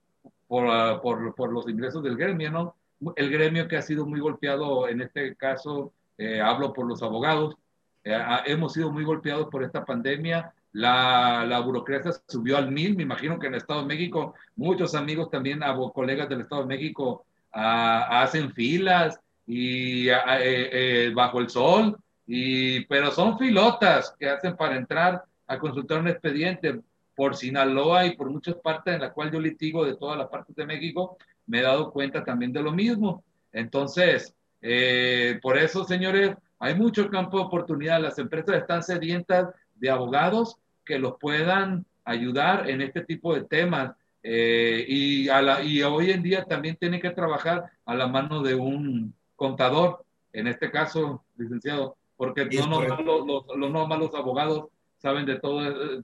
[0.48, 2.76] por, ah, por, por los ingresos del gremio, ¿no?
[3.16, 7.56] El gremio que ha sido muy golpeado, en este caso, eh, hablo por los abogados,
[8.04, 10.54] eh, hemos sido muy golpeados por esta pandemia.
[10.74, 12.96] La, la, burocracia subió al mil.
[12.96, 15.62] Me imagino que en el Estado de México, muchos amigos también,
[15.94, 22.86] colegas del Estado de México, ah, hacen filas y ah, eh, bajo el sol, y,
[22.86, 26.80] pero son filotas que hacen para entrar a consultar un expediente
[27.16, 30.56] por Sinaloa y por muchas partes en la cual yo litigo de todas las partes
[30.56, 33.24] de México, me he dado cuenta también de lo mismo.
[33.52, 38.02] Entonces, eh, por eso, señores, hay mucho campo de oportunidad.
[38.02, 43.94] Las empresas están sedientas de abogados que los puedan ayudar en este tipo de temas.
[44.24, 48.42] Eh, y, a la, y hoy en día también tienen que trabajar a la mano
[48.42, 54.66] de un contador, en este caso, licenciado, porque no nomás los, los, los, los abogados
[55.00, 55.60] saben de todo,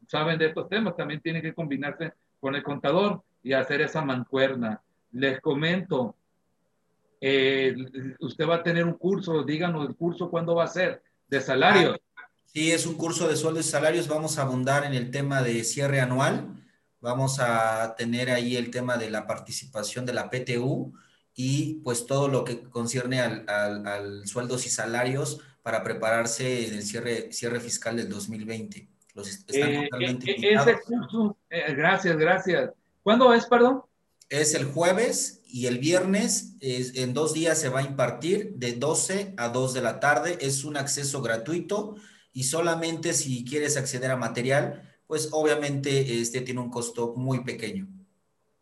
[0.08, 4.82] saben de estos temas, también tienen que combinarse con el contador y hacer esa mancuerna.
[5.12, 6.16] Les comento,
[7.22, 7.76] eh,
[8.20, 11.04] usted va a tener un curso, díganos el curso, ¿cuándo va a ser?
[11.28, 11.96] De salarios.
[12.46, 14.08] Sí, es un curso de sueldos y salarios.
[14.08, 16.48] Vamos a abundar en el tema de cierre anual.
[17.02, 20.92] Vamos a tener ahí el tema de la participación de la PTU
[21.40, 26.74] y pues todo lo que concierne al, al, al sueldos y salarios para prepararse en
[26.74, 28.90] el cierre, cierre fiscal del 2020.
[29.14, 32.72] Los están eh, totalmente eh, ese curso, eh, gracias, gracias.
[33.04, 33.84] ¿Cuándo es, perdón?
[34.30, 38.74] Es el jueves y el viernes, es, en dos días se va a impartir de
[38.74, 40.40] 12 a 2 de la tarde.
[40.42, 41.98] Es un acceso gratuito
[42.34, 47.88] y solamente si quieres acceder a material, pues obviamente este tiene un costo muy pequeño.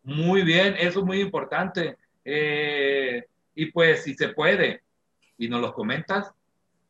[0.02, 1.96] Muy bien, eso es muy importante.
[2.26, 4.82] Y pues si se puede
[5.38, 6.32] y nos lo comentas,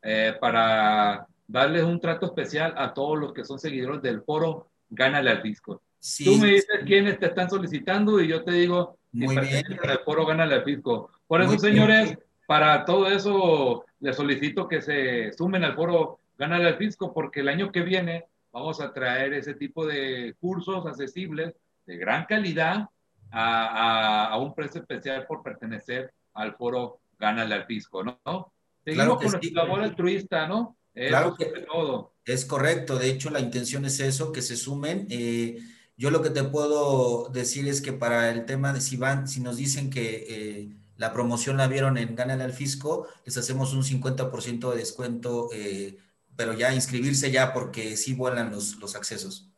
[0.01, 5.31] eh, para darles un trato especial a todos los que son seguidores del foro Gánale
[5.31, 5.81] al Fisco.
[6.23, 9.65] Tú me dices quiénes te están solicitando y yo te digo, muy bien.
[9.83, 11.11] el foro Gánale al Fisco.
[11.27, 16.77] Por eso, señores, para todo eso les solicito que se sumen al foro Gánale al
[16.77, 21.53] Fisco porque el año que viene vamos a traer ese tipo de cursos accesibles
[21.85, 22.89] de gran calidad
[23.31, 28.53] a, a un precio especial por pertenecer al foro Gánale al Fisco, ¿no?
[28.83, 30.77] Seguimos con labor altruista, ¿no?
[30.93, 32.13] claro que todo.
[32.25, 32.97] es correcto.
[32.97, 35.07] De hecho, la intención es eso, que se sumen.
[35.09, 35.59] Eh,
[35.95, 39.41] yo lo que te puedo decir es que para el tema de si van, si
[39.41, 43.83] nos dicen que eh, la promoción la vieron en Gánale al Fisco, les hacemos un
[43.83, 45.97] 50% de descuento, eh,
[46.35, 49.49] pero ya inscribirse ya porque sí vuelan los, los accesos.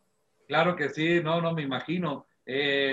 [0.48, 2.26] Claro que sí, no, no me imagino.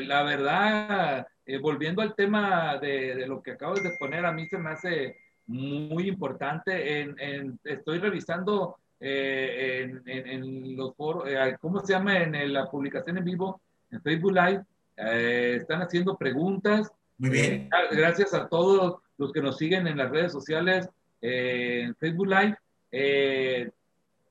[0.06, 1.26] La verdad,
[1.60, 5.16] volviendo al tema de, de, lo que acabas de poner, a mí se me hace
[5.46, 7.00] muy importante.
[7.00, 12.18] En, estoy revisando eh, en, los foros, eh, ¿cómo se llama?
[12.18, 13.60] En la publicación en vivo,
[13.90, 14.64] en Facebook Live.
[14.96, 16.90] Eh, están haciendo preguntas.
[17.18, 17.70] Muy bien.
[17.92, 20.88] gracias a todos los que nos siguen en las redes sociales,
[21.22, 22.56] en Facebook Live.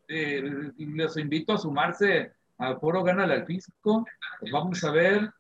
[0.08, 4.06] les invito a sumarse al foro Gana al Fisco.
[4.52, 5.32] vamos a ver.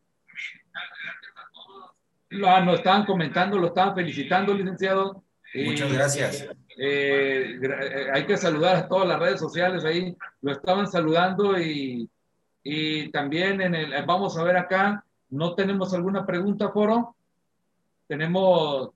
[2.29, 5.23] Lo, ah, nos estaban comentando, lo estaban felicitando, licenciado.
[5.53, 6.47] Muchas gracias.
[6.77, 12.09] Eh, eh, hay que saludar a todas las redes sociales ahí, lo estaban saludando y,
[12.63, 17.15] y también en el, vamos a ver acá, ¿no tenemos alguna pregunta, Foro?
[18.07, 18.89] Tenemos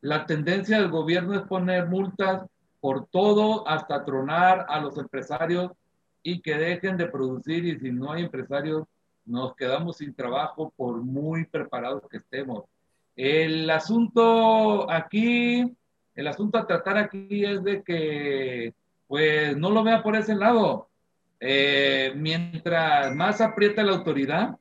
[0.00, 2.46] la tendencia del gobierno es poner multas
[2.80, 5.72] por todo hasta tronar a los empresarios
[6.22, 8.84] y que dejen de producir y si no hay empresarios
[9.28, 12.64] nos quedamos sin trabajo por muy preparados que estemos.
[13.14, 15.76] El asunto aquí,
[16.14, 18.74] el asunto a tratar aquí es de que,
[19.06, 20.88] pues, no lo vea por ese lado.
[21.40, 24.56] Eh, mientras más aprieta la autoridad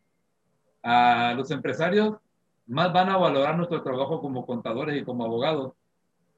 [0.84, 2.18] a los empresarios,
[2.68, 5.74] más van a valorar nuestro trabajo como contadores y como abogados,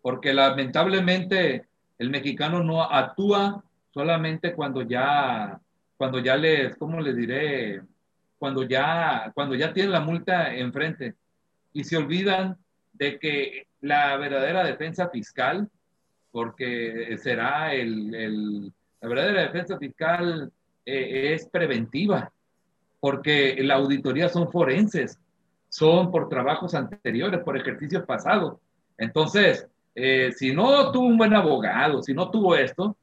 [0.01, 1.67] porque lamentablemente
[1.97, 3.63] el mexicano no actúa
[3.99, 5.59] solamente cuando ya,
[5.97, 7.81] cuando ya les, ¿cómo les diré?
[8.37, 11.15] Cuando ya, cuando ya tienen la multa enfrente
[11.73, 12.55] y se olvidan
[12.93, 15.67] de que la verdadera defensa fiscal,
[16.31, 18.71] porque será el,
[19.01, 20.49] la verdadera defensa fiscal
[20.85, 22.31] eh, es preventiva,
[23.01, 25.19] porque la auditoría son forenses,
[25.67, 28.59] son por trabajos anteriores, por ejercicios pasados.
[28.97, 32.95] Entonces, eh, si no tuvo un buen abogado, si no tuvo esto,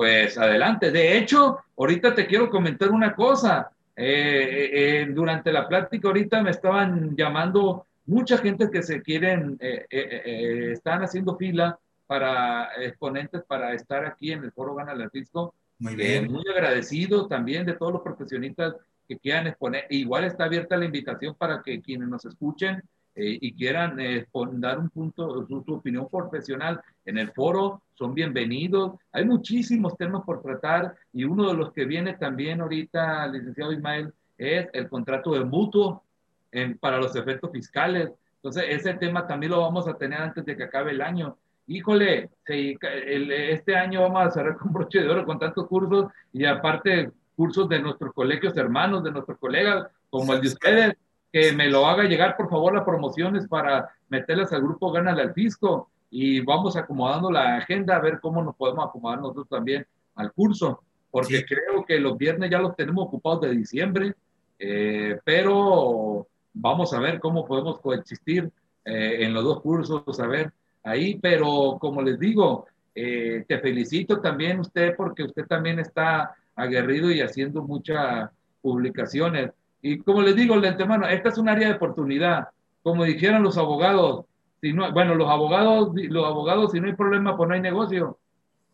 [0.00, 0.90] pues adelante.
[0.90, 3.70] De hecho, ahorita te quiero comentar una cosa.
[3.94, 11.36] Eh, durante la plática ahorita me estaban llamando mucha gente que se quieren, están haciendo
[11.36, 15.54] fila para exponentes para estar aquí en el Foro Gana el Fisco.
[15.78, 16.32] Muy bien.
[16.32, 19.84] muy agradecido también de todos los profesionistas que quieran exponer.
[19.90, 22.82] Igual está abierta la invitación para que quienes nos escuchen
[23.22, 28.94] eh, y quieran eh, dar un punto, su, opinión profesional en el foro, son bienvenidos.
[29.12, 34.10] Hay muchísimos temas por tratar y uno de los que viene también ahorita, licenciado Ismael,
[34.38, 36.02] es el contrato de mutuo
[36.50, 38.08] en, para los efectos fiscales.
[38.36, 41.36] Entonces, ese tema también lo vamos a tener antes de que acabe el año.
[41.66, 47.10] Híjole, este año vamos a cerrar con broche de oro con tantos cursos y aparte
[47.36, 50.94] cursos de nuestros colegios hermanos, de nuestros colegas, como el de ustedes,
[51.32, 55.34] que me lo haga llegar, por favor, las promociones para meterlas al grupo Gánale al
[55.34, 55.88] Fisco.
[56.10, 59.86] Y vamos acomodando la agenda a ver cómo nos podemos acomodar nosotros también
[60.16, 64.14] al curso, porque creo que los viernes ya los tenemos ocupados de diciembre,
[64.58, 68.50] eh, pero vamos a ver cómo podemos coexistir
[68.84, 70.52] eh, en los dos cursos, a ver
[70.82, 77.10] ahí, pero como les digo, eh, te felicito también usted porque usted también está aguerrido
[77.10, 78.30] y haciendo muchas
[78.60, 79.52] publicaciones.
[79.82, 82.48] Y como les digo de antemano, esta es un área de oportunidad.
[82.82, 84.26] Como dijeron los abogados,
[84.60, 88.18] si no, bueno, los abogados, los abogados, si no hay problema, pues no hay negocio.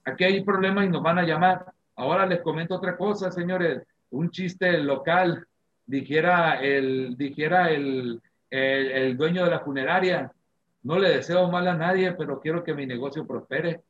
[0.04, 1.72] Aquí hay problema y nos van a llamar.
[1.94, 3.82] Ahora les comento otra cosa, señores.
[4.10, 5.46] Un chiste local,
[5.86, 8.20] dijera el, dijera el,
[8.50, 10.32] el, el dueño de la funeraria.
[10.82, 13.82] No le deseo mal a nadie, pero quiero que mi negocio prospere.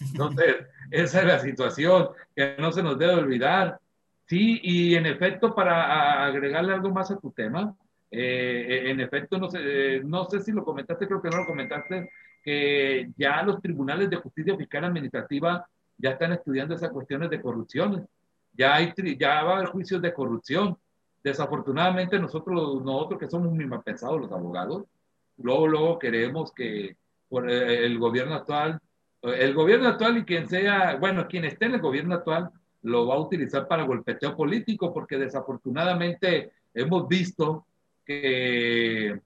[0.00, 0.56] Entonces,
[0.90, 3.78] esa es la situación que no se nos debe olvidar.
[4.26, 7.76] Sí, y en efecto, para agregarle algo más a tu tema,
[8.10, 12.10] eh, en efecto, no sé, no sé si lo comentaste, creo que no lo comentaste,
[12.42, 15.66] que ya los tribunales de justicia fiscal administrativa
[15.98, 18.08] ya están estudiando esas cuestiones de corrupción.
[18.52, 20.76] Ya, hay, ya va a haber juicios de corrupción.
[21.22, 24.84] Desafortunadamente, nosotros, nosotros que somos muy mal pensados, los abogados,
[25.38, 26.96] luego, luego queremos que
[27.28, 28.80] por el gobierno actual
[29.22, 32.50] el gobierno actual y quien sea, bueno, quien esté en el gobierno actual
[32.82, 37.66] lo va a utilizar para golpeteo político, porque desafortunadamente hemos visto
[38.04, 39.20] que,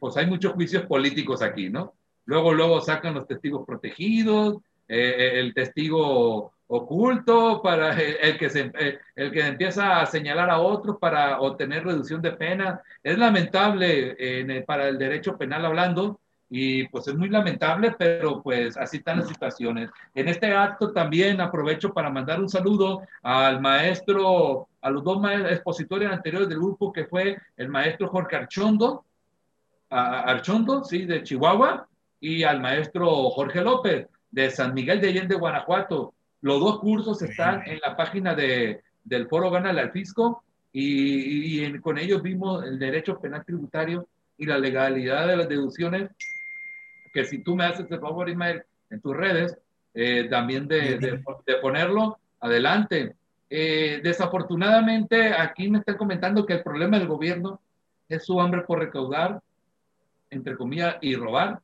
[0.00, 1.94] pues hay muchos juicios políticos aquí, ¿no?
[2.24, 4.58] Luego, luego sacan los testigos protegidos,
[4.88, 8.72] eh, el testigo oculto para el, que se,
[9.14, 12.82] el que empieza a señalar a otros para obtener reducción de pena.
[13.02, 18.98] Es lamentable para el derecho penal hablando y pues es muy lamentable, pero pues así
[18.98, 19.90] están las situaciones.
[20.14, 25.18] En este acto también aprovecho para mandar un saludo al maestro, a los dos
[25.50, 29.04] expositores anteriores del grupo, que fue el maestro Jorge Archondo,
[29.90, 31.88] Archondo, sí, de Chihuahua,
[32.20, 36.14] y al maestro Jorge López, de San Miguel de Allende, Guanajuato.
[36.42, 41.78] Los dos cursos están en la página de, del Foro Gana al Fisco y, y
[41.80, 44.06] con ellos vimos el derecho penal tributario
[44.38, 46.10] y la legalidad de las deducciones
[47.16, 49.56] que si tú me haces el favor, Ismael, en tus redes,
[49.94, 53.16] eh, también de, de, ponerlo adelante.
[53.48, 57.58] Eh, desafortunadamente, aquí me están comentando que el problema del gobierno
[58.06, 59.40] es su hambre por recaudar,
[60.28, 61.60] entre comillas, y robar,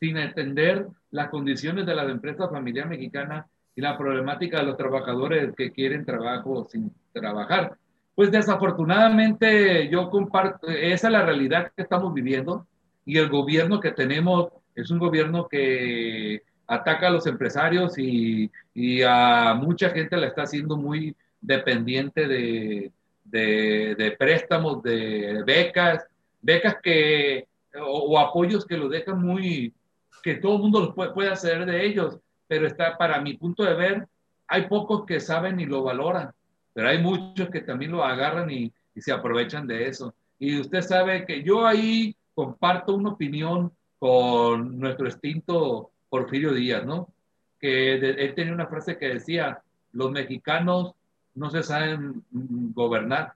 [0.00, 3.46] sin entender las condiciones de las empresas familiares mexicanas
[3.76, 7.78] y la problemática de los trabajadores que quieren trabajo sin trabajar.
[8.16, 12.66] Pues desafortunadamente yo comparto, esa es la realidad que estamos viviendo
[13.04, 19.02] y el gobierno que tenemos es un gobierno que ataca a los empresarios y, y
[19.02, 22.92] a mucha gente la está haciendo muy dependiente de,
[23.24, 26.06] de, préstamos, de becas,
[26.40, 27.46] becas que,
[27.80, 29.72] o, apoyos que lo dejan muy,
[30.22, 33.62] que todo el mundo los puede, puede hacer de ellos, pero está, para mi punto
[33.64, 34.08] de ver,
[34.46, 36.30] hay pocos que saben y lo valoran,
[36.72, 40.14] pero hay muchos que también lo agarran y, y se aprovechan de eso.
[40.38, 43.72] Y usted sabe que yo ahí comparto una opinión
[44.04, 47.08] con nuestro extinto Porfirio Díaz, ¿no?
[47.58, 49.62] Que él tenía una frase que decía,
[49.92, 50.92] los mexicanos
[51.34, 53.32] no se saben gobernar,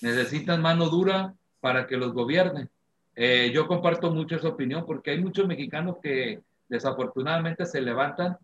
[0.00, 2.68] necesitan mano dura para que los gobierne.
[3.14, 8.38] Eh, yo comparto mucho esa opinión porque hay muchos mexicanos que desafortunadamente se levantan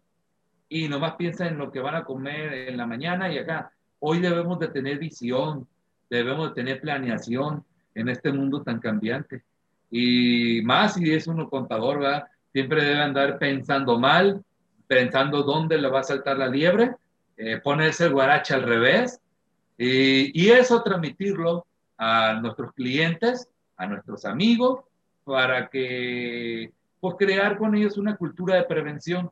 [0.69, 3.73] y nomás piensan en lo que van a comer en la mañana y acá.
[3.99, 5.66] Hoy debemos de tener visión,
[6.11, 9.43] debemos de tener planeación en este mundo tan cambiante.
[9.93, 12.24] Y más si es uno contador, ¿verdad?
[12.52, 14.43] Siempre debe andar pensando mal,
[14.89, 16.97] pensando dónde le va a saltar la liebre,
[17.36, 19.20] eh, ponerse el guarache al revés
[19.78, 21.66] y, y eso transmitirlo
[21.97, 24.81] a nuestros clientes a nuestros amigos
[25.24, 29.31] para que, pues, crear con ellos una cultura de prevención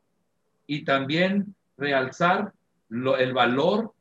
[0.67, 2.53] y también realzar
[2.89, 3.93] lo, el valor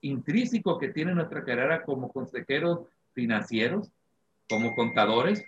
[0.00, 2.80] intrínseco que tiene nuestra carrera como consejeros
[3.12, 3.90] financieros,
[4.48, 5.44] como contadores,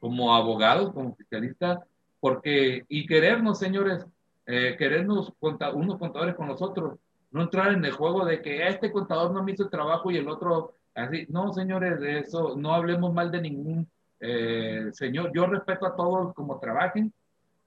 [0.00, 1.80] como abogados, como fiscalistas,
[2.18, 4.04] porque, y querernos, señores,
[4.46, 5.32] eh, querernos
[5.74, 6.98] unos contadores con nosotros,
[7.30, 10.16] no entrar en el juego de que este contador no me hizo el trabajo y
[10.16, 15.32] el otro Así, no, señores, de eso no hablemos mal de ningún eh, señor.
[15.32, 17.12] Yo respeto a todos como trabajen,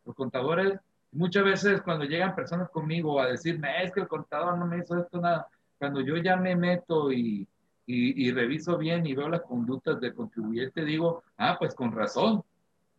[0.05, 0.79] los contadores.
[1.11, 4.97] Muchas veces cuando llegan personas conmigo a decirme, es que el contador no me hizo
[4.97, 5.47] esto, nada,
[5.77, 7.47] cuando yo ya me meto y,
[7.85, 12.43] y, reviso bien y veo las conductas del contribuyente, digo, ah, pues con razón.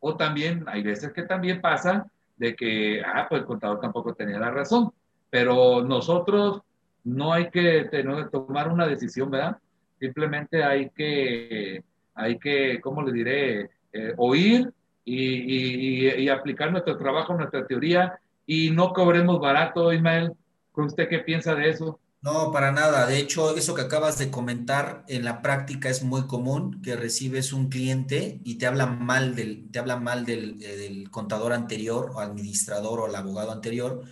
[0.01, 2.07] O también, hay veces que también pasa
[2.37, 4.93] de que, ah, pues el contador tampoco tenía la razón.
[5.31, 6.63] Pero nosotros
[7.05, 9.57] no hay que tener, tomar una decisión, ¿verdad?
[9.99, 11.83] Simplemente hay que,
[12.15, 13.71] hay que, ¿cómo le diré?
[13.93, 14.73] Eh, oír
[15.05, 20.33] y, y, y, aplicar nuestro trabajo, nuestra teoría y no cobremos barato, Ismael.
[20.75, 22.01] ¿Usted qué piensa de eso?
[22.25, 23.07] No, para nada.
[23.07, 27.53] De hecho, eso que acabas de comentar en la práctica es muy común, que recibes
[27.53, 32.21] un cliente y te habla mal del, te habla mal del, eh, contador anterior o
[32.21, 34.05] administrador o el abogado anterior.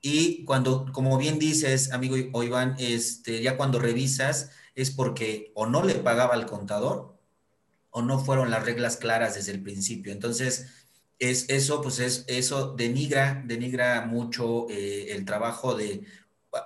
[0.00, 5.84] Y cuando, como bien dices, amigo Iván, este, ya cuando revisas, es porque o no
[5.84, 7.16] le pagaba al contador
[7.90, 10.12] o no fueron las reglas claras desde el principio.
[10.12, 10.66] Entonces,
[11.20, 16.04] es, eso, pues es, eso denigra, denigra mucho eh, el trabajo de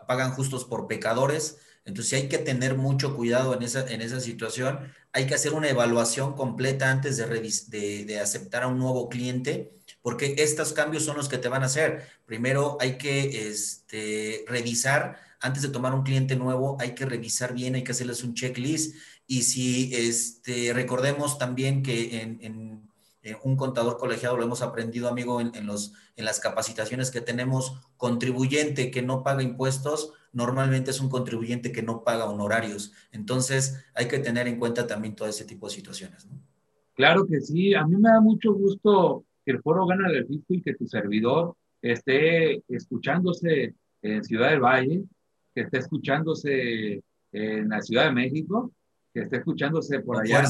[0.06, 1.58] pagan justos por pecadores.
[1.84, 4.92] Entonces hay que tener mucho cuidado en esa, en esa situación.
[5.12, 9.72] Hay que hacer una evaluación completa antes de, de, de aceptar a un nuevo cliente,
[10.02, 12.06] porque estos cambios son los que te van a hacer.
[12.26, 17.74] Primero hay que este, revisar antes de tomar un cliente nuevo hay que revisar bien,
[17.74, 18.94] hay que hacerles un checklist.
[19.26, 22.89] Y si este, recordemos también que en,
[23.42, 28.90] un contador colegiado lo hemos aprendido, amigo, en, los, en las capacitaciones que tenemos, contribuyente
[28.90, 32.92] que no paga impuestos, normalmente es un contribuyente que no paga honorarios.
[33.12, 36.28] Entonces hay que tener en cuenta también todo ese tipo de situaciones.
[36.94, 40.54] Claro que sí, a mí me da mucho gusto que el foro gana el fisco
[40.54, 45.04] y que tu servidor esté escuchándose en Ciudad del Valle,
[45.54, 47.02] que esté escuchándose
[47.32, 48.72] en la Ciudad de México,
[49.12, 50.44] que esté escuchándose por allá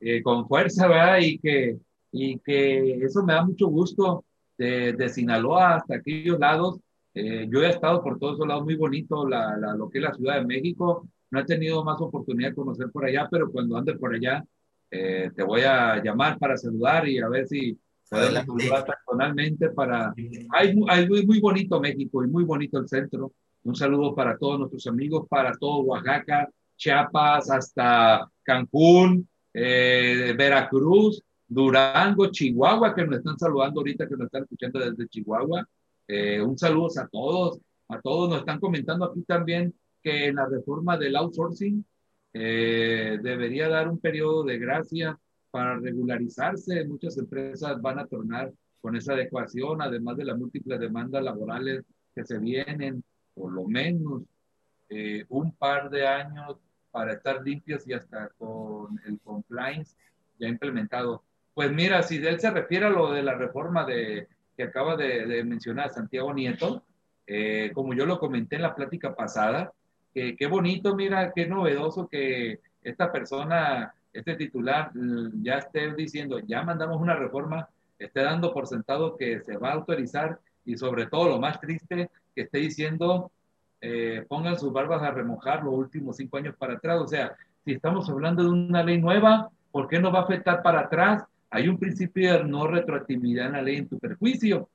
[0.00, 1.18] eh, con fuerza, ¿verdad?
[1.20, 1.78] Y que,
[2.16, 4.24] y que eso me da mucho gusto
[4.56, 6.78] de, de Sinaloa hasta aquellos lados.
[7.12, 10.04] Eh, yo he estado por todos esos lados muy bonito, la, la, lo que es
[10.04, 11.08] la Ciudad de México.
[11.30, 14.44] No he tenido más oportunidad de conocer por allá, pero cuando ande por allá,
[14.92, 17.76] eh, te voy a llamar para saludar y a ver si
[18.08, 20.14] podemos saludar personalmente para...
[20.50, 23.32] Hay, hay muy, muy bonito México y muy bonito el centro.
[23.64, 31.20] Un saludo para todos nuestros amigos, para todo Oaxaca, Chiapas, hasta Cancún, eh, Veracruz,
[31.54, 35.66] Durango, Chihuahua, que nos están saludando ahorita, que nos están escuchando desde Chihuahua.
[36.08, 38.28] Eh, un saludo a todos, a todos.
[38.28, 39.72] Nos están comentando aquí también
[40.02, 41.84] que en la reforma del outsourcing
[42.32, 45.18] eh, debería dar un periodo de gracia
[45.50, 46.84] para regularizarse.
[46.86, 52.24] Muchas empresas van a tornar con esa adecuación, además de las múltiples demandas laborales que
[52.24, 53.02] se vienen
[53.32, 54.22] por lo menos
[54.88, 56.56] eh, un par de años
[56.90, 59.96] para estar limpios y hasta con el compliance
[60.38, 61.22] ya implementado.
[61.54, 65.44] Pues mira, si él se refiere a lo de la reforma de, que acaba de,
[65.44, 66.82] mencionar Santiago Nieto,
[67.26, 69.72] eh, como yo lo comenté en la plática pasada,
[70.12, 74.90] que qué bonito, mira, qué novedoso que esta persona, este titular,
[75.42, 77.68] ya esté diciendo, ya mandamos una reforma,
[77.98, 82.10] esté dando por sentado que se va a autorizar y sobre todo lo más triste,
[82.34, 83.30] que esté diciendo
[83.80, 87.00] eh, pongan sus barbas a remojar los últimos cinco años para atrás.
[87.02, 90.62] O sea, si estamos hablando de una ley nueva, ¿por qué no va a afectar
[90.62, 91.24] para atrás?
[91.54, 94.68] Hay un principio de no retroactividad en la ley en tu perjuicio.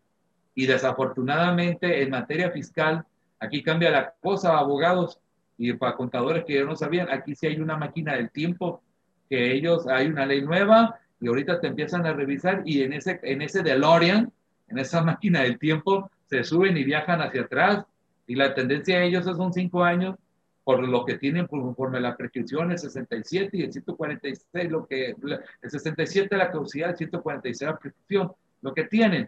[0.56, 3.03] Y desafortunadamente en materia fiscal,
[3.38, 5.19] aquí cambia la cosa, abogados
[5.57, 8.81] y para contadores que no sabían, aquí sí hay una máquina del tiempo,
[9.30, 13.19] que ellos, hay una ley nueva y ahorita te empiezan a revisar y en ese,
[13.23, 14.31] en ese DeLorean,
[14.69, 17.84] en esa máquina del tiempo, se suben y viajan hacia atrás
[18.26, 20.15] y la tendencia de ellos son cinco años
[20.69, 25.15] por lo que tienen conforme la prescripción el 67 y el 146, lo que,
[25.63, 28.31] el 67 la caducidad, el 146 la prescripción,
[28.61, 29.27] lo que tienen,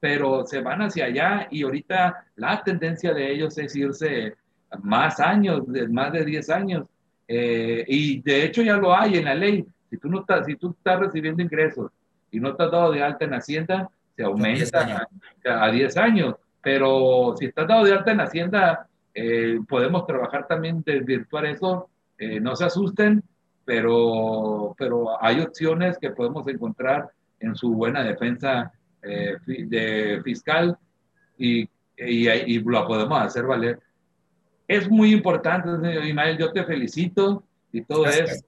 [0.00, 4.34] pero se van hacia allá y ahorita la tendencia de ellos es irse
[4.82, 6.88] más años, más de 10 años,
[7.28, 10.56] eh, y de hecho ya lo hay en la ley, si tú, no estás, si
[10.56, 11.92] tú estás recibiendo ingresos
[12.32, 15.06] y no estás dado de alta en Hacienda, se aumenta
[15.44, 20.46] a, a 10 años, pero si estás dado de alta en Hacienda, eh, podemos trabajar
[20.46, 21.88] también de virtual eso,
[22.18, 23.22] eh, no se asusten,
[23.64, 27.10] pero, pero hay opciones que podemos encontrar
[27.40, 28.72] en su buena defensa
[29.02, 30.76] eh, de fiscal
[31.38, 31.62] y,
[31.96, 33.80] y, y, lo podemos hacer valer.
[34.68, 37.42] Es muy importante, señor Imael, yo te felicito
[37.72, 38.44] y todo eso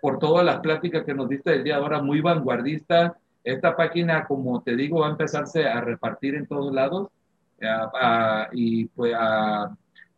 [0.00, 3.16] por todas las pláticas que nos diste el día de ahora, muy vanguardista.
[3.42, 7.08] Esta página, como te digo, va a empezarse a repartir en todos lados
[8.52, 9.74] y pues a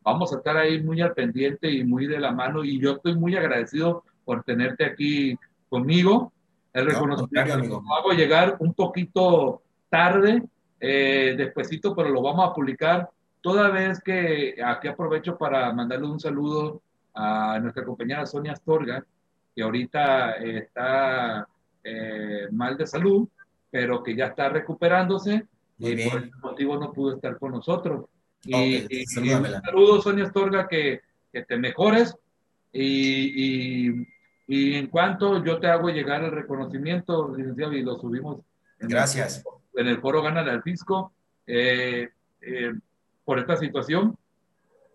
[0.07, 3.16] vamos a estar ahí muy al pendiente y muy de la mano y yo estoy
[3.16, 5.37] muy agradecido por tenerte aquí
[5.69, 6.33] conmigo.
[6.73, 10.45] El reconocimiento lo hago llegar un poquito tarde,
[10.78, 13.11] eh, despuesito, pero lo vamos a publicar
[13.41, 19.05] toda vez que aquí aprovecho para mandarle un saludo a nuestra compañera Sonia Astorga,
[19.57, 21.49] que ahorita está
[21.83, 23.27] eh, mal de salud,
[23.73, 25.47] pero que ya está recuperándose
[25.78, 28.05] y por ese motivo no pudo estar con nosotros.
[28.44, 28.82] Y,
[29.18, 31.00] un saludo, Sonia Astorga, que,
[31.32, 32.16] que te mejores.
[32.72, 33.92] Y,
[34.48, 38.40] y, en cuanto yo te hago llegar el reconocimiento, licenciado, y lo subimos.
[38.78, 39.44] En Gracias.
[39.74, 41.12] El, en el foro Gana al Fisco,
[41.46, 42.08] eh,
[42.40, 42.72] eh,
[43.24, 44.16] por esta situación.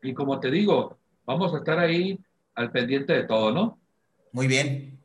[0.01, 2.17] Y como te digo, vamos a estar ahí
[2.55, 3.79] al pendiente de todo, ¿no?
[4.31, 4.99] Muy bien.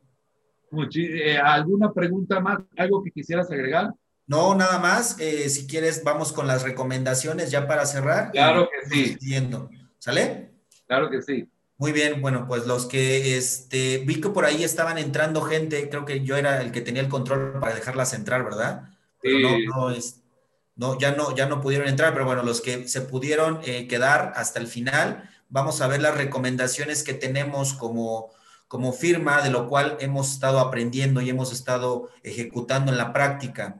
[0.95, 2.59] Eh, ¿Alguna pregunta más?
[2.77, 3.93] ¿Algo que quisieras agregar?
[4.27, 5.17] No, nada más.
[5.19, 8.31] Eh, si quieres, vamos con las recomendaciones ya para cerrar.
[8.31, 9.17] Claro que sí.
[9.97, 10.51] ¿Sale?
[10.85, 11.49] Claro que sí.
[11.77, 16.05] Muy bien, bueno, pues los que este, vi que por ahí estaban entrando gente, creo
[16.05, 18.89] que yo era el que tenía el control para dejarlas entrar, ¿verdad?
[19.21, 20.23] Pero no, no es,
[20.75, 24.33] no, ya no, ya no pudieron entrar, pero bueno, los que se pudieron eh, quedar
[24.35, 28.31] hasta el final, vamos a ver las recomendaciones que tenemos como,
[28.67, 33.79] como firma, de lo cual hemos estado aprendiendo y hemos estado ejecutando en la práctica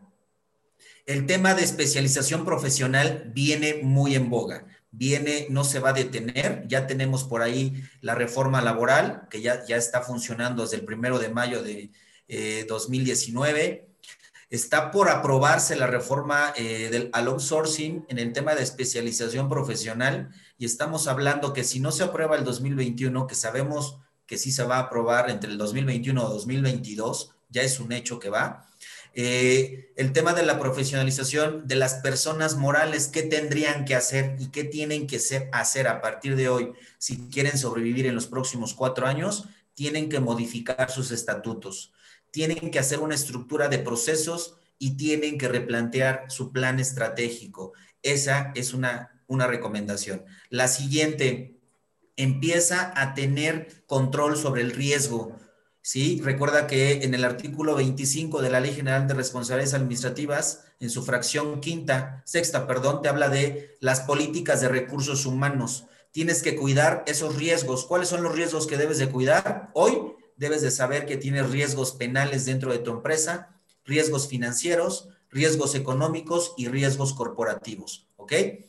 [1.07, 6.65] el tema de especialización profesional viene muy en boga, viene, no se va a detener,
[6.67, 11.17] ya tenemos por ahí la reforma laboral que ya, ya está funcionando desde el primero
[11.17, 11.91] de mayo de
[12.67, 13.65] 2019.
[13.65, 13.87] Eh,
[14.49, 20.29] está por aprobarse la reforma eh, del al outsourcing en el tema de especialización profesional.
[20.57, 24.63] Y estamos hablando que si no se aprueba el 2021, que sabemos que sí se
[24.63, 28.67] va a aprobar entre el 2021 o 2022, ya es un hecho que va,
[29.19, 34.49] eh, el tema de la profesionalización de las personas morales, qué tendrían que hacer y
[34.49, 35.19] qué tienen que
[35.51, 40.19] hacer a partir de hoy si quieren sobrevivir en los próximos cuatro años, tienen que
[40.19, 41.93] modificar sus estatutos,
[42.29, 47.73] tienen que hacer una estructura de procesos y tienen que replantear su plan estratégico.
[48.03, 50.25] Esa es una, una recomendación.
[50.51, 51.57] La siguiente,
[52.17, 55.35] empieza a tener control sobre el riesgo
[55.87, 56.19] ¿sí?
[56.21, 61.05] Recuerda que en el artículo 25 de la Ley General de Responsabilidades Administrativas, en su
[61.05, 65.85] fracción quinta, sexta, perdón, te habla de las políticas de recursos humanos.
[66.11, 67.85] Tienes que cuidar esos riesgos.
[67.85, 69.69] ¿Cuáles son los riesgos que debes de cuidar?
[69.73, 73.55] Hoy debes de saber que tienes riesgos penales dentro de tu empresa,
[73.85, 78.33] riesgos financieros, riesgos económicos y riesgos corporativos, ¿ok?
[78.33, 78.59] Eh,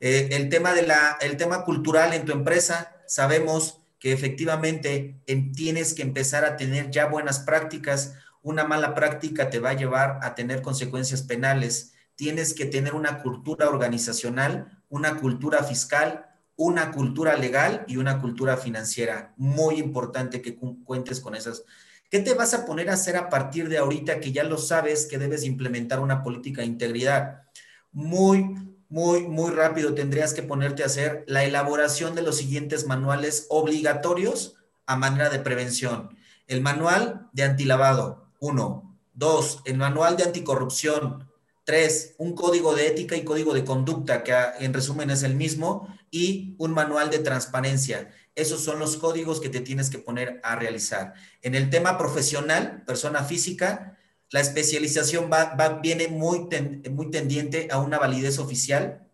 [0.00, 5.20] el, tema de la, el tema cultural en tu empresa, sabemos que efectivamente
[5.54, 8.14] tienes que empezar a tener ya buenas prácticas.
[8.42, 11.94] Una mala práctica te va a llevar a tener consecuencias penales.
[12.14, 18.56] Tienes que tener una cultura organizacional, una cultura fiscal, una cultura legal y una cultura
[18.56, 19.34] financiera.
[19.36, 21.64] Muy importante que cuentes con esas.
[22.10, 25.06] ¿Qué te vas a poner a hacer a partir de ahorita que ya lo sabes
[25.06, 27.42] que debes implementar una política de integridad?
[27.92, 28.54] Muy,
[28.88, 34.56] muy, muy rápido tendrías que ponerte a hacer la elaboración de los siguientes manuales obligatorios
[34.86, 36.16] a manera de prevención.
[36.46, 38.96] El manual de antilavado, uno.
[39.14, 41.28] Dos, el manual de anticorrupción.
[41.64, 45.88] Tres, un código de ética y código de conducta, que en resumen es el mismo,
[46.10, 48.12] y un manual de transparencia.
[48.36, 51.14] Esos son los códigos que te tienes que poner a realizar.
[51.42, 53.95] En el tema profesional, persona física,
[54.30, 56.48] la especialización va, viene muy,
[56.90, 59.08] muy tendiente a una validez oficial.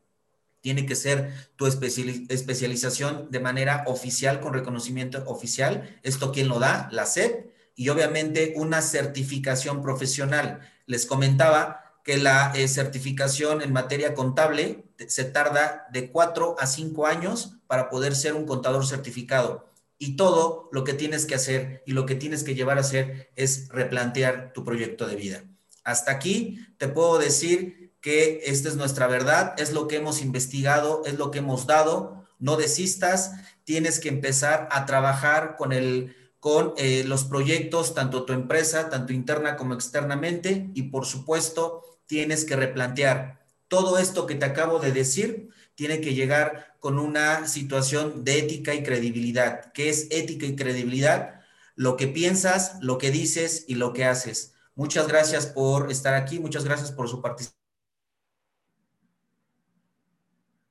[0.61, 5.99] Tiene que ser tu especialización de manera oficial, con reconocimiento oficial.
[6.03, 6.89] ¿Esto quién lo da?
[6.93, 7.53] La SEP.
[7.75, 10.61] y obviamente una certificación profesional.
[10.87, 17.07] Les comentaba que la eh, certificación en materia contable se tarda de cuatro a cinco
[17.07, 19.72] años para poder ser un contador certificado.
[20.03, 23.31] Y todo lo que tienes que hacer y lo que tienes que llevar a hacer
[23.37, 25.45] es replantear tu proyecto de vida.
[25.85, 31.05] Hasta aquí te puedo decir que esta es nuestra verdad, es lo que hemos investigado,
[31.07, 32.25] es lo que hemos dado.
[32.41, 33.31] No desistas,
[33.63, 39.13] tienes que empezar a trabajar con el con eh, los proyectos, tanto tu empresa, tanto
[39.13, 44.91] interna como externamente, y por supuesto, tienes que replantear todo esto que te acabo de
[44.91, 49.73] decir, tiene que llegar con una situación de ética y credibilidad.
[49.73, 51.41] ¿Qué es ética y credibilidad?
[51.75, 54.55] Lo que piensas, lo que dices y lo que haces.
[54.75, 57.63] Muchas gracias por estar aquí, muchas gracias por su participación.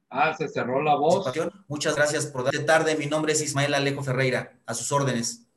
[0.10, 1.32] Ah, se cerró la voz.
[1.70, 2.98] Muchas gracias por dar tarde.
[2.98, 4.60] Mi nombre es Ismael Alejo Ferreira.
[4.66, 5.48] A sus órdenes.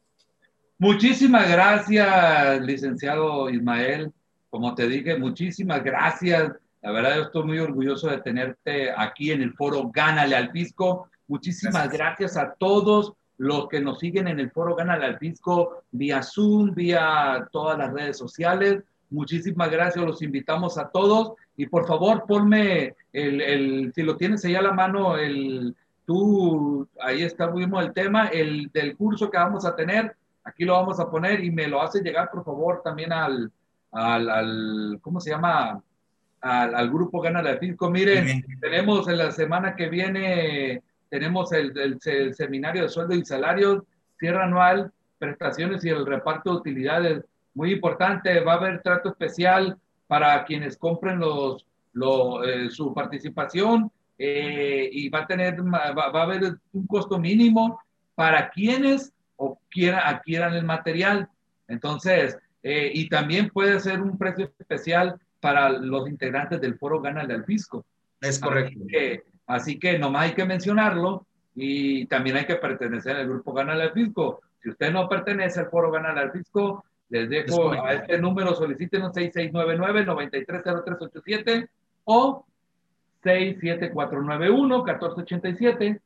[0.79, 4.12] Muchísimas gracias, licenciado Ismael.
[4.51, 6.53] Como te dije, muchísimas gracias.
[6.85, 11.09] La verdad, yo estoy muy orgulloso de tenerte aquí en el foro Gánale al Fisco.
[11.28, 16.23] Muchísimas gracias, a todos los que nos siguen en el foro Gánale al Fisco vía
[16.23, 18.82] Zoom, vía todas las redes sociales.
[19.09, 21.32] Muchísimas gracias, los invitamos a todos.
[21.56, 25.74] Y por favor, ponme el, el si lo tienes ahí a la mano, el,
[26.05, 30.74] tú, ahí está mismo el tema, el del curso que vamos a tener Aquí lo
[30.74, 33.51] vamos a poner y me lo hace llegar, por favor, también al,
[33.93, 35.82] al, al ¿cómo se llama?
[36.45, 37.91] Al, al grupo Gana la Fisco.
[37.91, 41.73] Miren, tenemos en la semana que viene, tenemos el,
[42.05, 43.83] el, seminario de sueldo y salarios,
[44.19, 47.25] cierre anual, prestaciones y el reparto de utilidades.
[47.55, 51.65] Muy importante, va a haber trato especial para quienes compren los,
[51.95, 57.19] lo, eh, su participación eh, y va a tener, va, va, a haber un costo
[57.19, 57.81] mínimo
[58.15, 61.27] para quienes o quiera, adquieran el material.
[61.69, 67.21] Entonces, eh, y también puede ser un precio especial para los integrantes del foro Gana
[67.21, 67.85] al Fisco.
[68.19, 68.81] Es correcto.
[68.81, 73.53] Así que, así que nomás hay que mencionarlo y también hay que pertenecer al grupo
[73.53, 74.41] Gana al Fisco.
[74.62, 79.12] Si usted no pertenece al foro Gana al Fisco, les dejo a este número, solicítenos
[79.12, 81.69] 6699-930387
[82.05, 82.47] o
[83.23, 86.01] 67491-1487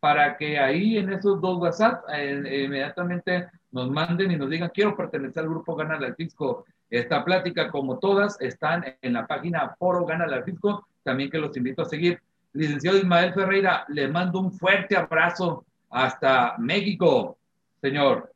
[0.00, 4.96] para que ahí en esos dos WhatsApp eh, inmediatamente nos manden y nos digan, quiero
[4.96, 6.64] pertenecer al grupo Gana al Fisco.
[6.90, 11.56] Esta plática, como todas, están en la página Foro Gana al Fisco, también que los
[11.56, 12.20] invito a seguir.
[12.52, 17.36] Licenciado Ismael Ferreira, le mando un fuerte abrazo hasta México,
[17.80, 18.32] señor.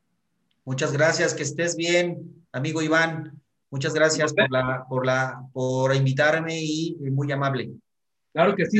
[0.65, 3.41] Muchas gracias, que estés bien, amigo Iván.
[3.71, 7.71] Muchas gracias por la, por la, por invitarme y muy amable.
[8.33, 8.79] Claro que sí,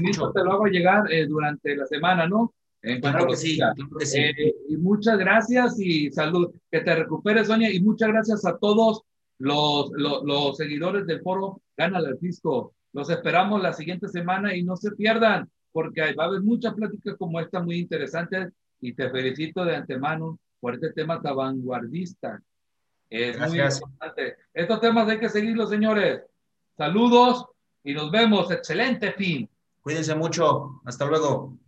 [0.00, 0.32] mucho.
[0.32, 2.54] te lo hago llegar eh, durante la semana, ¿no?
[2.82, 4.18] En claro que sí, claro que sí.
[4.18, 6.52] Eh, y muchas gracias y salud.
[6.70, 9.02] Que te recuperes, Sonia, y muchas gracias a todos
[9.38, 12.74] los, los, los seguidores del foro Gana el Fisco.
[12.92, 17.16] Los esperamos la siguiente semana y no se pierdan, porque va a haber muchas pláticas
[17.16, 22.42] como esta muy interesantes y te felicito de antemano por este tema tan vanguardista.
[23.08, 24.36] Es muy importante.
[24.54, 26.22] Estos temas hay que seguirlos, señores.
[26.76, 27.46] Saludos
[27.82, 28.50] y nos vemos.
[28.50, 29.48] Excelente fin.
[29.80, 30.80] Cuídense mucho.
[30.84, 31.58] Hasta luego.